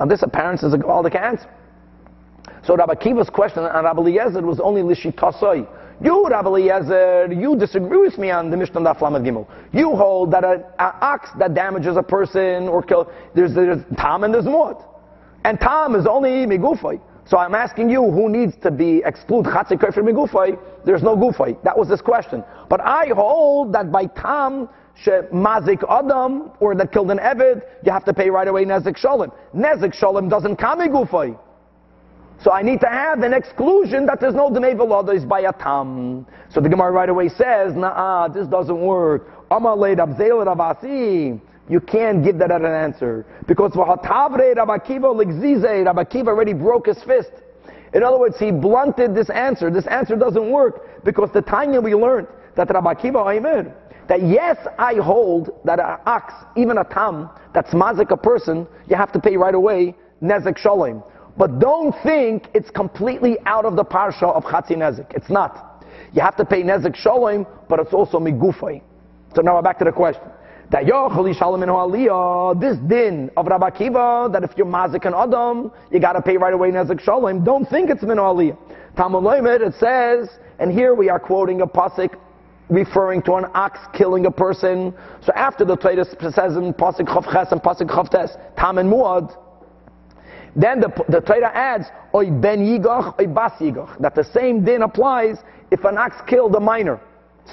And 0.00 0.10
this 0.10 0.22
apparent 0.22 0.62
is 0.62 0.72
a 0.72 0.78
Gavaldic 0.78 1.14
answer. 1.14 1.48
So 2.64 2.74
Rabbi 2.74 2.94
Kiva's 2.94 3.30
question 3.30 3.62
on 3.62 3.84
Rabbi 3.84 4.00
Eliezer 4.00 4.42
was 4.42 4.58
only 4.58 4.82
Lishitasoi. 4.82 5.68
You, 6.02 6.26
Rabbi 6.28 6.48
Eliezer, 6.48 7.32
you 7.32 7.56
disagree 7.56 7.98
with 7.98 8.16
me 8.18 8.30
on 8.30 8.50
the 8.50 8.56
Mishnah 8.56 8.80
Daf 8.80 9.02
Lamed 9.02 9.26
Gimel. 9.26 9.46
You 9.72 9.94
hold 9.94 10.32
that 10.32 10.44
an 10.44 10.64
ox 10.78 11.28
that 11.38 11.54
damages 11.54 11.96
a 11.98 12.02
person 12.02 12.68
or 12.68 12.82
kills, 12.82 13.06
there's, 13.34 13.54
there's 13.54 13.82
Tam 13.98 14.24
and 14.24 14.32
there's 14.32 14.46
Mud. 14.46 14.82
And 15.44 15.60
Tam 15.60 15.94
is 15.94 16.06
only 16.06 16.46
Migufay. 16.46 17.00
So 17.30 17.38
I'm 17.38 17.54
asking 17.54 17.90
you, 17.90 18.10
who 18.10 18.28
needs 18.28 18.56
to 18.64 18.72
be 18.72 19.02
exclude 19.06 19.44
Chatzik 19.44 19.78
for 19.94 20.02
Migufay? 20.02 20.58
There's 20.84 21.04
no 21.04 21.16
Gufay. 21.16 21.62
That 21.62 21.78
was 21.78 21.88
this 21.88 22.00
question. 22.00 22.42
But 22.68 22.80
I 22.80 23.06
hold 23.14 23.72
that 23.72 23.92
by 23.92 24.06
Tam, 24.06 24.68
mazik 25.06 25.84
adam, 25.88 26.50
or 26.58 26.74
that 26.74 26.90
killed 26.90 27.12
an 27.12 27.18
Eved, 27.18 27.62
you 27.84 27.92
have 27.92 28.04
to 28.06 28.12
pay 28.12 28.30
right 28.30 28.48
away 28.48 28.64
Nezik 28.64 28.96
Shalom. 28.96 29.30
Nezik 29.54 29.94
Shalom 29.94 30.28
doesn't 30.28 30.56
come 30.56 30.80
Gufay. 30.80 31.38
So 32.42 32.50
I 32.50 32.62
need 32.62 32.80
to 32.80 32.88
have 32.88 33.22
an 33.22 33.32
exclusion 33.32 34.06
that 34.06 34.18
there's 34.18 34.34
no 34.34 34.50
Dnei 34.50 34.74
Velada 34.74 35.28
by 35.28 35.42
a 35.42 35.52
Tam. 35.52 36.26
So 36.52 36.60
the 36.60 36.68
Gemara 36.68 36.90
right 36.90 37.08
away 37.08 37.28
says, 37.28 37.76
nah, 37.76 38.26
this 38.26 38.48
doesn't 38.48 38.80
work. 38.80 39.28
You 41.70 41.80
can't 41.80 42.22
give 42.22 42.36
that 42.38 42.50
as 42.50 42.60
an 42.60 42.66
answer. 42.66 43.24
Because 43.46 43.72
Rabbi 43.76 44.04
Akiva 44.04 46.26
already 46.26 46.52
broke 46.52 46.86
his 46.86 47.02
fist. 47.04 47.30
In 47.94 48.02
other 48.02 48.18
words, 48.18 48.38
he 48.38 48.50
blunted 48.50 49.14
this 49.14 49.30
answer. 49.30 49.70
This 49.70 49.86
answer 49.86 50.16
doesn't 50.16 50.50
work 50.50 51.04
because 51.04 51.30
the 51.32 51.42
Tanya 51.42 51.80
we 51.80 51.94
learned 51.94 52.26
that 52.56 52.70
Rabbi 52.70 52.94
Akiva 52.94 53.34
Aimer, 53.34 53.72
that 54.08 54.26
yes, 54.26 54.56
I 54.78 54.94
hold 54.94 55.50
that 55.64 55.78
an 55.78 55.98
ox, 56.06 56.34
even 56.56 56.78
a 56.78 56.84
tam, 56.84 57.30
that's 57.54 57.70
mazik 57.70 58.10
a 58.10 58.16
person, 58.16 58.66
you 58.88 58.96
have 58.96 59.12
to 59.12 59.20
pay 59.20 59.36
right 59.36 59.54
away 59.54 59.94
nezek 60.20 60.58
shalom. 60.58 61.04
But 61.36 61.60
don't 61.60 61.94
think 62.02 62.48
it's 62.52 62.70
completely 62.70 63.38
out 63.46 63.64
of 63.64 63.76
the 63.76 63.84
parsha 63.84 64.24
of 64.24 64.44
Chatzi 64.44 64.76
Nezik. 64.76 65.14
It's 65.14 65.30
not. 65.30 65.84
You 66.12 66.22
have 66.22 66.36
to 66.36 66.44
pay 66.44 66.62
Nezik 66.62 66.96
Shalom, 66.96 67.46
but 67.68 67.78
it's 67.78 67.94
also 67.94 68.18
Migufay. 68.18 68.82
So 69.34 69.42
now 69.42 69.62
back 69.62 69.78
to 69.78 69.84
the 69.84 69.92
question. 69.92 70.22
That 70.70 70.84
Yochali 70.84 71.36
Shalom 71.36 71.60
Aliyah, 71.62 72.60
this 72.60 72.76
din 72.88 73.28
of 73.36 73.46
Rabbi 73.46 73.70
Kiva, 73.70 74.28
that 74.32 74.44
if 74.44 74.52
you're 74.56 74.66
Mazik 74.66 75.04
and 75.04 75.16
Adam, 75.16 75.72
you 75.90 75.98
gotta 75.98 76.22
pay 76.22 76.36
right 76.36 76.54
away 76.54 76.70
Nezik 76.70 77.00
Shalom. 77.00 77.42
Don't 77.42 77.68
think 77.68 77.90
it's 77.90 78.04
Min 78.04 78.18
Aliyah. 78.18 78.56
Talmud 78.96 79.60
it 79.62 79.74
says, 79.80 80.28
and 80.60 80.70
here 80.70 80.94
we 80.94 81.08
are 81.08 81.18
quoting 81.18 81.62
a 81.62 81.66
pasuk 81.66 82.14
referring 82.68 83.20
to 83.22 83.34
an 83.34 83.46
ox 83.52 83.80
killing 83.92 84.26
a 84.26 84.30
person. 84.30 84.94
So 85.22 85.32
after 85.34 85.64
the 85.64 85.74
Torah 85.74 86.04
says 86.04 86.56
in 86.56 86.72
pasuk 86.74 87.08
Chavches 87.08 87.50
and 87.50 87.60
pasuk 87.60 87.88
Chavtes, 87.90 88.36
Tam 88.56 88.78
and 88.78 88.88
Muad, 88.88 89.36
then 90.54 90.78
the, 90.78 90.88
the 91.08 91.20
Torah 91.20 91.50
adds, 91.52 91.86
oy 92.14 92.30
ben 92.30 92.60
yigach, 92.60 93.20
oy 93.20 93.26
bas 93.26 93.52
yigach, 93.60 93.98
that 94.00 94.14
the 94.14 94.24
same 94.24 94.64
din 94.64 94.82
applies 94.82 95.38
if 95.72 95.84
an 95.84 95.98
ox 95.98 96.14
killed 96.28 96.54
a 96.54 96.60
minor. 96.60 97.00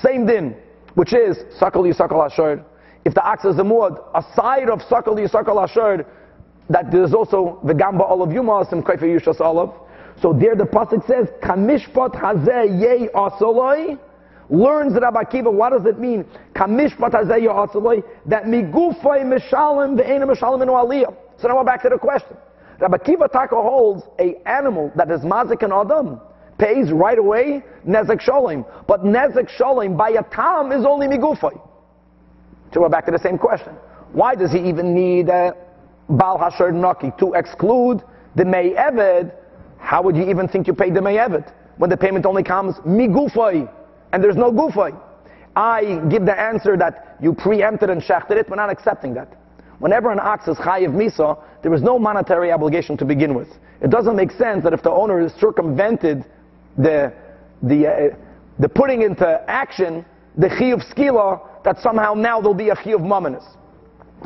Same 0.03 0.27
din, 0.27 0.55
which 0.93 1.13
is, 1.13 1.37
sakal 1.59 1.81
yisakal 1.91 2.23
ashur. 2.23 2.63
If 3.07 3.13
the 3.13 3.25
ox 3.25 3.45
is 3.45 3.57
a 3.57 3.61
muad, 3.61 4.03
aside 4.13 4.69
of 4.69 4.79
sakal 4.79 5.15
yisakal 5.15 5.63
ashur, 5.63 6.05
that 6.69 6.91
there's 6.91 7.13
also 7.13 7.57
the 7.63 7.73
gamba 7.73 8.03
olav 8.03 8.27
yumas 8.27 8.69
and 8.73 8.83
kaifa 8.83 9.03
yushas 9.03 9.39
olav. 9.39 9.73
So 10.21 10.33
there 10.33 10.55
the 10.55 10.65
pasuk 10.65 11.07
says, 11.07 11.29
kamishpat 11.41 12.19
hazeh 12.19 12.81
yei 12.81 13.07
asoloi, 13.15 13.97
learns 14.49 14.99
Rabbi 15.01 15.23
Akiva, 15.23 15.53
what 15.53 15.69
does 15.69 15.85
it 15.85 15.97
mean? 15.99 16.25
Kamishpat 16.53 17.11
hazeh 17.11 17.43
yei 17.43 17.47
asoloi, 17.47 18.03
that 18.25 18.43
migufay 18.43 19.23
mishalim 19.23 19.97
ve'ena 19.97 20.27
mishalim 20.29 20.61
in 20.63 20.67
aliyah. 20.67 21.15
So 21.39 21.47
now 21.47 21.55
we're 21.55 21.63
back 21.63 21.83
to 21.83 21.89
the 21.89 21.97
question. 21.97 22.35
Rabbi 22.81 22.97
Kiva 22.97 23.29
Taka 23.29 23.55
holds 23.55 24.03
a 24.19 24.35
animal 24.45 24.91
that 24.97 25.09
is 25.11 25.21
mazik 25.21 25.63
and 25.63 25.71
adam 25.71 26.19
pays 26.57 26.91
right 26.91 27.17
away 27.17 27.63
nezek 27.87 28.19
sholim, 28.21 28.65
but 28.85 29.05
nezek 29.05 29.49
sholim 29.57 29.95
by 29.95 30.09
a 30.09 30.23
tam 30.23 30.73
is 30.73 30.85
only 30.85 31.07
migufay. 31.07 31.57
So 32.77 32.81
we're 32.81 32.89
back 32.89 33.05
to 33.05 33.11
the 33.11 33.17
same 33.17 33.39
question. 33.39 33.73
Why 34.11 34.35
does 34.35 34.51
he 34.51 34.59
even 34.69 34.93
need 34.93 35.29
a 35.29 35.55
bal 36.09 36.37
hasher 36.37 36.71
naki 36.71 37.11
to 37.17 37.33
exclude 37.33 38.03
the 38.35 38.45
may 38.45 38.69
eved? 38.75 39.33
How 39.79 40.03
would 40.03 40.15
you 40.15 40.29
even 40.29 40.47
think 40.47 40.67
you 40.67 40.75
paid 40.75 40.93
the 40.93 41.01
may 41.01 41.15
eved 41.15 41.51
when 41.77 41.89
the 41.89 41.97
payment 41.97 42.27
only 42.27 42.43
comes 42.43 42.75
migufay 42.85 43.67
and 44.11 44.23
there's 44.23 44.35
no 44.35 44.51
gufay? 44.51 44.95
I 45.55 45.99
give 46.07 46.27
the 46.27 46.39
answer 46.39 46.77
that 46.77 47.17
you 47.19 47.33
preempted 47.33 47.89
and 47.89 47.99
shechted 47.99 48.37
it. 48.37 48.47
We're 48.47 48.57
not 48.57 48.69
accepting 48.69 49.15
that. 49.15 49.35
Whenever 49.79 50.11
an 50.11 50.19
ox 50.19 50.47
is 50.47 50.55
chayiv 50.57 50.93
misa, 50.93 51.43
there 51.63 51.73
is 51.73 51.81
no 51.81 51.97
monetary 51.97 52.51
obligation 52.51 52.95
to 52.97 53.05
begin 53.05 53.33
with. 53.33 53.47
It 53.81 53.89
doesn't 53.89 54.15
make 54.15 54.29
sense 54.33 54.63
that 54.65 54.73
if 54.73 54.83
the 54.83 54.91
owner 54.91 55.19
has 55.19 55.33
circumvented 55.41 56.25
the, 56.77 57.11
the, 57.63 57.87
uh, 57.87 58.15
the 58.59 58.69
putting 58.69 59.01
into 59.01 59.25
action 59.47 60.05
the 60.37 60.49
chi 60.49 60.65
of 60.65 60.81
skila, 60.81 61.41
that 61.63 61.79
somehow 61.81 62.13
now 62.13 62.39
there'll 62.39 62.53
be 62.53 62.69
a 62.69 62.75
chiyuv 62.75 63.01
mamanis. 63.01 63.43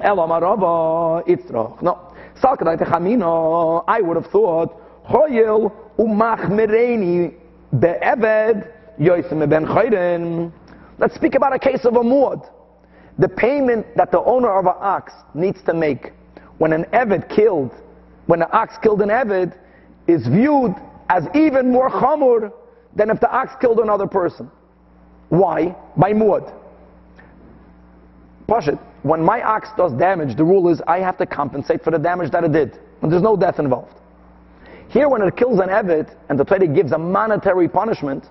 Ela 0.03 0.27
marava 0.27 1.25
itzrach. 1.27 1.81
No. 1.81 2.13
Salkadai 2.41 2.77
techamino, 2.77 3.83
I 3.87 4.01
would 4.01 4.15
have 4.15 4.31
thought, 4.31 4.75
hoyel 5.05 5.71
umachmereni 5.97 7.33
be'eved 7.79 8.71
yoisim 8.99 9.49
ben 9.49 9.65
chayden. 9.65 10.51
Let's 10.97 11.15
speak 11.15 11.35
about 11.35 11.53
a 11.53 11.59
case 11.59 11.85
of 11.85 11.95
a 11.95 12.03
muad. 12.03 12.47
The 13.17 13.27
payment 13.27 13.85
that 13.95 14.11
the 14.11 14.21
owner 14.21 14.57
of 14.57 14.65
an 14.65 14.75
ox 14.79 15.13
needs 15.33 15.61
to 15.63 15.73
make 15.73 16.13
when 16.57 16.73
an 16.73 16.85
eved 16.93 17.29
killed, 17.29 17.71
when 18.27 18.41
an 18.41 18.47
ox 18.51 18.75
killed 18.81 19.01
an 19.01 19.09
eved, 19.09 19.57
is 20.07 20.27
viewed 20.27 20.75
as 21.09 21.23
even 21.35 21.71
more 21.71 21.89
chamur 21.89 22.51
than 22.95 23.09
if 23.09 23.19
the 23.19 23.29
ox 23.31 23.53
killed 23.59 23.79
another 23.79 24.07
person. 24.07 24.49
Why? 25.31 25.73
By 25.95 26.11
muad. 26.11 26.53
Push. 28.47 28.67
When 29.03 29.23
my 29.23 29.41
ox 29.41 29.69
does 29.77 29.93
damage, 29.93 30.35
the 30.35 30.43
rule 30.43 30.67
is 30.67 30.81
I 30.87 30.99
have 30.99 31.17
to 31.19 31.25
compensate 31.25 31.83
for 31.85 31.89
the 31.89 31.97
damage 31.97 32.31
that 32.31 32.43
it 32.43 32.51
did. 32.51 32.77
And 33.01 33.09
there's 33.09 33.21
no 33.21 33.37
death 33.37 33.57
involved. 33.57 33.95
Here, 34.89 35.07
when 35.07 35.21
it 35.21 35.37
kills 35.37 35.59
an 35.59 35.69
eved 35.69 36.13
and 36.27 36.37
the 36.37 36.43
Torah 36.43 36.67
gives 36.67 36.91
a 36.91 36.97
monetary 36.97 37.69
punishment, 37.69 38.25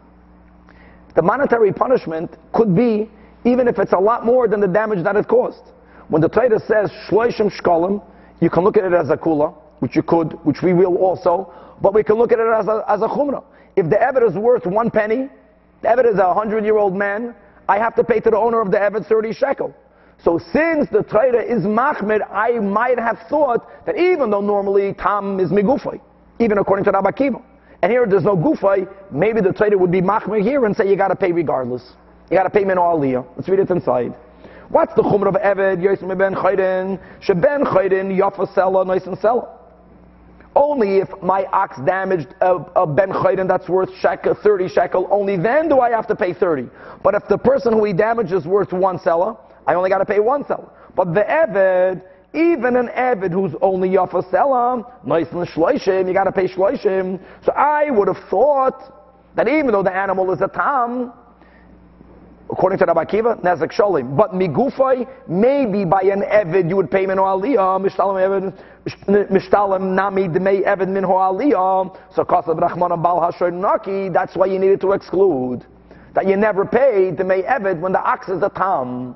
the 1.17 1.23
monetary 1.23 1.73
punishment 1.73 2.37
could 2.53 2.77
be 2.77 3.11
even 3.47 3.67
if 3.67 3.79
it's 3.79 3.95
a 3.95 3.99
lot 3.99 4.27
more 4.27 4.47
than 4.47 4.61
the 4.61 4.69
damage 4.69 5.03
that 5.05 5.17
it 5.17 5.27
caused. 5.27 5.73
When 6.09 6.21
the 6.21 6.29
Torah 6.29 6.61
says 6.61 6.91
shloishim 7.09 7.51
shkolim, 7.51 8.05
you 8.43 8.51
can 8.51 8.63
look 8.63 8.77
at 8.77 8.85
it 8.85 8.93
as 8.93 9.09
a 9.09 9.17
kula, 9.17 9.55
which 9.79 9.97
you 9.97 10.03
could, 10.03 10.35
which 10.45 10.61
we 10.63 10.75
will 10.75 10.99
also, 10.99 11.51
but 11.81 11.95
we 11.95 12.05
can 12.05 12.17
look 12.17 12.31
at 12.31 12.39
it 12.39 12.53
as 12.53 12.69
a, 12.69 12.85
as 12.87 13.01
a 13.01 13.09
chumrah. 13.09 13.43
If 13.75 13.89
the 13.89 13.97
eved 13.97 14.29
is 14.29 14.37
worth 14.37 14.67
one 14.67 14.91
penny, 14.91 15.31
the 15.83 15.89
eved 15.89 16.13
is 16.13 16.19
a 16.19 16.35
hundred 16.35 16.65
year 16.65 16.77
old 16.77 16.95
man, 16.95 17.35
I 17.69 17.79
have 17.79 17.95
to 17.97 18.05
pay 18.05 18.21
to 18.21 18.31
the 18.31 18.37
owner 18.37 18.61
of 18.61 18.71
the 18.71 18.79
eved 18.79 19.07
30 19.07 19.33
shekel. 19.33 19.75
So 20.23 20.39
since 20.53 20.89
the 20.91 21.03
Torah 21.03 21.43
is 21.43 21.63
machmir, 21.63 22.21
I 22.31 22.59
might 22.59 22.99
have 22.99 23.19
thought 23.29 23.67
that 23.87 23.97
even 23.97 24.31
though 24.31 24.43
normally 24.43 24.93
tam 24.95 25.41
is 25.41 25.51
migufay, 25.51 26.01
even 26.39 26.59
according 26.59 26.85
to 26.85 26.91
Rabbi 26.91 27.11
Akiva, 27.11 27.43
and 27.83 27.91
here 27.91 28.07
there's 28.07 28.25
no 28.25 28.37
gufay, 28.37 28.87
maybe 29.11 29.41
the 29.41 29.53
Torah 29.53 29.79
would 29.79 29.91
be 29.91 30.03
machmir 30.03 30.43
here 30.43 30.67
and 30.67 30.77
say 30.77 30.89
you 30.89 30.97
got 30.97 31.09
to 31.09 31.17
pay 31.17 31.33
regardless. 31.33 31.93
You 32.31 32.37
got 32.37 32.45
to 32.45 32.51
pay 32.51 32.65
min 32.65 32.77
aliyah. 32.77 33.27
Let's 33.37 33.49
read 33.49 33.61
it 33.61 33.71
inside. 33.71 34.15
What's 34.69 34.95
the 34.95 35.03
chumrah 35.03 35.29
of 35.29 35.35
Eved, 35.35 35.79
Yosem 35.83 36.17
ben 36.17 36.35
Chayden, 36.35 37.01
Sheben 37.21 37.65
Chayden, 37.65 38.17
Yafa 38.17 38.47
Sela, 38.55 38.83
and 38.83 39.19
Sela? 39.19 39.60
Only 40.61 40.99
if 40.99 41.09
my 41.23 41.47
ox 41.47 41.79
damaged 41.87 42.35
a, 42.43 42.57
a 42.77 42.87
ben 42.87 43.09
chayden 43.09 43.49
that's 43.49 43.67
worth 43.67 43.89
shekel, 43.97 44.35
30 44.35 44.69
shekel, 44.69 45.09
only 45.11 45.39
then 45.39 45.71
do 45.71 45.81
I 45.81 45.89
have 45.89 46.07
to 46.09 46.15
pay 46.15 46.35
30. 46.35 46.69
But 47.03 47.15
if 47.15 47.27
the 47.29 47.39
person 47.39 47.73
who 47.73 47.83
he 47.85 47.95
damaged 47.95 48.31
is 48.35 48.45
worth 48.45 48.71
one 48.71 48.99
seller, 48.99 49.37
I 49.67 49.73
only 49.73 49.89
got 49.89 49.99
to 49.99 50.05
pay 50.05 50.21
one 50.21 50.47
seller. 50.47 50.69
But 50.95 51.15
the 51.15 51.23
Eved, 51.23 52.03
even 52.35 52.77
an 52.77 52.89
Eved 52.89 53.33
who's 53.33 53.55
only 53.63 53.89
Yafa 53.89 54.23
Selam, 54.31 54.85
nice 55.03 55.29
and 55.33 55.49
Shloishim, 55.49 56.07
you 56.07 56.13
got 56.13 56.25
to 56.25 56.33
pay 56.33 56.47
Shloishim. 56.47 57.19
So 57.43 57.53
I 57.53 57.91
would 57.91 58.09
have 58.09 58.23
thought 58.29 59.33
that 59.37 59.49
even 59.49 59.73
though 59.73 59.83
the 59.83 59.97
animal 59.97 60.31
is 60.31 60.43
a 60.43 60.49
Tam, 60.49 61.15
according 62.51 62.79
to 62.81 62.85
Rabbi 62.85 63.05
Akiva, 63.05 63.41
Nezek 63.43 63.73
Sholim. 63.73 64.17
But 64.17 64.33
Migufay, 64.33 65.09
maybe 65.29 65.85
by 65.85 66.03
an 66.03 66.23
Evid 66.23 66.69
you 66.69 66.77
would 66.77 66.91
pay 66.91 67.07
min 67.07 67.17
aliyah, 67.17 67.81
Mishtalim 67.81 68.21
Evid, 68.21 68.63
Mishtalim 68.87 69.95
Nami 69.95 70.29
Dmei 70.29 70.65
Evid 70.65 70.89
min 70.89 71.05
aliyah. 71.05 71.97
So 72.15 72.25
Bal 72.25 72.41
Hashoy 72.41 73.53
Naki, 73.53 74.09
that's 74.09 74.35
why 74.37 74.47
you 74.47 74.59
needed 74.59 74.81
to 74.81 74.93
exclude. 74.93 75.67
That 76.15 76.27
you 76.27 76.37
never 76.37 76.65
pay 76.65 77.13
Dmei 77.13 77.47
Evid 77.47 77.81
when 77.81 77.93
the 77.93 78.01
ox 78.01 78.29
is 78.29 78.43
a 78.43 78.49
Tam. 78.49 79.15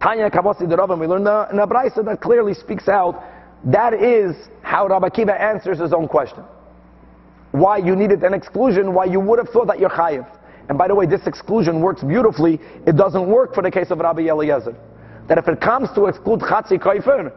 Tanya 0.00 0.30
Kavasi 0.30 0.70
Rav, 0.76 0.98
we 0.98 1.06
learned 1.06 1.26
in 1.50 1.56
the 1.56 1.66
Braisa 1.66 2.04
that 2.04 2.20
clearly 2.20 2.54
speaks 2.54 2.88
out. 2.88 3.24
That 3.64 3.94
is 3.94 4.36
how 4.62 4.86
Rabbi 4.86 5.08
Akiva 5.08 5.38
answers 5.40 5.80
his 5.80 5.92
own 5.92 6.06
question. 6.06 6.44
Why 7.52 7.78
you 7.78 7.96
needed 7.96 8.22
an 8.22 8.34
exclusion, 8.34 8.92
why 8.92 9.06
you 9.06 9.18
would 9.20 9.38
have 9.38 9.48
thought 9.48 9.66
that 9.68 9.78
you're 9.80 9.90
chayiv. 9.90 10.26
And 10.68 10.76
by 10.76 10.88
the 10.88 10.94
way, 10.94 11.06
this 11.06 11.26
exclusion 11.26 11.80
works 11.80 12.02
beautifully. 12.02 12.60
It 12.86 12.96
doesn't 12.96 13.26
work 13.26 13.54
for 13.54 13.62
the 13.62 13.70
case 13.70 13.90
of 13.90 13.98
Rabbi 13.98 14.22
Eliezer. 14.28 14.76
That 15.28 15.38
if 15.38 15.48
it 15.48 15.60
comes 15.60 15.88
to 15.94 16.06
exclude 16.06 16.40
Chatzi 16.40 16.78
Kaifer, 16.78 17.32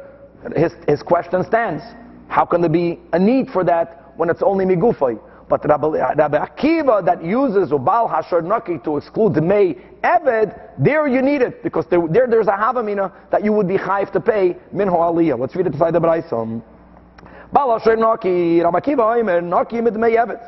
his, 0.56 0.74
his 0.88 1.02
question 1.02 1.44
stands. 1.46 1.84
How 2.28 2.46
can 2.46 2.62
there 2.62 2.70
be 2.70 3.00
a 3.14 3.20
need 3.20 3.50
for 3.50 3.64
that 3.64 4.14
when 4.18 4.30
it's 4.30 4.42
only 4.42 4.66
Migufay? 4.66 5.20
But 5.50 5.68
Rabbi, 5.68 6.14
Rabbi 6.14 6.38
Akiva 6.38 7.04
that 7.06 7.24
uses 7.24 7.72
Ubal 7.72 8.08
Hashar 8.10 8.44
Naki 8.44 8.78
to 8.84 8.98
exclude 8.98 9.34
the 9.34 9.42
May 9.42 9.76
Eved, 10.04 10.60
there 10.78 11.08
you 11.08 11.22
need 11.24 11.42
it, 11.42 11.64
because 11.64 11.86
there, 11.90 12.00
there 12.08 12.28
there's 12.28 12.48
a 12.48 12.52
Havamina 12.52 13.12
that 13.32 13.44
you 13.44 13.52
would 13.52 13.68
be 13.68 13.78
chayiv 13.78 14.12
to 14.12 14.20
pay 14.20 14.56
Minho 14.72 14.96
Aliyah. 14.96 15.40
Let's 15.40 15.56
read 15.56 15.66
it 15.66 15.74
inside 15.74 15.92
the 15.92 16.00
Braisam. 16.00 16.62
Bal 17.52 17.80
Hashar 17.80 17.98
Naki, 17.98 18.62
Rabbi 18.62 18.80
Akiva 18.80 19.44
Naki 19.44 19.82
Mid 19.82 19.96
May 19.96 20.16
Eved. 20.16 20.40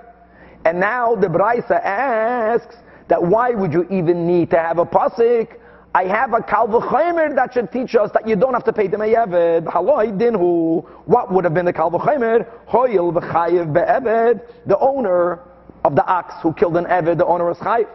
And 0.65 0.79
now 0.79 1.15
the 1.15 1.27
Braisa 1.27 1.83
asks 1.83 2.75
that 3.07 3.21
why 3.21 3.51
would 3.51 3.73
you 3.73 3.87
even 3.89 4.27
need 4.27 4.51
to 4.51 4.57
have 4.57 4.77
a 4.77 4.85
pasuk? 4.85 5.57
I 5.93 6.05
have 6.05 6.31
a 6.31 6.37
kalvachimer 6.37 7.35
that 7.35 7.53
should 7.53 7.69
teach 7.69 7.95
us 7.95 8.11
that 8.13 8.25
you 8.25 8.37
don't 8.37 8.53
have 8.53 8.63
to 8.63 8.71
pay 8.71 8.87
the 8.87 8.95
meyeved. 8.95 9.65
Haloi 9.65 10.17
dinhu. 10.17 10.85
What 11.05 11.33
would 11.33 11.43
have 11.43 11.53
been 11.53 11.65
the 11.65 11.73
kalvachimer? 11.73 12.47
Hoyel 12.69 13.11
v'chayev 13.11 13.73
be'eved. 13.73 14.39
The 14.67 14.79
owner 14.79 15.41
of 15.83 15.95
the 15.95 16.05
ox 16.05 16.33
who 16.41 16.53
killed 16.53 16.77
an 16.77 16.85
eved, 16.85 17.17
the 17.17 17.25
owner 17.25 17.51
is 17.51 17.57
chayiv. 17.57 17.89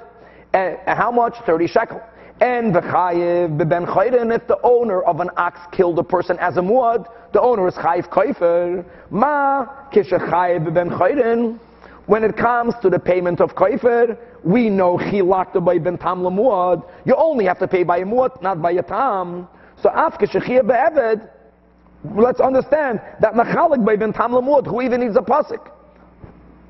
And 0.53 0.77
how 0.87 1.11
much? 1.11 1.37
30 1.47 1.69
shekel. 1.69 2.03
And 2.43 2.75
v'chayev 2.75 3.57
be'ben 3.57 3.87
chayden. 3.87 4.35
If 4.35 4.47
the 4.47 4.61
owner 4.63 5.01
of 5.01 5.21
an 5.21 5.31
ox 5.39 5.59
killed 5.73 5.99
a 5.99 6.05
person 6.05 6.39
as 6.39 6.59
a 6.59 6.61
muad, 6.61 7.07
the 7.33 7.41
owner 7.41 7.67
is 7.67 7.75
chayiv 7.77 8.11
kaifer. 8.11 8.85
Ma 9.09 9.65
kishachayev 9.91 10.67
be'ben 10.67 10.91
chayden. 10.91 11.59
When 12.05 12.25
it 12.25 12.37
comes 12.37 12.75
to 12.83 12.91
the 12.91 12.99
payment 12.99 13.41
of 13.41 13.55
kaifer, 13.55 14.19
we 14.47 14.71
know 14.71 14.97
chilakta 14.97 15.63
by 15.63 15.77
ben 15.77 15.99
tam 15.99 16.23
lamuad. 16.23 16.89
You 17.05 17.17
only 17.17 17.47
have 17.47 17.59
to 17.59 17.67
pay 17.67 17.83
by 17.83 18.03
muad, 18.03 18.41
not 18.41 18.63
by 18.63 18.71
a 18.71 18.83
tam. 18.83 19.49
So 19.83 19.89
afke 19.91 20.31
shechia 20.31 20.63
be'eved, 20.63 21.29
let's 22.15 22.39
understand 22.39 23.01
that 23.21 23.35
machalik 23.35 23.85
by 23.85 23.97
ben 23.97 24.13
tam 24.13 24.31
lamuad, 24.31 24.65
who 24.65 24.81
even 24.83 25.01
needs 25.01 25.17
a 25.17 25.21
pasuk. 25.21 25.69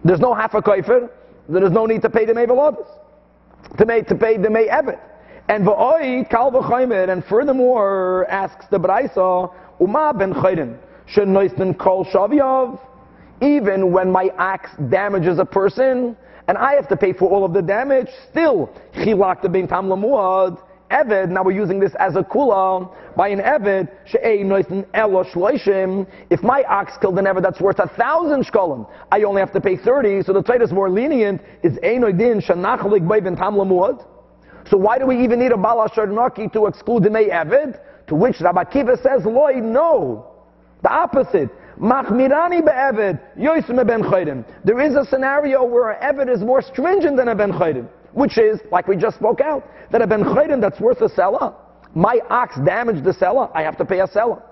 There's 0.07 0.21
no 0.21 0.33
half 0.33 0.55
a 0.55 0.63
kaifer, 0.63 1.11
there 1.51 1.65
is 1.65 1.71
no 1.71 1.85
need 1.85 2.01
to 2.01 2.09
pay 2.09 2.25
the 2.25 2.33
mevalodis, 2.33 2.89
to, 3.77 4.03
to 4.05 4.15
pay 4.15 4.39
the 4.39 4.49
may 4.49 4.69
evet. 4.69 4.99
And 5.49 5.67
v'oi 5.67 6.31
kal 6.31 6.51
v'chaymer, 6.53 7.11
and 7.11 7.23
furthermore 7.27 8.27
asks 8.31 8.65
the 8.71 8.79
Braisa, 8.79 9.53
uma 9.81 10.15
ben 10.17 10.33
chayrin, 10.33 10.79
shen 11.05 11.27
noisten 11.27 11.77
kol 11.79 12.07
shaviyav, 12.07 12.81
even 13.43 13.93
when 13.93 14.11
my 14.11 14.31
axe 14.39 14.71
damages 14.89 15.39
a 15.39 15.45
person, 15.45 16.17
and 16.49 16.57
I 16.57 16.75
have 16.75 16.89
to 16.89 16.97
pay 16.97 17.13
for 17.13 17.29
all 17.29 17.45
of 17.45 17.53
the 17.53 17.63
damage, 17.63 18.09
still, 18.31 18.71
chilak 18.95 19.43
the 19.43 19.49
bin 19.49 19.67
tam 19.67 19.87
lamuad, 19.89 20.63
Eved, 20.91 21.31
now 21.31 21.43
we're 21.43 21.51
using 21.51 21.81
this 21.81 21.93
as 21.99 22.15
a 22.15 22.23
kula, 22.23 22.95
by 23.17 23.29
an 23.29 23.41
Eved, 23.41 23.89
if 26.31 26.43
my 26.43 26.63
ox 26.69 26.93
killed 27.01 27.19
an 27.19 27.25
Eved 27.25 27.43
that's 27.43 27.61
worth 27.61 27.81
a 27.81 27.89
thousand 27.89 28.47
shkolim, 28.47 28.89
I 29.11 29.23
only 29.23 29.41
have 29.41 29.53
to 29.55 29.61
pay 29.61 29.77
30, 29.77 30.23
so 30.23 30.33
the 30.33 30.43
trade 30.43 30.63
is 30.63 30.71
more 30.71 30.89
lenient, 30.89 31.41
is 31.65 31.73
einoidin 31.79 32.45
shanachalik 32.47 33.07
by 33.09 33.19
ben 33.19 33.35
tam 33.35 33.55
lamuad. 33.55 34.07
So 34.71 34.77
why 34.77 34.99
do 34.99 35.07
we 35.07 35.23
even 35.25 35.41
need 35.41 35.51
a 35.53 35.57
balashar 35.57 36.07
naki 36.07 36.49
to 36.51 36.67
exclude 36.67 37.03
the 37.03 37.11
Eved? 37.11 37.81
To 38.07 38.15
which 38.15 38.41
Rabbi 38.41 38.65
Kiva 38.65 38.97
says, 38.97 39.25
Loi, 39.25 39.55
no. 39.55 40.33
The 40.83 40.93
opposite. 40.93 41.51
Machmirani 41.81 42.65
be'eved, 42.65 43.21
yoisme 43.37 43.87
ben 43.87 44.03
chaydim. 44.03 44.45
There 44.65 44.81
is 44.81 44.95
a 44.95 45.05
scenario 45.05 45.63
where 45.63 45.91
an 45.91 46.17
eved 46.17 46.33
is 46.35 46.41
more 46.41 46.63
stringent 46.63 47.17
than 47.17 47.29
a 47.29 47.35
ben 47.35 47.53
chaydim, 47.53 47.87
which 48.13 48.39
is, 48.39 48.61
like 48.73 48.89
we 48.89 48.97
just 48.97 49.17
spoke 49.17 49.41
out, 49.41 49.63
that 49.93 50.01
a 50.01 50.07
ben 50.07 50.25
chaydim 50.25 50.61
that's 50.61 50.81
worth 50.81 51.03
a 51.03 51.09
seller, 51.09 51.55
my 51.95 52.19
ox 52.31 52.57
damaged 52.65 53.05
the 53.05 53.13
seller, 53.13 53.51
I 53.55 53.63
have 53.63 53.77
to 53.79 53.85
pay 53.85 54.01
a 54.01 54.07
seller. 54.07 54.43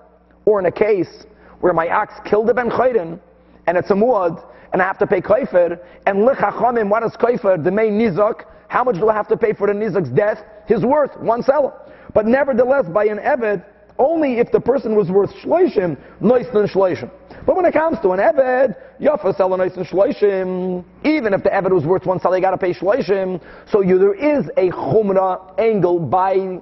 Or 0.45 0.59
in 0.59 0.67
a 0.67 0.71
case 0.71 1.25
where 1.61 1.73
my 1.73 1.89
ox 1.89 2.13
killed 2.25 2.49
a 2.49 2.53
ben 2.53 2.69
chaydim, 2.69 3.19
and 3.65 3.77
it's 3.77 3.89
a 3.89 3.95
muad, 3.95 4.43
and 4.73 4.81
I 4.81 4.85
have 4.85 4.99
to 4.99 5.07
pay 5.07 5.21
kaifer, 5.21 5.79
and 6.05 6.27
lichachamim, 6.27 6.89
what 6.89 7.01
is 7.03 7.13
kaifer? 7.13 7.63
The 7.63 7.71
main 7.71 7.99
nizak, 7.99 8.43
how 8.67 8.83
much 8.83 8.95
do 8.95 9.09
I 9.09 9.15
have 9.15 9.27
to 9.29 9.37
pay 9.37 9.53
for 9.53 9.65
the 9.65 9.73
nizak's 9.73 10.09
death? 10.09 10.43
His 10.67 10.83
worth, 10.83 11.17
one 11.19 11.41
seller. 11.41 11.73
But 12.13 12.27
nevertheless, 12.27 12.85
by 12.93 13.05
an 13.05 13.17
eved, 13.17 13.65
only 13.97 14.39
if 14.39 14.51
the 14.51 14.59
person 14.59 14.95
was 14.95 15.09
worth 15.09 15.31
shloishim, 15.35 15.97
nois 16.21 16.51
than 16.51 16.67
shloishim. 16.67 17.09
But 17.45 17.55
when 17.55 17.65
it 17.65 17.73
comes 17.73 17.99
to 18.01 18.11
an 18.11 18.19
Eved, 18.19 18.75
Yafa 18.99 19.35
sell 19.37 19.53
a 19.53 19.61
and 19.61 19.71
shloishim. 19.71 20.83
Even 21.03 21.33
if 21.33 21.43
the 21.43 21.49
Eved 21.49 21.71
was 21.71 21.85
worth 21.85 22.05
one 22.05 22.19
sell, 22.19 22.35
you 22.35 22.41
gotta 22.41 22.57
pay 22.57 22.73
shloishim. 22.73 23.41
So 23.71 23.81
you, 23.81 23.99
there 23.99 24.13
is 24.13 24.47
a 24.57 24.69
chumrah 24.71 25.57
angle 25.59 25.99
by 25.99 26.33
an 26.33 26.61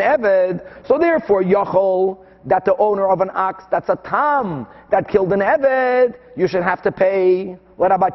Eved. 0.00 0.86
So 0.86 0.98
therefore, 0.98 1.42
Yachol, 1.42 2.18
that 2.46 2.64
the 2.64 2.76
owner 2.76 3.08
of 3.08 3.20
an 3.20 3.30
ox, 3.34 3.64
that's 3.70 3.88
a 3.88 3.96
Tam, 3.96 4.66
that 4.90 5.08
killed 5.08 5.32
an 5.32 5.40
Eved, 5.40 6.14
you 6.36 6.48
should 6.48 6.62
have 6.62 6.82
to 6.82 6.92
pay, 6.92 7.58
let 7.76 7.90
Rabbi 7.90 8.08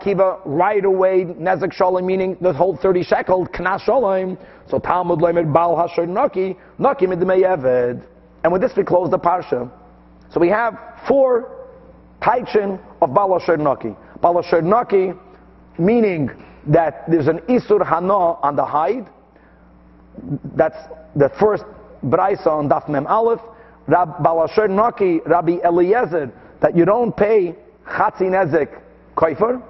right 0.45 0.85
away, 0.85 1.25
Nezek 1.25 1.73
Shalom, 1.73 2.05
meaning 2.05 2.37
the 2.39 2.53
whole 2.53 2.77
30 2.77 3.03
shekel, 3.03 3.45
Knas 3.47 3.81
Shalom. 3.81 4.37
So 4.69 4.79
Talmud 4.79 5.19
Lemed 5.19 5.53
Bal 5.53 5.75
Hasher 5.75 6.07
Naki, 6.07 6.55
Naki 6.77 7.05
Midmei 7.05 7.41
Eved. 7.41 8.05
And 8.43 8.53
with 8.53 8.61
this 8.61 8.71
we 8.77 8.83
close 8.83 9.09
the 9.09 9.19
Parsha. 9.19 9.69
So 10.31 10.39
we 10.39 10.49
have 10.49 10.77
four 11.07 11.67
Taichin 12.21 12.79
of 13.01 13.13
Bal 13.13 13.29
Hasher 13.29 13.59
Naki. 13.59 13.95
Bal 14.21 14.35
Hasher 14.35 14.63
Naki, 14.63 15.11
meaning 15.77 16.29
that 16.67 17.03
there's 17.09 17.27
an 17.27 17.39
Isur 17.49 17.85
Hana 17.85 18.13
on 18.13 18.55
the 18.55 18.65
hide, 18.65 19.07
that's 20.55 20.77
the 21.15 21.29
first 21.39 21.63
Braisa 22.05 22.47
on 22.47 22.69
Daf 22.69 22.87
Mem 22.87 23.07
Aleph. 23.07 23.41
Rab 23.87 24.17
Balasher 24.23 24.69
Naki, 24.69 25.19
Rabbi 25.25 25.57
Eliezer, 25.65 26.31
that 26.61 26.77
you 26.77 26.85
don't 26.85 27.15
pay 27.15 27.55
Chatzi 27.87 28.29
Nezek 28.29 28.81
Koifer. 29.19 29.61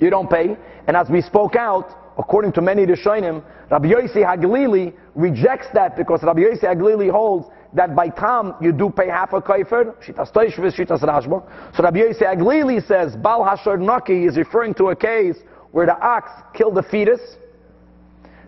You 0.00 0.10
don't 0.10 0.28
pay. 0.28 0.56
And 0.86 0.96
as 0.96 1.08
we 1.08 1.22
spoke 1.22 1.56
out, 1.56 1.94
according 2.18 2.52
to 2.52 2.60
many 2.60 2.86
Rishonim, 2.86 3.42
Rabbi 3.70 3.88
Yossi 3.88 4.24
Haglili 4.24 4.94
rejects 5.14 5.68
that 5.74 5.96
because 5.96 6.22
Rabbi 6.22 6.40
Yossi 6.40 6.64
Haglili 6.64 7.10
holds 7.10 7.46
that 7.74 7.94
by 7.94 8.08
Tam 8.08 8.54
you 8.60 8.72
do 8.72 8.90
pay 8.90 9.08
half 9.08 9.32
a 9.32 9.40
Rashba. 9.40 11.76
So 11.76 11.82
Rabbi 11.82 11.98
Yossi 11.98 12.22
Haglili 12.22 12.86
says 12.86 13.16
Bal 13.16 13.40
Hashar 13.40 13.80
Naki 13.80 14.24
is 14.24 14.36
referring 14.36 14.74
to 14.74 14.86
a 14.86 14.96
case 14.96 15.36
where 15.70 15.86
the 15.86 15.98
ox 15.98 16.30
killed 16.54 16.74
the 16.74 16.82
fetus, 16.82 17.20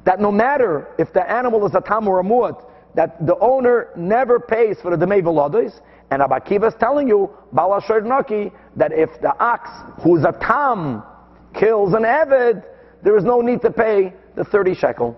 that 0.05 0.21
no 0.21 0.33
matter 0.33 0.89
if 0.99 1.13
the 1.13 1.31
animal 1.31 1.67
is 1.67 1.75
a 1.75 1.81
tam 1.81 2.09
or 2.09 2.21
a 2.21 2.25
muat, 2.25 2.65
that 2.95 3.25
the 3.27 3.39
owner 3.39 3.89
never 3.97 4.41
pays 4.41 4.79
for 4.81 4.97
the 4.97 5.05
demei 5.05 5.23
velodos. 5.23 5.81
And 6.11 6.23
Abakiva 6.23 6.69
is 6.69 6.75
telling 6.81 7.07
you, 7.07 7.31
Balashar 7.55 8.05
Naki, 8.05 8.51
that 8.77 8.93
if 8.93 9.11
the 9.21 9.37
ox, 9.39 9.69
who's 10.03 10.25
a 10.25 10.33
tam, 10.41 11.03
kills 11.55 11.95
an 11.95 12.03
eved, 12.03 12.65
there 13.03 13.17
is 13.17 13.25
no 13.25 13.41
need 13.41 13.61
to 13.63 13.71
pay 13.71 14.13
the 14.37 14.45
30 14.45 14.75
shekel. 14.75 15.17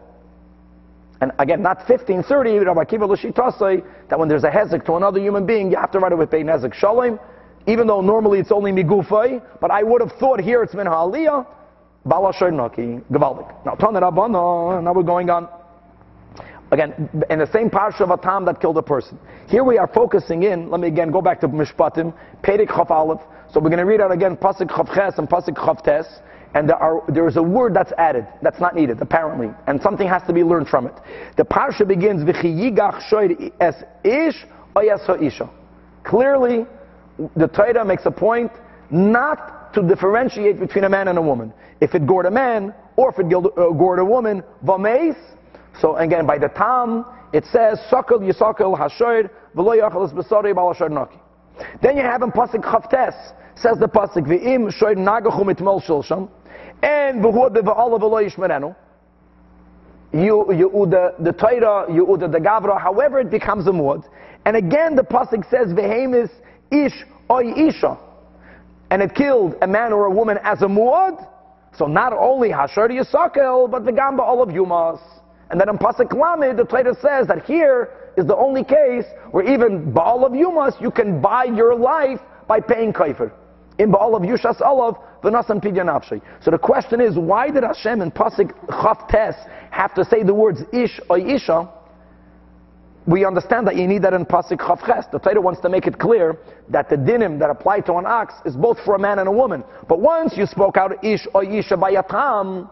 And 1.20 1.30
again, 1.38 1.62
not 1.62 1.86
15, 1.86 2.24
30, 2.24 2.59
Rabbi 2.59 2.84
Akiva 2.84 3.09
Lashitasai, 3.09 3.84
that 4.09 4.18
when 4.18 4.28
there's 4.28 4.44
a 4.44 4.50
hezek 4.50 4.84
to 4.86 4.94
another 4.94 5.20
human 5.20 5.46
being, 5.46 5.70
you 5.70 5.76
have 5.76 5.92
to 5.92 6.00
right 6.00 6.12
away 6.12 6.26
pay 6.26 6.42
nezek 6.42 6.74
shalom, 6.74 7.20
even 7.66 7.86
though 7.86 8.00
normally 8.00 8.40
it's 8.40 8.50
only 8.50 8.72
migufay, 8.72 9.40
but 9.61 9.70
I 9.70 9.82
would 9.84 10.00
have 10.00 10.12
thought 10.18 10.40
here 10.40 10.62
it's 10.62 10.74
min 10.74 10.86
ha'aliyah, 10.86 11.46
Balashar 12.07 12.53
Naki, 12.53 13.00
Gavaldik. 13.12 13.64
Now, 13.64 13.74
Tanarabana, 13.74 14.82
now 14.82 14.92
we're 14.92 15.05
going 15.05 15.30
on. 15.30 15.48
Again, 16.72 17.09
in 17.28 17.38
the 17.38 17.53
same 17.53 17.70
parsha 17.70 18.00
of 18.00 18.11
a 18.11 18.16
tam 18.16 18.44
that 18.46 18.61
killed 18.61 18.78
a 18.78 18.82
person. 18.82 19.18
Here 19.46 19.62
we 19.62 19.78
are 19.78 19.86
focusing 19.86 20.42
in, 20.42 20.70
let 20.70 20.80
me 20.80 20.88
again 20.88 21.11
go 21.11 21.20
back 21.20 21.40
to 21.42 21.48
Mishpatim, 21.48 22.14
Perik 22.42 22.68
Chaf 22.68 22.90
Aleph. 22.90 23.20
So 23.53 23.61
we're 23.61 23.68
going 23.68 23.80
to 23.80 23.84
read 23.84 24.00
out 24.00 24.11
again 24.11 24.38
Pasik 24.38 24.74
Chaf 24.74 24.86
Ches 24.94 25.18
and 25.18 25.28
Pasik 25.28 25.57
Chaf 25.57 25.82
Tes. 25.82 26.07
And 26.55 26.68
there, 26.68 26.76
are, 26.76 27.03
there 27.09 27.28
is 27.28 27.36
a 27.36 27.42
word 27.42 27.74
that's 27.74 27.92
added, 27.98 28.26
that's 28.40 28.61
not 28.61 28.74
needed, 28.74 29.00
apparently. 29.03 29.48
And 29.66 29.80
something 29.82 30.09
has 30.09 30.22
to 30.26 30.32
be 30.32 30.42
learned 30.42 30.68
from 30.68 30.86
it. 30.86 30.94
The 31.36 31.44
parsha 31.44 31.86
begins, 31.86 32.22
V'chiyigach 32.24 33.11
shoyd 33.11 33.53
es 33.61 33.74
ish 34.05 34.46
oyas 34.74 35.22
isha. 35.22 35.50
Clearly, 36.03 36.66
the 37.36 37.46
Torah 37.46 37.84
makes 37.84 38.07
a 38.07 38.11
point 38.11 38.50
not 38.90 39.74
to 39.74 39.82
differentiate 39.82 40.59
between 40.59 40.84
a 40.84 40.88
man 40.88 41.09
and 41.09 41.18
a 41.18 41.22
woman. 41.22 41.53
If 41.82 41.94
it 41.94 42.07
gored 42.07 42.26
a 42.26 42.30
man, 42.30 42.74
or 42.96 43.11
if 43.11 43.18
it 43.18 43.26
uh, 43.26 43.70
gored 43.72 43.98
a 43.98 44.05
woman, 44.05 44.42
vameis. 44.64 45.16
So 45.78 45.96
again, 45.96 46.26
by 46.26 46.38
the 46.38 46.48
tam, 46.48 47.05
it 47.34 47.44
says, 47.46 47.78
Sakal 47.90 48.20
yisakal 48.20 48.78
hashoid, 48.78 49.28
v'lo 49.55 49.76
b'alashar 50.55 50.90
naki. 50.90 51.18
Then 51.82 51.96
you 51.96 52.03
have 52.03 52.22
in 52.22 52.32
Pasik 52.32 52.62
Chavtes, 52.62 53.14
says 53.57 53.78
the 53.78 53.86
Pasik, 53.86 54.26
V'im 54.26 54.72
shoid 54.72 54.96
nagachu 54.96 55.44
mitmel 55.44 55.82
shilsham, 55.84 56.28
and 56.82 57.22
v'huad 57.22 57.57
v'alav 57.57 58.00
v'lo 58.00 58.28
yishmerenu. 58.28 58.74
You, 60.12 60.53
you, 60.53 60.86
the, 60.90 61.14
the 61.20 61.32
Torah, 61.32 61.90
you, 61.92 62.05
the, 62.18 62.38
Gavra, 62.38 62.80
however 62.80 63.20
it 63.20 63.30
becomes 63.30 63.66
a 63.66 63.70
muad. 63.70 64.05
And 64.44 64.57
again, 64.57 64.94
the 64.94 65.03
pasuk 65.03 65.48
says, 65.48 65.68
V'hemis 65.68 66.30
ish 66.70 67.05
oy 67.30 67.53
isha. 67.57 67.98
And 68.90 69.00
it 69.00 69.14
killed 69.14 69.57
a 69.62 69.66
man 69.66 69.92
or 69.92 70.05
a 70.05 70.11
woman 70.11 70.38
as 70.42 70.61
a 70.61 70.66
muad. 70.66 71.26
So 71.78 71.86
not 71.86 72.12
only 72.12 72.50
Hashar 72.50 72.90
Yisakel, 72.90 73.70
but 73.70 73.86
the 73.86 73.92
Gamba 73.92 74.22
all 74.22 74.42
of 74.42 74.50
Yumas. 74.50 75.00
And 75.50 75.59
then 75.59 75.70
in 75.70 75.78
Pasuk 75.78 76.12
Lamed, 76.12 76.59
the 76.59 76.64
Torah 76.64 76.94
says 77.00 77.26
that 77.28 77.44
here 77.46 77.90
is 78.18 78.26
the 78.26 78.36
only 78.36 78.64
case 78.64 79.05
where 79.30 79.44
even 79.44 79.92
Baal 79.92 80.26
of 80.26 80.32
Yumas, 80.32 80.78
you 80.80 80.90
can 80.90 81.22
buy 81.22 81.44
your 81.44 81.74
life 81.74 82.20
by 82.46 82.61
paying 82.61 82.92
kaifer. 82.92 83.32
In 83.82 83.90
Baal 83.90 84.14
of 84.14 84.22
Yushas 84.22 84.60
Olav, 84.60 84.96
V'nasam 85.24 85.60
Pidyan 85.60 86.22
So 86.40 86.52
the 86.52 86.58
question 86.58 87.00
is, 87.00 87.18
why 87.18 87.50
did 87.50 87.64
Hashem 87.64 88.00
in 88.00 88.12
Pasuk 88.12 88.52
Chavtes 88.68 89.34
have 89.72 89.92
to 89.94 90.04
say 90.04 90.22
the 90.22 90.32
words 90.32 90.62
Ish 90.72 91.00
or 91.10 91.18
Isha? 91.18 91.68
we 93.04 93.24
understand 93.24 93.66
that 93.66 93.74
you 93.74 93.88
need 93.88 94.02
that 94.02 94.14
in 94.14 94.24
Pasik 94.24 94.58
Chavches. 94.58 95.10
The 95.10 95.18
Torah 95.18 95.40
wants 95.40 95.60
to 95.62 95.68
make 95.68 95.88
it 95.88 95.98
clear 95.98 96.38
that 96.68 96.88
the 96.88 96.94
dinim 96.94 97.40
that 97.40 97.50
apply 97.50 97.80
to 97.80 97.94
an 97.94 98.06
ox 98.06 98.34
is 98.44 98.54
both 98.54 98.78
for 98.84 98.94
a 98.94 98.98
man 99.00 99.18
and 99.18 99.28
a 99.28 99.32
woman. 99.32 99.64
But 99.88 99.98
once 99.98 100.34
you 100.36 100.46
spoke 100.46 100.76
out 100.76 101.04
ish 101.04 101.26
or 101.34 101.42
isha 101.42 101.76
bayatam, 101.76 102.70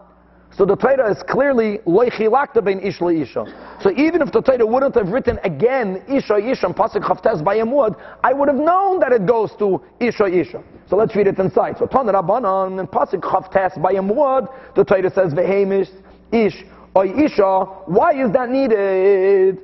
so 0.57 0.65
the 0.65 0.75
Torah 0.75 1.09
is 1.09 1.23
clearly 1.23 1.79
loichilakta 1.87 2.63
bein 2.63 2.79
ish 2.79 3.01
isha. 3.01 3.45
So 3.81 3.91
even 3.91 4.21
if 4.21 4.31
the 4.31 4.41
Torah 4.41 4.65
wouldn't 4.65 4.95
have 4.95 5.07
written 5.07 5.39
again 5.43 6.03
isha 6.09 6.35
isha 6.35 6.65
and 6.65 6.75
Pasik 6.75 7.03
Chavtes 7.03 7.43
by 7.43 7.57
Yamud, 7.57 7.95
I 8.23 8.33
would 8.33 8.49
have 8.49 8.57
known 8.57 8.99
that 8.99 9.13
it 9.13 9.25
goes 9.25 9.55
to 9.59 9.81
isha 9.99 10.25
isha. 10.25 10.61
So 10.89 10.97
let's 10.97 11.15
read 11.15 11.27
it 11.27 11.39
inside. 11.39 11.77
So 11.77 11.85
Tan 11.85 12.07
Rabbanon 12.07 12.79
and 12.79 12.89
Pasik 12.89 13.21
Chavtes 13.21 13.81
by 13.81 13.93
Yamud, 13.93 14.53
the 14.75 14.83
Torah 14.83 15.09
says 15.09 15.33
vehemish 15.33 15.87
ish 16.33 16.63
or 16.93 17.05
isha. 17.05 17.63
Why 17.85 18.21
is 18.21 18.31
that 18.33 18.49
needed? 18.49 19.59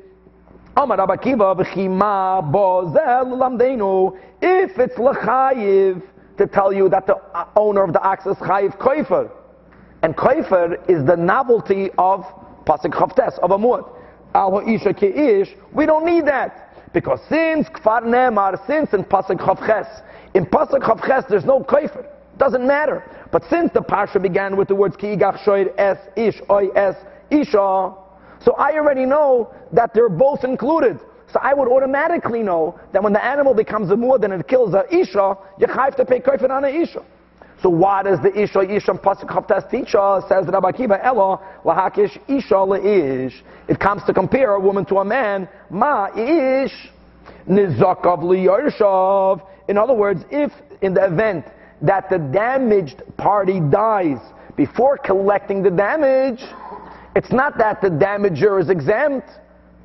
Amar 0.78 0.98
Abakiva 1.00 1.54
v'chima 1.58 2.50
bozel 2.50 3.34
lamdeinu. 3.36 4.18
If 4.42 4.78
it's 4.80 4.96
lechayiv 4.96 6.02
to 6.38 6.48
tell 6.48 6.72
you 6.72 6.88
that 6.90 7.08
the 7.08 7.20
owner 7.56 7.84
of 7.84 7.94
the 7.94 8.02
ox 8.02 8.26
is 8.26 8.38
chayiv 8.38 8.78
koifer, 8.78 9.30
and 10.04 10.16
koifer 10.16 10.78
is 10.90 11.06
the 11.06 11.16
novelty 11.16 11.90
of 11.98 12.24
pasuk 12.66 12.94
chavtes 12.94 13.38
of 13.40 13.52
a 13.52 13.58
muad. 13.58 13.90
Al 14.36 14.62
ki 14.94 15.08
ish. 15.08 15.50
We 15.74 15.86
don't 15.86 16.06
need 16.06 16.26
that 16.28 16.94
because 16.94 17.20
since 17.30 17.68
kfar 17.70 18.04
nemar, 18.04 18.66
since 18.68 18.94
in 18.94 19.04
pasuk 19.04 19.40
chavches, 19.40 20.04
in 20.34 20.46
pasuk 20.46 20.82
chavches 20.82 21.28
there's 21.28 21.46
no 21.46 21.62
koifer. 21.62 22.06
Doesn't 22.38 22.66
matter. 22.66 23.04
But 23.32 23.44
since 23.50 23.72
the 23.74 23.82
parsha 23.82 24.22
began 24.22 24.56
with 24.58 24.68
the 24.68 24.76
words 24.76 24.96
ki'igach 24.96 25.40
shoyd 25.44 25.74
es 25.78 25.98
ish 26.16 26.40
oy 26.50 26.68
es 26.76 26.96
isha. 27.32 27.94
So 28.40 28.54
I 28.58 28.74
already 28.74 29.06
know 29.06 29.52
that 29.72 29.94
they're 29.96 30.10
both 30.10 30.44
included. 30.44 31.00
So 31.34 31.40
I 31.42 31.54
would 31.54 31.68
automatically 31.68 32.44
know 32.44 32.80
that 32.94 33.04
when 33.04 33.12
the 33.12 33.24
animal 33.24 33.54
becomes 33.54 33.90
a 33.90 33.98
more 33.98 34.20
than 34.20 34.32
it 34.32 34.48
kills 34.48 34.74
a 34.76 34.86
isha, 34.96 35.38
you 35.60 35.68
have 35.68 35.96
to 35.96 36.06
pay 36.06 36.20
kofin 36.20 36.52
on 36.52 36.64
a 36.64 36.70
isha. 36.70 37.04
So 37.62 37.70
why 37.70 38.04
does 38.04 38.20
the 38.22 38.32
isha 38.40 38.62
isha 38.62 38.92
pasuk 38.94 39.30
chavtas 39.30 39.70
teach 39.70 39.96
us? 39.96 40.24
Says 40.30 40.46
Rabbi 40.48 40.72
Akiva 40.72 41.04
Elo 41.04 41.42
lahakish 41.66 42.18
isha 42.28 42.64
leish. 42.64 43.44
It 43.68 43.80
comes 43.80 44.04
to 44.04 44.14
compare 44.14 44.54
a 44.54 44.60
woman 44.60 44.86
to 44.86 44.98
a 44.98 45.06
man. 45.06 45.50
Ma 45.70 46.08
ish 46.16 46.90
nizakav 47.50 48.22
liyarshav. 48.22 49.42
In 49.68 49.78
other 49.78 49.94
words, 49.94 50.24
if 50.30 50.52
in 50.82 50.94
the 50.94 51.06
event 51.06 51.46
that 51.82 52.10
the 52.10 52.20
damaged 52.20 53.02
party 53.18 53.60
dies 53.60 54.20
before 54.56 54.98
collecting 54.98 55.64
the 55.64 55.72
damage, 55.72 56.42
it's 57.16 57.32
not 57.32 57.58
that 57.58 57.82
the 57.82 57.90
damager 57.90 58.62
is 58.62 58.70
exempt. 58.70 59.30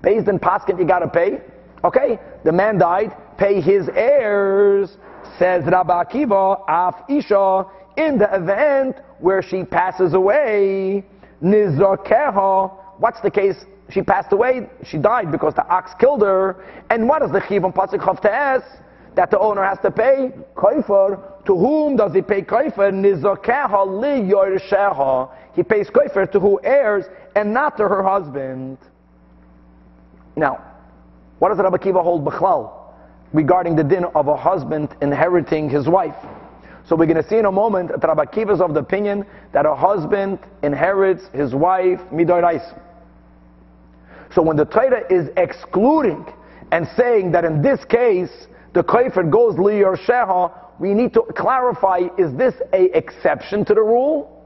Based 0.03 0.29
in 0.29 0.39
Paskin, 0.39 0.79
you 0.79 0.85
gotta 0.85 1.09
pay. 1.09 1.41
Okay? 1.85 2.19
The 2.45 2.53
man 2.53 2.79
died, 2.79 3.17
pay 3.39 3.61
his 3.61 3.89
heirs, 3.95 4.97
says 5.43 5.65
Rabbi 5.65 6.05
Akiva, 6.05 6.63
Af 6.69 6.95
Isha, 7.09 7.67
in 7.97 8.17
the 8.17 8.33
event 8.33 8.95
where 9.19 9.43
she 9.43 9.65
passes 9.65 10.15
away, 10.15 11.05
Nizakeha. 11.43 12.71
What's 12.99 13.21
the 13.23 13.31
case? 13.31 13.57
She 13.91 14.03
passed 14.03 14.33
away, 14.33 14.69
she 14.85 14.99
died 14.99 15.33
because 15.33 15.55
the 15.55 15.67
ox 15.67 15.91
killed 15.99 16.23
her. 16.23 16.65
And 16.91 17.09
what 17.09 17.23
is 17.23 17.33
the 17.33 17.43
chiv 17.49 17.65
on 17.65 17.73
Pasuk 17.73 17.99
Chavtes? 17.99 18.63
That 19.17 19.33
the 19.33 19.39
owner 19.41 19.65
has 19.65 19.79
to 19.81 19.91
pay? 19.91 20.31
Koifer. 20.55 21.45
To 21.47 21.57
whom 21.57 21.97
does 21.97 22.15
he 22.15 22.23
pay 22.23 22.43
koifer? 22.43 22.93
Nizakeha 22.93 24.01
li 24.01 24.31
yorsheha. 24.33 25.29
He 25.57 25.65
pays 25.65 25.89
koifer 25.91 26.31
to 26.31 26.39
who 26.39 26.61
heirs 26.63 27.07
and 27.35 27.53
not 27.53 27.77
to 27.79 27.89
her 27.89 28.05
husband. 28.05 28.79
Now, 30.37 30.65
what 31.41 31.49
does 31.49 31.59
Rabbi 31.59 31.79
Kiva 31.79 32.01
hold 32.01 32.25
Bechlal 32.25 32.82
regarding 33.33 33.77
the 33.77 33.85
din 33.85 34.05
of 34.15 34.29
a 34.29 34.37
husband 34.37 34.95
inheriting 35.01 35.69
his 35.69 35.89
wife? 35.89 36.17
So 36.87 36.97
we're 36.97 37.07
going 37.07 37.23
to 37.23 37.29
see 37.29 37.39
in 37.39 37.47
a 37.47 37.53
moment 37.53 37.91
that 37.91 38.07
Rabbi 38.07 38.25
Kiva 38.27 38.53
is 38.53 38.61
of 38.61 38.75
the 38.75 38.81
opinion 38.81 39.25
that 39.53 39.67
a 39.67 39.75
husband 39.75 40.39
inherits 40.63 41.23
his 41.33 41.55
wife 41.55 42.01
midorais. 42.13 42.63
So 44.35 44.43
when 44.43 44.57
the 44.57 44.65
Torah 44.65 45.05
is 45.11 45.29
excluding 45.37 46.27
and 46.73 46.89
saying 46.97 47.33
that 47.33 47.45
in 47.45 47.63
this 47.63 47.85
case 47.85 48.31
the 48.73 48.83
kofer 48.83 49.31
goes 49.31 49.55
liyar 49.55 49.97
sheha, 50.07 50.51
we 50.81 50.95
need 50.95 51.13
to 51.15 51.23
clarify: 51.37 52.01
is 52.19 52.35
this 52.37 52.55
a 52.73 52.97
exception 52.97 53.65
to 53.67 53.75
the 53.75 53.83
rule, 53.83 54.45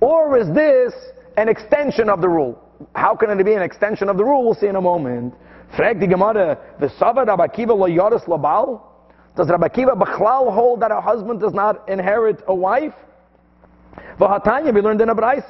or 0.00 0.38
is 0.38 0.48
this 0.54 0.92
an 1.36 1.48
extension 1.48 2.08
of 2.08 2.20
the 2.20 2.28
rule? 2.28 2.58
How 2.94 3.14
can 3.14 3.30
it 3.30 3.44
be 3.44 3.54
an 3.54 3.62
extension 3.62 4.08
of 4.08 4.16
the 4.16 4.24
rule? 4.24 4.44
We'll 4.44 4.54
see 4.54 4.66
in 4.66 4.76
a 4.76 4.80
moment. 4.80 5.34
Frag 5.76 6.00
the 6.00 6.06
Gemara, 6.06 6.58
the 6.80 6.90
Sava 6.98 7.24
Rabbi 7.24 7.46
Akiva 7.46 7.76
lo 7.76 7.86
yoris 7.86 8.24
labal? 8.24 8.82
Does 9.36 9.48
Rabbi 9.48 9.68
Akiva 9.68 9.98
Bachlal 9.98 10.52
hold 10.52 10.80
that 10.80 10.90
a 10.90 11.00
husband 11.00 11.40
does 11.40 11.54
not 11.54 11.88
inherit 11.88 12.42
a 12.46 12.54
wife? 12.54 12.94
V'hatanya, 14.18 14.74
we 14.74 14.82
learned 14.82 15.00
in 15.00 15.08
a. 15.08 15.42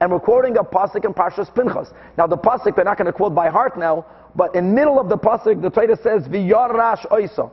And 0.00 0.10
we're 0.10 0.20
quoting 0.20 0.56
a 0.56 0.64
pasuk 0.64 1.04
in 1.04 1.12
Parshas 1.12 1.54
Pinchas. 1.54 1.92
Now 2.16 2.26
the 2.26 2.36
pasuk 2.36 2.76
we're 2.76 2.84
not 2.84 2.98
going 2.98 3.06
to 3.06 3.12
quote 3.12 3.34
by 3.34 3.48
heart 3.48 3.78
now, 3.78 4.06
but 4.34 4.54
in 4.54 4.74
middle 4.74 4.98
of 4.98 5.08
the 5.08 5.16
pasuk 5.16 5.60
the 5.62 5.70
Torah 5.70 5.96
says 5.96 6.28
v'yarash 6.28 7.06
oisa, 7.08 7.50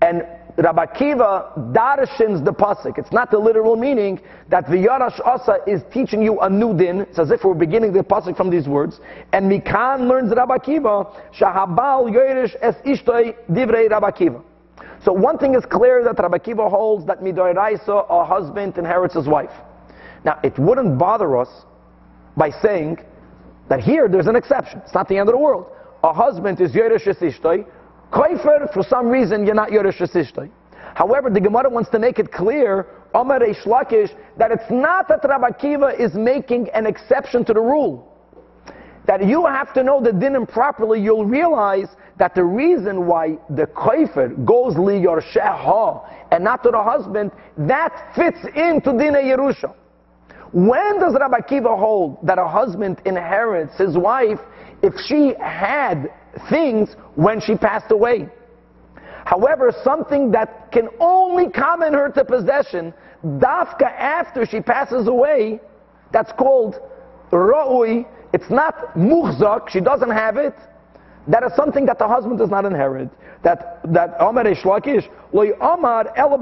and 0.00 0.26
Rabbi 0.56 0.86
Kiva 0.86 1.52
darshins 1.72 2.44
the 2.44 2.52
pasuk. 2.52 2.98
It's 2.98 3.12
not 3.12 3.30
the 3.30 3.38
literal 3.38 3.74
meaning 3.74 4.20
that 4.50 4.66
v'yarash 4.66 5.20
osa 5.24 5.58
is 5.66 5.80
teaching 5.92 6.22
you 6.22 6.40
a 6.40 6.50
new 6.50 6.76
din. 6.76 7.00
It's 7.02 7.18
as 7.18 7.30
if 7.30 7.44
we're 7.44 7.54
beginning 7.54 7.92
the 7.92 8.00
pasuk 8.00 8.36
from 8.36 8.50
these 8.50 8.68
words. 8.68 9.00
And 9.32 9.50
Mikan 9.50 10.08
learns 10.08 10.32
Rabbi 10.34 10.58
Kiva 10.58 11.06
shahabal 11.38 12.10
yoirish 12.10 12.54
es 12.60 12.74
ishtoi 12.84 13.34
divrei 13.50 13.88
Rabbi 13.90 14.10
Kiva. 14.10 14.42
So 15.04 15.12
one 15.12 15.38
thing 15.38 15.54
is 15.54 15.64
clear 15.64 16.04
that 16.04 16.18
Rabbi 16.18 16.38
Kiva 16.38 16.68
holds 16.68 17.06
that 17.06 17.20
midoraisa 17.20 18.06
a 18.08 18.24
husband 18.24 18.76
inherits 18.76 19.14
his 19.14 19.26
wife. 19.26 19.50
Now, 20.24 20.38
it 20.44 20.56
wouldn't 20.58 20.98
bother 20.98 21.36
us 21.38 21.48
by 22.36 22.50
saying 22.50 22.98
that 23.68 23.80
here 23.80 24.08
there's 24.08 24.26
an 24.26 24.36
exception. 24.36 24.80
It's 24.84 24.94
not 24.94 25.08
the 25.08 25.16
end 25.16 25.28
of 25.28 25.34
the 25.34 25.40
world. 25.40 25.66
A 26.04 26.12
husband 26.12 26.60
is 26.60 26.72
Yeresh 26.72 27.06
Ishtoi. 27.06 27.66
Koifer, 28.12 28.72
for 28.72 28.82
some 28.82 29.08
reason, 29.08 29.46
you're 29.46 29.54
not 29.54 29.70
Yeresh 29.70 30.00
Ishtoi. 30.00 30.50
However, 30.94 31.30
the 31.30 31.40
Gemara 31.40 31.70
wants 31.70 31.88
to 31.90 31.98
make 31.98 32.18
it 32.18 32.30
clear, 32.30 32.86
Amar 33.14 33.40
Lakish, 33.40 34.10
that 34.36 34.50
it's 34.50 34.70
not 34.70 35.08
that 35.08 35.24
Rabbi 35.26 35.52
Kiva 35.52 35.94
is 35.98 36.14
making 36.14 36.68
an 36.74 36.84
exception 36.86 37.44
to 37.46 37.54
the 37.54 37.60
rule. 37.60 38.08
That 39.06 39.26
you 39.26 39.46
have 39.46 39.72
to 39.74 39.82
know 39.82 40.02
the 40.02 40.12
din 40.12 40.46
properly, 40.46 41.00
you'll 41.00 41.24
realize 41.24 41.88
that 42.18 42.34
the 42.34 42.44
reason 42.44 43.06
why 43.06 43.38
the 43.48 43.66
koifer 43.66 44.44
goes 44.44 44.76
li 44.76 45.02
sheha 45.02 46.06
and 46.30 46.44
not 46.44 46.62
to 46.62 46.70
the 46.70 46.82
husband, 46.82 47.32
that 47.56 48.12
fits 48.14 48.38
into 48.54 48.92
din 48.92 49.14
Yerusha. 49.14 49.74
When 50.52 51.00
does 51.00 51.16
Rabbi 51.18 51.40
Kiva 51.40 51.74
hold 51.74 52.18
that 52.26 52.38
a 52.38 52.46
husband 52.46 53.00
inherits 53.06 53.76
his 53.78 53.96
wife 53.96 54.38
if 54.82 54.92
she 55.06 55.34
had 55.40 56.12
things 56.48 56.94
when 57.14 57.40
she 57.40 57.56
passed 57.56 57.90
away? 57.90 58.28
However, 59.24 59.72
something 59.84 60.30
that 60.32 60.72
can 60.72 60.88
only 60.98 61.48
come 61.48 61.82
in 61.82 61.94
her 61.94 62.10
to 62.10 62.24
possession, 62.24 62.92
dafka 63.24 63.84
after 63.84 64.44
she 64.44 64.60
passes 64.60 65.06
away, 65.06 65.60
that's 66.12 66.32
called 66.32 66.76
ra'ui. 67.30 68.06
It's 68.32 68.50
not 68.50 68.94
muhzak, 68.94 69.68
she 69.68 69.80
doesn't 69.80 70.10
have 70.10 70.36
it. 70.36 70.54
That 71.28 71.44
is 71.44 71.52
something 71.54 71.86
that 71.86 71.98
the 71.98 72.08
husband 72.08 72.38
does 72.38 72.50
not 72.50 72.64
inherit. 72.64 73.10
That 73.44 73.80
that 73.92 74.16
Amar 74.18 74.44
Ishlakish, 74.44 75.08
loy 75.32 75.52
Amar 75.60 76.12
ela 76.16 76.38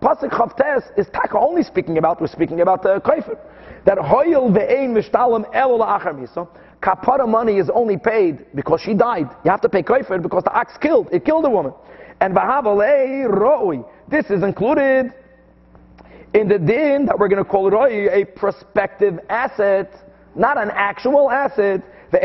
Pasuk 0.00 0.30
Chavtes 0.30 0.96
is 0.96 1.08
taka 1.12 1.36
only 1.38 1.64
speaking 1.64 1.98
about, 1.98 2.20
we're 2.20 2.28
speaking 2.28 2.60
about 2.60 2.82
the 2.82 3.00
Kaifer. 3.00 3.36
That 3.84 3.98
Hoyel 3.98 4.48
ve'ein 4.50 4.90
mishtalim 4.90 5.44
el 5.52 5.78
la'achar 5.78 6.14
misa. 6.14 6.46
Kapara 6.80 7.28
money 7.28 7.58
is 7.58 7.68
only 7.70 7.96
paid 7.96 8.46
because 8.54 8.80
she 8.80 8.94
died. 8.94 9.28
You 9.44 9.50
have 9.50 9.60
to 9.62 9.68
pay 9.68 9.82
Kaifer 9.82 10.22
because 10.22 10.44
the 10.44 10.52
ox 10.52 10.76
killed. 10.80 11.08
It 11.12 11.24
killed 11.24 11.44
the 11.44 11.50
woman. 11.50 11.72
And 12.20 12.34
Vahavalei 12.34 13.28
ro'ui. 13.28 13.84
This 14.08 14.26
is 14.30 14.42
included 14.42 15.12
in 16.34 16.48
the 16.48 16.58
din 16.58 17.06
that 17.06 17.18
we're 17.18 17.28
going 17.28 17.42
to 17.42 17.48
call 17.48 17.70
roi, 17.70 18.08
a 18.10 18.24
prospective 18.24 19.18
asset, 19.28 19.92
not 20.34 20.56
an 20.58 20.70
actual 20.72 21.30
asset. 21.30 21.82
That, 22.10 22.22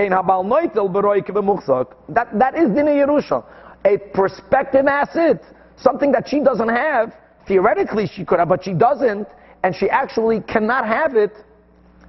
that 2.39 2.55
is 2.55 2.69
din 2.69 2.85
Yerusha. 2.85 3.43
A 3.85 3.97
prospective 4.13 4.87
asset. 4.87 5.43
Something 5.77 6.11
that 6.11 6.29
she 6.29 6.39
doesn't 6.39 6.69
have 6.69 7.13
Theoretically, 7.47 8.07
she 8.07 8.23
could 8.23 8.39
have, 8.39 8.49
but 8.49 8.63
she 8.63 8.73
doesn't, 8.73 9.27
and 9.63 9.75
she 9.75 9.89
actually 9.89 10.41
cannot 10.41 10.87
have 10.87 11.15
it. 11.15 11.33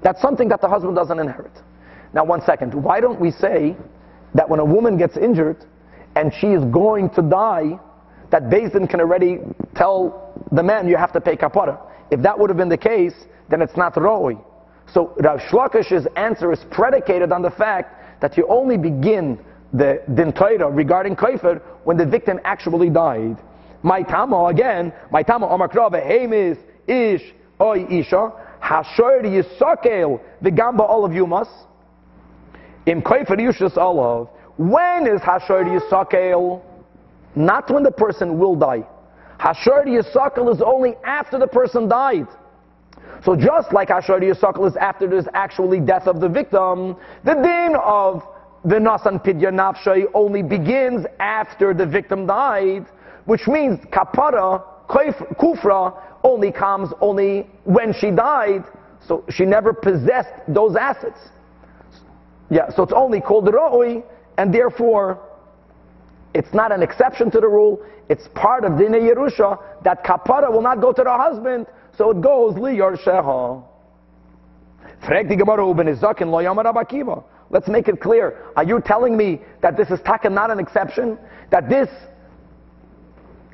That's 0.02 0.20
something 0.20 0.48
that 0.48 0.60
the 0.60 0.68
husband 0.68 0.96
doesn't 0.96 1.18
inherit. 1.18 1.52
Now, 2.14 2.24
one 2.24 2.42
second. 2.42 2.72
Why 2.72 3.00
don't 3.00 3.20
we 3.20 3.32
say 3.32 3.76
that 4.34 4.48
when 4.48 4.60
a 4.60 4.64
woman 4.64 4.96
gets 4.96 5.16
injured 5.16 5.64
and 6.14 6.32
she 6.32 6.46
is 6.48 6.64
going 6.66 7.10
to 7.10 7.22
die, 7.22 7.78
that 8.30 8.48
Din 8.50 8.86
can 8.86 9.00
already 9.00 9.38
tell 9.74 10.32
the 10.52 10.62
man 10.62 10.88
you 10.88 10.96
have 10.96 11.12
to 11.12 11.20
pay 11.20 11.36
kapara? 11.36 11.78
If 12.10 12.22
that 12.22 12.38
would 12.38 12.50
have 12.50 12.56
been 12.56 12.68
the 12.68 12.78
case, 12.78 13.14
then 13.50 13.60
it's 13.60 13.76
not 13.76 13.96
roi. 13.96 14.34
So 14.92 15.12
Rav 15.18 15.40
Shlakish's 15.40 16.06
answer 16.16 16.52
is 16.52 16.60
predicated 16.70 17.32
on 17.32 17.42
the 17.42 17.50
fact 17.50 18.20
that 18.20 18.36
you 18.36 18.46
only 18.48 18.76
begin 18.76 19.38
the 19.72 20.00
din 20.14 20.32
Torah 20.32 20.70
regarding 20.70 21.16
kaifer 21.16 21.60
when 21.82 21.96
the 21.96 22.06
victim 22.06 22.38
actually 22.44 22.90
died. 22.90 23.38
My 23.82 24.02
tama 24.02 24.44
again, 24.46 24.92
my 25.10 25.22
tama 25.22 25.48
omakrava 25.48 26.00
hemis 26.00 26.58
ish 26.86 27.34
oy 27.60 27.84
isha 27.90 28.32
hashor 28.62 29.24
yisakel 29.24 30.20
the 30.42 30.50
gamba 30.50 30.84
all 30.84 31.04
of 31.04 31.12
you 31.12 31.26
must 31.26 31.50
im 32.86 33.02
koifer 33.02 33.38
yushas 33.38 33.76
olav. 33.76 34.28
When 34.56 35.06
is 35.06 35.20
hashor 35.20 35.64
yisakel? 35.64 36.62
Not 37.36 37.70
when 37.70 37.82
the 37.82 37.90
person 37.90 38.38
will 38.38 38.56
die. 38.56 38.84
Hashor 39.40 39.84
yisakel 39.86 40.52
is 40.54 40.62
only 40.62 40.94
after 41.04 41.38
the 41.38 41.46
person 41.46 41.88
died. 41.88 42.28
So 43.24 43.34
just 43.34 43.72
like 43.72 43.88
Hashor 43.88 44.20
Yisakal 44.20 44.68
is 44.68 44.76
after 44.76 45.06
there's 45.08 45.26
actually 45.32 45.80
death 45.80 46.06
of 46.06 46.20
the 46.20 46.28
victim, 46.28 46.94
the 47.24 47.34
din 47.34 47.74
of 47.82 48.22
the 48.64 48.74
Nasan 48.74 49.24
Pidya 49.24 49.50
Nafshay 49.50 50.04
only 50.12 50.42
begins 50.42 51.06
after 51.18 51.72
the 51.72 51.86
victim 51.86 52.26
died 52.26 52.86
which 53.24 53.46
means 53.46 53.80
kapara, 53.86 54.62
kufra, 54.88 56.00
only 56.22 56.52
comes 56.52 56.90
only 57.00 57.46
when 57.64 57.92
she 57.92 58.10
died, 58.10 58.64
so 59.06 59.24
she 59.28 59.44
never 59.44 59.72
possessed 59.72 60.32
those 60.48 60.76
assets. 60.76 61.18
Yeah, 62.54 62.70
so 62.70 62.84
it's 62.84 62.92
only 62.94 63.20
called 63.20 63.46
ra'ui, 63.46 64.04
and 64.38 64.54
therefore 64.54 65.18
it's 66.34 66.54
not 66.54 66.70
an 66.70 66.84
exception 66.84 67.28
to 67.32 67.40
the 67.40 67.48
rule, 67.48 67.84
it's 68.08 68.28
part 68.32 68.64
of 68.64 68.78
Dina 68.78 68.98
Yerusha 68.98 69.58
that 69.82 70.04
kapara 70.04 70.52
will 70.52 70.62
not 70.62 70.80
go 70.80 70.92
to 70.92 71.02
the 71.02 71.12
husband, 71.12 71.66
so 71.98 72.12
it 72.12 72.20
goes 72.20 72.56
li 72.56 72.78
sheha. 72.78 73.64
Let's 77.50 77.68
make 77.68 77.88
it 77.88 78.00
clear. 78.00 78.36
Are 78.54 78.64
you 78.64 78.80
telling 78.86 79.16
me 79.16 79.40
that 79.60 79.76
this 79.76 79.90
is 79.90 79.98
taka 80.06 80.30
not 80.30 80.52
an 80.52 80.60
exception? 80.60 81.18
That 81.50 81.68
this 81.68 81.88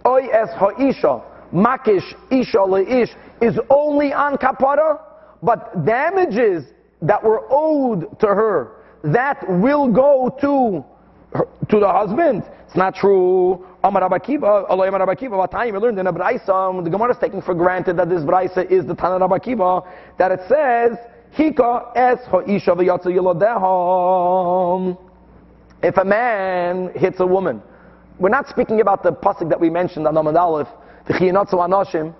oy 0.06 0.26
es 0.26 0.50
ha'isha, 0.58 1.22
makish 1.54 2.14
isha 2.30 2.58
le'ish, 2.58 3.16
is 3.40 3.58
only 3.70 4.12
on 4.12 4.36
kapara, 4.36 5.00
but 5.42 5.86
damages 5.86 6.66
that 7.00 7.24
were 7.24 7.46
owed 7.48 8.20
to 8.20 8.26
her, 8.26 8.76
that 9.04 9.44
will 9.48 9.88
go 9.88 10.34
to 10.40 10.84
to 11.68 11.78
the 11.78 11.88
husband. 11.88 12.42
It's 12.66 12.76
not 12.76 12.94
true. 12.94 13.66
Amar 13.82 14.02
Abakiva, 14.02 14.68
Allah 14.68 14.88
Amar 14.88 15.06
Abakiva, 15.06 15.72
we 15.72 15.78
learned 15.78 15.98
in 15.98 16.06
a 16.06 16.12
Braisa, 16.12 16.84
the 16.84 16.90
Gemara 16.90 17.12
is 17.12 17.18
taking 17.18 17.40
for 17.40 17.54
granted 17.54 17.96
that 17.96 18.08
this 18.08 18.22
Braisa 18.22 18.70
is 18.70 18.84
the 18.86 18.94
Tana 18.94 19.26
Abakiva, 19.26 19.86
that 20.18 20.30
it 20.32 20.40
says, 20.48 20.98
Hika 21.36 21.96
es 21.96 22.18
ha'isha 22.26 22.76
v'yatsa 22.76 23.06
yiladeham. 23.06 24.98
If 25.82 25.96
a 25.96 26.04
man 26.04 26.92
hits 26.94 27.20
a 27.20 27.26
woman, 27.26 27.62
we're 28.18 28.28
not 28.28 28.48
speaking 28.48 28.80
about 28.80 29.02
the 29.02 29.12
pasuk 29.12 29.48
that 29.48 29.58
we 29.58 29.70
mentioned 29.70 30.06
on 30.06 30.14
Amad 30.14 30.38
Aleph, 30.38 30.68
the 31.06 31.14
Chiyinotzu 31.14 31.54
Anoshim, 31.54 32.14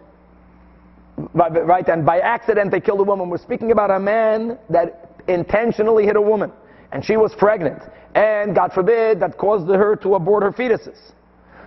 right? 1.35 1.89
And 1.89 2.07
by 2.07 2.20
accident 2.20 2.70
they 2.70 2.81
killed 2.81 3.01
a 3.01 3.05
woman. 3.05 3.28
We're 3.28 3.39
speaking 3.39 3.70
about 3.70 3.91
a 3.91 3.99
man 3.99 4.59
that 4.70 5.11
intentionally 5.28 6.07
hit 6.07 6.16
a 6.16 6.22
woman, 6.22 6.53
and 6.93 7.05
she 7.05 7.16
was 7.16 7.32
pregnant, 7.38 7.82
and 8.14 8.55
God 8.55 8.72
forbid 8.72 9.20
that 9.20 9.38
caused 9.38 9.68
her 9.68 9.97
to 9.97 10.14
abort 10.14 10.43
her 10.43 10.53
fetuses. 10.53 10.99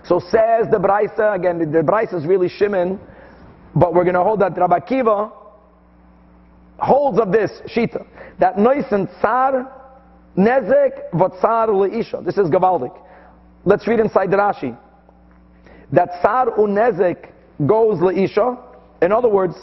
So 0.06 0.20
says 0.20 0.68
the 0.70 0.78
Braisa 0.78 1.36
again. 1.36 1.60
The, 1.60 1.66
the 1.66 1.78
Braisa 1.80 2.16
is 2.16 2.26
really 2.26 2.50
Shimon, 2.50 3.00
but 3.76 3.94
we're 3.94 4.04
going 4.04 4.16
to 4.16 4.24
hold 4.24 4.42
that 4.42 4.58
Rabbi 4.58 4.80
Kiva 4.82 5.32
holds 6.78 7.20
of 7.20 7.32
this 7.32 7.52
shita 7.68 8.06
that 8.40 8.58
noisen 8.58 9.08
tsar 9.20 9.72
nezek 10.38 11.12
votzar 11.14 11.70
leisha. 11.70 12.24
This 12.26 12.38
is 12.38 12.50
gavaldik. 12.50 13.00
Let's 13.64 13.88
read 13.88 14.00
inside 14.00 14.32
the 14.32 14.38
Rashi. 14.38 14.78
That 15.94 16.10
sar 16.22 16.48
unezek 16.58 17.32
goes 17.66 18.00
leisha. 18.00 18.60
In 19.02 19.12
other 19.12 19.30
words, 19.30 19.56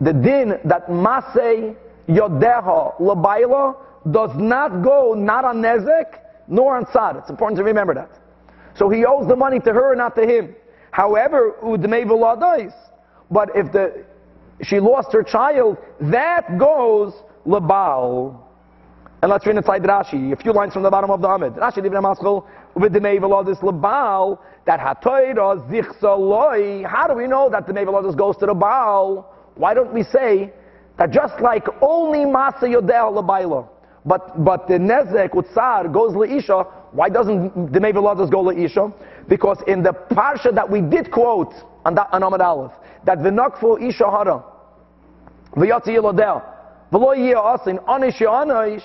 the 0.00 0.12
din 0.12 0.58
that 0.64 0.88
masei 0.88 1.76
yodeha 2.08 2.98
labaila 3.00 3.76
does 4.10 4.30
not 4.36 4.82
go 4.82 5.14
not 5.14 5.44
on 5.44 5.62
Nezek 5.62 6.20
nor 6.48 6.76
on 6.76 6.86
Sad. 6.92 7.16
It's 7.16 7.30
important 7.30 7.58
to 7.58 7.64
remember 7.64 7.94
that. 7.94 8.10
So 8.76 8.88
he 8.88 9.04
owes 9.04 9.28
the 9.28 9.36
money 9.36 9.60
to 9.60 9.72
her, 9.72 9.94
not 9.94 10.14
to 10.16 10.26
him. 10.26 10.54
However, 10.90 11.54
Udmei 11.62 12.40
dies. 12.40 12.72
But 13.30 13.50
if 13.54 13.72
the 13.72 14.04
she 14.62 14.78
lost 14.78 15.12
her 15.12 15.22
child, 15.22 15.78
that 16.00 16.58
goes 16.58 17.12
Labal. 17.46 18.40
And 19.22 19.30
let's 19.30 19.46
read 19.46 19.56
inside 19.56 19.82
Rashi, 19.82 20.32
a 20.32 20.36
few 20.36 20.52
lines 20.52 20.74
from 20.74 20.82
the 20.82 20.90
bottom 20.90 21.10
of 21.10 21.20
the 21.22 21.28
Amid. 21.28 21.54
Rashi 21.54 21.78
Divna 21.78 22.02
Maschel, 22.02 22.46
Udmei 22.76 23.18
Veladis 23.18 23.58
Labal, 23.60 24.38
that 24.66 24.80
Hatoira 24.80 25.66
Zichsaloi. 25.68 26.86
How 26.86 27.06
do 27.06 27.14
we 27.14 27.26
know 27.26 27.48
that 27.50 27.66
the 27.66 27.72
Veladis 27.72 28.16
goes 28.16 28.36
to 28.36 28.46
the 28.46 28.54
Baal? 28.54 29.34
Why 29.56 29.74
don't 29.74 29.92
we 29.92 30.02
say 30.02 30.52
that 30.98 31.10
just 31.10 31.40
like 31.40 31.66
only 31.80 32.20
Masa 32.20 32.70
Yodel 32.70 33.12
Labaila, 33.12 33.68
but 34.04 34.44
but 34.44 34.68
the 34.68 34.74
Nezek 34.74 35.30
Utsar 35.30 35.92
goes 35.92 36.12
Leisha, 36.12 36.66
why 36.92 37.08
doesn't 37.08 37.72
the 37.72 37.80
Veladis 37.80 38.30
go 38.30 38.44
Leisha? 38.44 38.92
Because 39.28 39.58
in 39.66 39.82
the 39.82 39.92
parsha 40.10 40.54
that 40.54 40.70
we 40.70 40.80
did 40.80 41.10
quote 41.10 41.54
on, 41.84 41.94
that, 41.94 42.08
on 42.12 42.22
Amid 42.22 42.40
Aleph, 42.40 42.72
that 43.04 43.18
v'nakfu 43.18 43.82
isha 43.88 44.10
hara, 44.10 44.44
v'yatzi 45.56 45.96
yiyah 45.96 47.58
asin, 47.58 47.84
anish, 47.86 48.82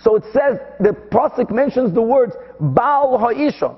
so 0.00 0.16
it 0.16 0.22
says, 0.32 0.58
the 0.78 0.90
Pasuk 1.10 1.50
mentions 1.50 1.92
the 1.92 2.02
words, 2.02 2.34
Baal 2.60 3.18
ha'isha. 3.18 3.76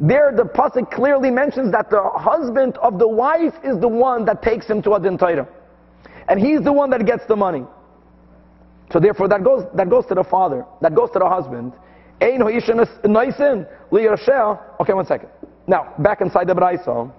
There 0.00 0.32
the 0.34 0.42
Pasuk 0.42 0.90
clearly 0.90 1.30
mentions 1.30 1.70
that 1.70 1.90
the 1.90 2.02
husband 2.02 2.76
of 2.78 2.98
the 2.98 3.06
wife 3.06 3.54
is 3.62 3.78
the 3.78 3.88
one 3.88 4.24
that 4.24 4.42
takes 4.42 4.66
him 4.66 4.82
to 4.82 4.94
Adin 4.94 5.16
Torah. 5.16 5.46
And 6.28 6.40
he's 6.40 6.62
the 6.62 6.72
one 6.72 6.90
that 6.90 7.04
gets 7.06 7.24
the 7.26 7.36
money. 7.36 7.64
So 8.92 9.00
therefore 9.00 9.28
that 9.28 9.42
goes, 9.42 9.64
that 9.74 9.90
goes 9.90 10.06
to 10.06 10.14
the 10.14 10.24
father, 10.24 10.64
that 10.80 10.94
goes 10.94 11.10
to 11.12 11.18
the 11.18 11.28
husband. 11.28 11.72
Okay, 12.22 12.36
one 14.92 15.06
second. 15.06 15.28
Now, 15.66 15.94
back 15.98 16.20
inside 16.20 16.46
the 16.46 16.54
Braisa. 16.54 17.10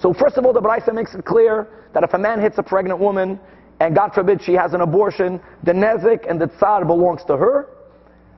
So 0.00 0.14
first 0.14 0.36
of 0.36 0.46
all, 0.46 0.52
the 0.52 0.60
Braisa 0.60 0.94
makes 0.94 1.14
it 1.14 1.24
clear 1.24 1.68
that 1.92 2.04
if 2.04 2.14
a 2.14 2.18
man 2.18 2.40
hits 2.40 2.58
a 2.58 2.62
pregnant 2.62 3.00
woman, 3.00 3.40
and 3.80 3.94
God 3.94 4.12
forbid 4.12 4.42
she 4.42 4.54
has 4.54 4.74
an 4.74 4.80
abortion, 4.80 5.40
the 5.64 5.72
nezik 5.72 6.28
and 6.28 6.40
the 6.40 6.48
tsar 6.58 6.84
belongs 6.84 7.24
to 7.26 7.36
her, 7.36 7.68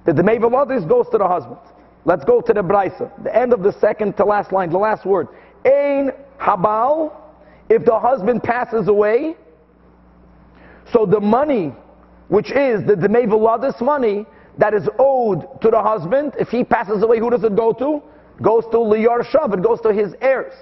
the 0.05 0.13
Demei 0.13 0.41
goes 0.89 1.07
to 1.11 1.19
the 1.19 1.27
husband. 1.27 1.59
Let's 2.05 2.25
go 2.25 2.41
to 2.41 2.53
the 2.53 2.63
Braisa, 2.63 3.11
the 3.23 3.37
end 3.37 3.53
of 3.53 3.63
the 3.63 3.73
second 3.79 4.17
to 4.17 4.25
last 4.25 4.53
line, 4.53 4.71
the 4.71 4.79
last 4.79 5.05
word. 5.05 5.29
Ein 5.67 6.13
Habal, 6.39 7.13
if 7.69 7.85
the 7.85 7.99
husband 7.99 8.43
passes 8.43 8.89
away, 8.89 9.37
so 10.93 11.07
the 11.07 11.21
money, 11.21 11.73
which 12.29 12.51
is 12.51 12.87
the 12.87 12.95
Demei 12.95 13.27
Veladis 13.27 13.81
money, 13.81 14.27
that 14.59 14.75
is 14.75 14.89
owed 14.99 15.61
to 15.63 15.71
the 15.71 15.83
husband, 15.83 16.35
if 16.39 16.49
he 16.49 16.65
passes 16.65 17.03
away, 17.03 17.19
who 17.19 17.31
does 17.31 17.45
it 17.45 17.57
go 17.57 17.73
to? 17.73 18.03
Goes 18.43 18.65
to 18.73 18.79
Liyar 18.79 19.25
Shav, 19.25 19.55
it 19.55 19.63
goes 19.63 19.81
to 19.83 19.93
his 19.93 20.15
heirs. 20.21 20.55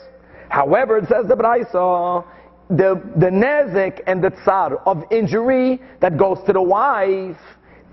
However, 0.49 0.99
it 0.99 1.09
says 1.09 1.27
the 1.27 1.35
Braisa, 1.35 2.25
the, 2.71 3.03
the 3.17 3.27
nezik 3.27 4.01
and 4.07 4.23
the 4.23 4.31
tsar 4.45 4.77
of 4.87 5.05
injury 5.11 5.81
that 6.01 6.17
goes 6.17 6.39
to 6.47 6.53
the 6.53 6.63
wife, 6.63 7.37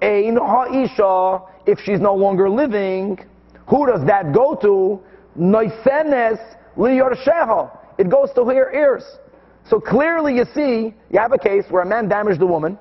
ein 0.02 0.38
ha'isha, 0.38 1.48
if 1.66 1.80
she's 1.80 2.00
no 2.00 2.14
longer 2.14 2.50
living, 2.50 3.20
who 3.68 3.86
does 3.88 4.06
that 4.06 4.34
go 4.34 4.56
to? 4.56 5.02
Noisenes 5.40 6.40
liyorsheha. 6.78 7.78
It 7.98 8.10
goes 8.10 8.32
to 8.36 8.46
her 8.46 8.74
ears. 8.74 9.04
So 9.70 9.80
clearly 9.80 10.36
you 10.36 10.46
see, 10.54 10.94
you 11.10 11.20
have 11.20 11.32
a 11.32 11.38
case 11.38 11.66
where 11.70 11.82
a 11.82 11.86
man 11.86 12.08
damaged 12.08 12.42
a 12.42 12.46
woman. 12.46 12.78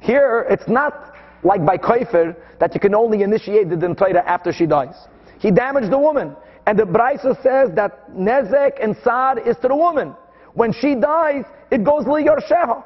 Here, 0.00 0.46
it's 0.50 0.68
not 0.68 1.14
like 1.44 1.64
by 1.64 1.78
Kaifer 1.78 2.36
that 2.58 2.74
you 2.74 2.80
can 2.80 2.94
only 2.94 3.22
initiate 3.22 3.68
the 3.68 3.76
Dentaira 3.76 4.24
after 4.24 4.52
she 4.52 4.66
dies. 4.66 4.94
He 5.38 5.50
damaged 5.50 5.92
the 5.92 5.98
woman. 5.98 6.36
And 6.66 6.78
the 6.78 6.84
Braisa 6.84 7.40
says 7.42 7.74
that 7.74 8.10
Nezek 8.12 8.82
and 8.82 8.96
Sad 9.02 9.38
is 9.46 9.56
to 9.62 9.68
the 9.68 9.76
woman. 9.76 10.14
When 10.54 10.72
she 10.72 10.94
dies, 10.94 11.44
it 11.70 11.82
goes 11.82 12.04
Liyorsheha. 12.04 12.84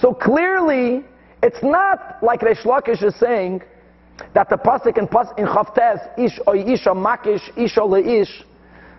So 0.00 0.14
clearly, 0.14 1.04
it's 1.42 1.62
not 1.62 2.18
like 2.22 2.42
Resh 2.42 2.62
Lakish 2.64 3.02
is 3.02 3.14
saying 3.16 3.62
that 4.34 4.48
the 4.48 4.56
pasuk 4.56 4.98
in 4.98 5.08
pas 5.08 5.28
in 5.36 5.46
Chavtes 5.46 6.18
ish 6.18 6.38
or 6.46 6.56
isha 6.56 6.90
makish 6.90 7.42
isha 7.56 7.84
leish 7.84 8.44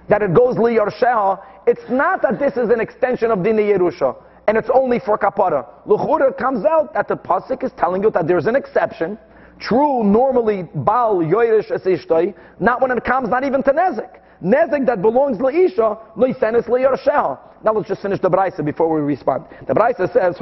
that 0.10 0.22
it 0.22 0.34
goes 0.34 0.56
liyarsheha. 0.56 1.42
It's 1.68 1.90
not 1.90 2.22
that 2.22 2.40
this 2.40 2.54
is 2.58 2.70
an 2.70 2.80
extension 2.80 3.32
of 3.32 3.40
Dini 3.40 3.74
Yerusha 3.74 4.16
and 4.48 4.58
it's 4.58 4.70
only 4.74 5.00
for 5.00 5.18
kapara. 5.18 5.66
Luchura 5.88 6.38
comes 6.38 6.66
out 6.66 6.94
that 6.94 7.08
the 7.08 7.16
pasuk 7.16 7.64
is 7.64 7.72
telling 7.78 8.04
you 8.04 8.12
that 8.12 8.28
there's 8.28 8.46
an 8.46 8.56
exception. 8.56 9.18
True, 9.60 10.04
normally 10.04 10.64
bal 10.76 11.18
yoirish 11.18 11.72
es 11.72 12.34
not 12.60 12.82
when 12.82 12.92
it 12.92 13.04
comes 13.04 13.30
not 13.30 13.44
even 13.44 13.64
to 13.64 13.72
nezik. 13.72 14.20
Nezik 14.44 14.86
that 14.86 15.02
belongs 15.02 15.38
leisha 15.38 16.00
loisenis 16.18 16.68
liyarsheha. 16.68 17.40
Now 17.64 17.72
let's 17.72 17.88
just 17.88 18.02
finish 18.02 18.20
the 18.20 18.30
Braisa 18.30 18.66
before 18.66 18.94
we 18.94 19.00
respond. 19.00 19.46
The 19.68 19.74
Braisa 19.74 20.12
says, 20.12 20.36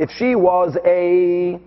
if 0.00 0.10
she 0.10 0.34
was 0.34 0.76
a 0.84 1.60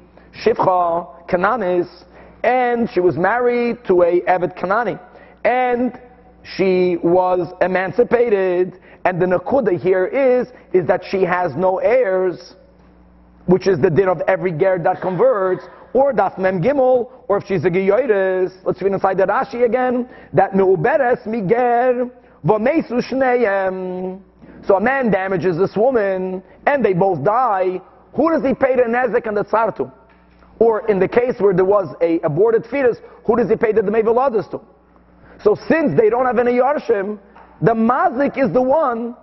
Shivcha 0.43 1.29
Kananis, 1.29 2.03
and 2.43 2.89
she 2.89 2.99
was 2.99 3.15
married 3.15 3.77
to 3.87 4.01
a 4.01 4.19
Evet 4.27 4.57
Kanani, 4.57 4.99
and 5.43 5.99
she 6.43 6.97
was 7.03 7.53
emancipated, 7.61 8.79
and 9.05 9.21
the 9.21 9.25
Nakuda 9.25 9.79
here 9.79 10.05
is, 10.05 10.47
is 10.73 10.87
that 10.87 11.03
she 11.09 11.23
has 11.23 11.55
no 11.55 11.77
heirs, 11.79 12.55
which 13.45 13.67
is 13.67 13.79
the 13.79 13.89
din 13.89 14.07
of 14.07 14.21
every 14.27 14.51
ger 14.51 14.79
that 14.83 15.01
converts, 15.01 15.63
or 15.93 16.13
daf 16.13 16.37
mem 16.37 16.61
gimel, 16.61 17.11
or 17.27 17.37
if 17.37 17.45
she's 17.45 17.63
a 17.65 17.69
geyoides, 17.69 18.51
let's 18.65 18.81
read 18.81 18.93
inside 18.93 19.17
the 19.17 19.25
Rashi 19.25 19.65
again, 19.65 20.09
that 20.33 20.51
meuberes 20.53 21.25
miger, 21.25 22.09
so 24.65 24.75
a 24.75 24.81
man 24.81 25.11
damages 25.11 25.57
this 25.57 25.75
woman, 25.75 26.43
and 26.65 26.83
they 26.83 26.93
both 26.93 27.23
die. 27.23 27.81
Who 28.15 28.31
does 28.31 28.43
he 28.43 28.53
pay 28.53 28.75
the 28.75 28.83
nezek 28.83 29.27
and 29.27 29.35
the 29.35 29.43
tzar 29.43 29.71
to? 29.77 29.91
Or 30.59 30.87
in 30.89 30.99
the 30.99 31.07
case 31.07 31.35
where 31.39 31.53
there 31.53 31.65
was 31.65 31.95
a 32.01 32.19
aborted 32.19 32.65
fetus, 32.65 32.97
who 33.25 33.35
does 33.37 33.49
he 33.49 33.55
pay 33.55 33.71
the 33.71 33.81
mevaladis 33.81 34.49
to? 34.51 34.61
So 35.43 35.55
since 35.67 35.97
they 35.99 36.09
don't 36.09 36.25
have 36.25 36.39
any 36.39 36.53
yarshim, 36.53 37.19
the 37.61 37.73
mazik 37.73 38.37
is 38.37 38.51
the 38.53 38.61
one 38.61 39.15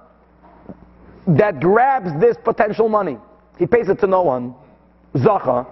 that 1.27 1.61
grabs 1.61 2.11
this 2.21 2.37
potential 2.45 2.89
money. 2.89 3.17
He 3.59 3.67
pays 3.67 3.89
it 3.89 4.01
to 4.01 4.07
no 4.07 4.23
one. 4.23 4.55
Zacha. 5.15 5.67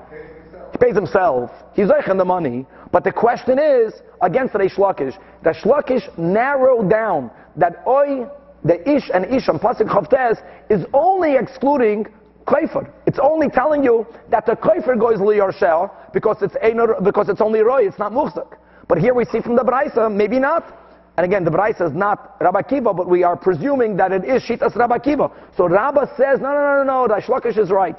He 0.73 0.79
pays 0.79 0.95
himself. 0.95 1.51
He's 1.75 1.89
in 2.09 2.17
the 2.17 2.25
money. 2.25 2.67
But 2.93 3.05
the 3.05 3.13
question 3.13 3.59
is, 3.59 3.95
against 4.23 4.53
the 4.53 4.59
Shlakish, 4.61 5.17
the 5.43 5.51
Shlakish 5.51 6.17
narrowed 6.19 6.91
down 6.91 7.31
that 7.57 7.83
oi, 7.87 8.27
the 8.65 8.81
ish 8.89 9.11
and 9.13 9.25
ish 9.27 9.49
on 9.49 9.59
Pasik 9.59 9.89
Chavtes 9.89 10.39
is 10.71 10.85
only 10.93 11.37
excluding 11.37 12.07
Kaifer. 12.47 12.91
It's 13.07 13.19
only 13.21 13.49
telling 13.49 13.85
you 13.85 14.07
that 14.31 14.47
the 14.47 14.53
Kaifer 14.53 14.99
goes 14.99 15.19
liyorshel 15.19 15.91
because 16.13 16.39
it's 16.41 16.57
because 17.03 17.29
it's 17.29 17.41
only 17.41 17.61
roy, 17.61 17.87
it's 17.87 17.99
not 17.99 18.13
muhzak. 18.13 18.57
But 18.89 18.99
here 18.99 19.15
we 19.15 19.27
see 19.27 19.41
from 19.41 19.55
the 19.55 19.63
Braisa, 19.63 20.13
maybe 20.13 20.39
not. 20.39 20.75
And 21.17 21.25
again, 21.25 21.45
the 21.45 21.51
Braisa 21.51 21.89
is 21.89 21.95
not 21.95 22.37
Rabbi 22.41 22.63
Kiva, 22.63 22.95
but 22.95 23.09
we 23.09 23.23
are 23.23 23.37
presuming 23.37 23.97
that 23.97 24.13
it 24.13 24.25
is 24.25 24.43
Shitas 24.43 24.75
Rabbi 24.77 24.99
Kiva. 24.99 25.31
So 25.57 25.69
Rabba 25.69 26.13
says, 26.17 26.41
no, 26.41 26.53
no, 26.53 26.61
no, 26.61 26.85
no, 26.85 27.07
no, 27.07 27.09
the 27.09 27.21
Shlakish 27.21 27.59
is 27.59 27.71
right. 27.71 27.99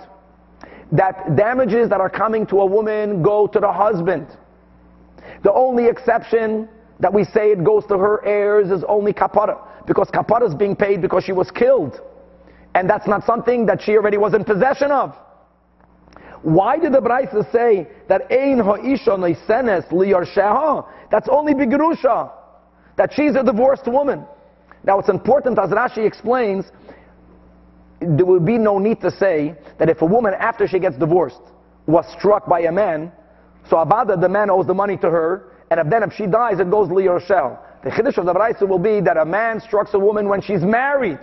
That 0.92 1.36
damages 1.36 1.90
that 1.90 2.02
are 2.02 2.10
coming 2.10 2.48
to 2.48 2.62
a 2.62 2.66
woman 2.66 3.22
go 3.22 3.46
to 3.46 3.60
the 3.60 3.72
husband. 3.72 4.28
The 5.44 5.54
only 5.54 5.88
exception 5.88 6.68
that 7.00 7.14
we 7.14 7.24
say 7.24 7.52
it 7.52 7.64
goes 7.64 7.86
to 7.88 7.98
her 7.98 8.26
heirs 8.26 8.72
is 8.72 8.84
only 8.88 9.14
kapara, 9.14 9.86
because 9.86 10.08
kapara 10.10 10.48
is 10.48 10.56
being 10.56 10.76
paid 10.76 11.02
because 11.02 11.24
she 11.24 11.32
was 11.32 11.52
killed. 11.52 12.02
And 12.74 12.90
that's 12.90 13.08
not 13.08 13.26
something 13.26 13.66
that 13.68 13.82
she 13.82 13.96
already 13.96 14.18
was 14.18 14.34
in 14.34 14.44
possession 14.44 14.92
of. 14.92 15.16
Why 16.42 16.78
did 16.78 16.94
the 16.94 17.02
Braisa 17.02 17.52
say 17.52 17.88
that 18.08 18.32
ein 18.32 18.60
ha'isha 18.60 19.18
noisenes 19.18 19.86
liyarsheha? 19.86 20.88
That's 21.12 21.28
only 21.30 21.54
bigrusha. 21.54 22.32
That 22.98 23.14
she's 23.14 23.36
a 23.36 23.44
divorced 23.44 23.88
woman. 23.88 24.26
Now 24.84 25.00
it's 25.00 25.10
important, 25.10 25.60
as 25.60 25.70
Rashi 25.70 26.06
explains, 26.06 26.66
there 28.00 28.26
will 28.26 28.40
be 28.40 28.58
no 28.58 28.80
need 28.80 29.02
to 29.02 29.12
say 29.12 29.56
that 29.78 29.90
if 29.90 30.02
a 30.02 30.06
woman, 30.06 30.34
after 30.40 30.68
she 30.68 30.80
gets 30.80 30.98
divorced, 30.98 31.42
was 31.86 32.06
struck 32.18 32.48
by 32.48 32.62
a 32.62 32.72
man, 32.72 33.12
so 33.70 33.76
Abada, 33.76 34.20
the 34.20 34.30
man 34.30 34.50
owes 34.50 34.66
the 34.66 34.74
money 34.74 34.96
to 34.98 35.10
her, 35.10 35.52
and 35.70 35.92
then 35.92 36.04
if 36.04 36.14
she 36.14 36.26
dies, 36.26 36.60
it 36.60 36.72
goes 36.72 36.88
liyoshel. 36.88 37.58
The 37.84 37.90
chiddush 37.90 38.18
of 38.18 38.26
the 38.26 38.34
Braisa 38.34 38.68
will 38.68 38.80
be 38.80 39.02
that 39.02 39.18
a 39.18 39.26
man 39.26 39.60
strikes 39.60 39.94
a 39.94 40.00
woman 40.00 40.28
when 40.28 40.42
she's 40.42 40.62
married. 40.62 41.20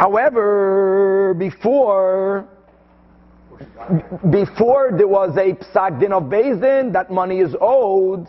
However, 0.00 1.34
before 1.36 2.48
before 4.30 4.92
there 4.96 5.06
was 5.06 5.36
a 5.36 5.52
psak 5.52 6.00
din 6.00 6.14
of 6.14 6.22
Bezdin, 6.22 6.90
that 6.94 7.10
money 7.10 7.40
is 7.40 7.54
owed, 7.60 8.26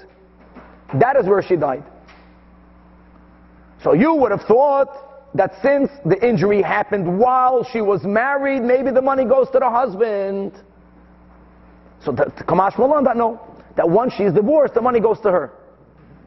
that 1.00 1.16
is 1.16 1.26
where 1.28 1.42
she 1.42 1.56
died. 1.56 1.86
So 3.82 3.94
you 3.94 4.14
would 4.16 4.32
have 4.32 4.42
thought 4.42 4.90
that 5.34 5.54
since 5.62 5.90
the 6.04 6.18
injury 6.28 6.62
happened 6.62 7.18
while 7.18 7.64
she 7.64 7.80
was 7.80 8.04
married, 8.04 8.64
maybe 8.64 8.92
the 8.92 9.02
money 9.02 9.24
goes 9.24 9.50
to 9.52 9.60
the 9.60 9.70
husband. 9.70 10.52
So 12.04 12.12
the 12.12 12.26
Kamash 12.50 12.78
Malan 12.78 13.06
that 13.06 13.16
no, 13.16 13.40
that 13.78 13.90
once 13.90 14.12
she's 14.18 14.34
divorced, 14.34 14.74
the 14.74 14.82
money 14.82 15.00
goes 15.00 15.22
to 15.22 15.32
her. 15.32 15.54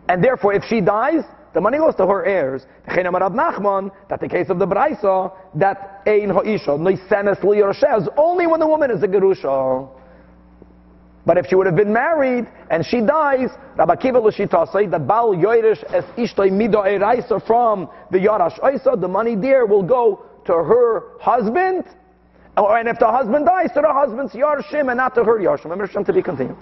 And 0.09 0.25
therefore, 0.25 0.55
if 0.55 0.65
she 0.65 0.81
dies, 0.81 1.23
the 1.55 1.61
money 1.61 1.79
goes 1.79 1.95
to 1.97 2.07
her 2.07 2.25
heirs. 2.25 2.67
That 2.87 4.21
the 4.21 4.29
case 4.29 4.51
of 4.51 4.59
the 4.59 4.67
Braisa, 4.67 5.33
that 5.55 6.03
ein 6.07 6.31
ha'isha, 6.31 6.77
noisenes 6.79 7.39
liyarsheh, 7.39 8.09
only 8.17 8.47
when 8.47 8.61
the 8.61 8.67
woman 8.67 8.91
is 8.91 9.03
a 9.03 9.09
gerusha. 9.09 9.89
But 11.27 11.39
if 11.39 11.47
she 11.47 11.55
would 11.55 11.67
have 11.67 11.77
been 11.77 11.93
married 11.93 12.47
and 12.71 12.85
she 12.85 13.01
dies, 13.01 13.49
Rabbi 13.77 13.97
Kiva 13.97 14.21
Lushitasai, 14.21 14.91
that 14.91 15.07
Baal 15.07 15.35
Yoirish 15.35 15.83
es 15.95 16.05
Ishtoi 16.19 16.51
Mido 16.51 16.85
Eraisa 16.85 17.45
from 17.47 17.89
the 18.11 18.19
Yarash 18.19 18.61
Oisa, 18.61 19.01
the 19.01 19.09
money 19.09 19.35
there 19.35 19.65
will 19.65 19.83
go 19.83 20.27
to 20.45 20.53
her 20.53 21.19
husband, 21.21 21.85
oh, 22.59 22.75
and 22.75 22.89
if 22.89 22.99
the 22.99 23.11
husband 23.11 23.47
dies, 23.47 23.71
to 23.75 23.81
the 23.81 23.93
husband's 23.93 24.35
Yarshim 24.35 24.91
and 24.91 24.99
not 24.99 25.15
to 25.15 25.25
her 25.25 25.39
Yarshim. 25.39 25.71
Remember, 25.71 25.87
to 25.87 26.13
be 26.13 26.23
continued. 26.23 26.59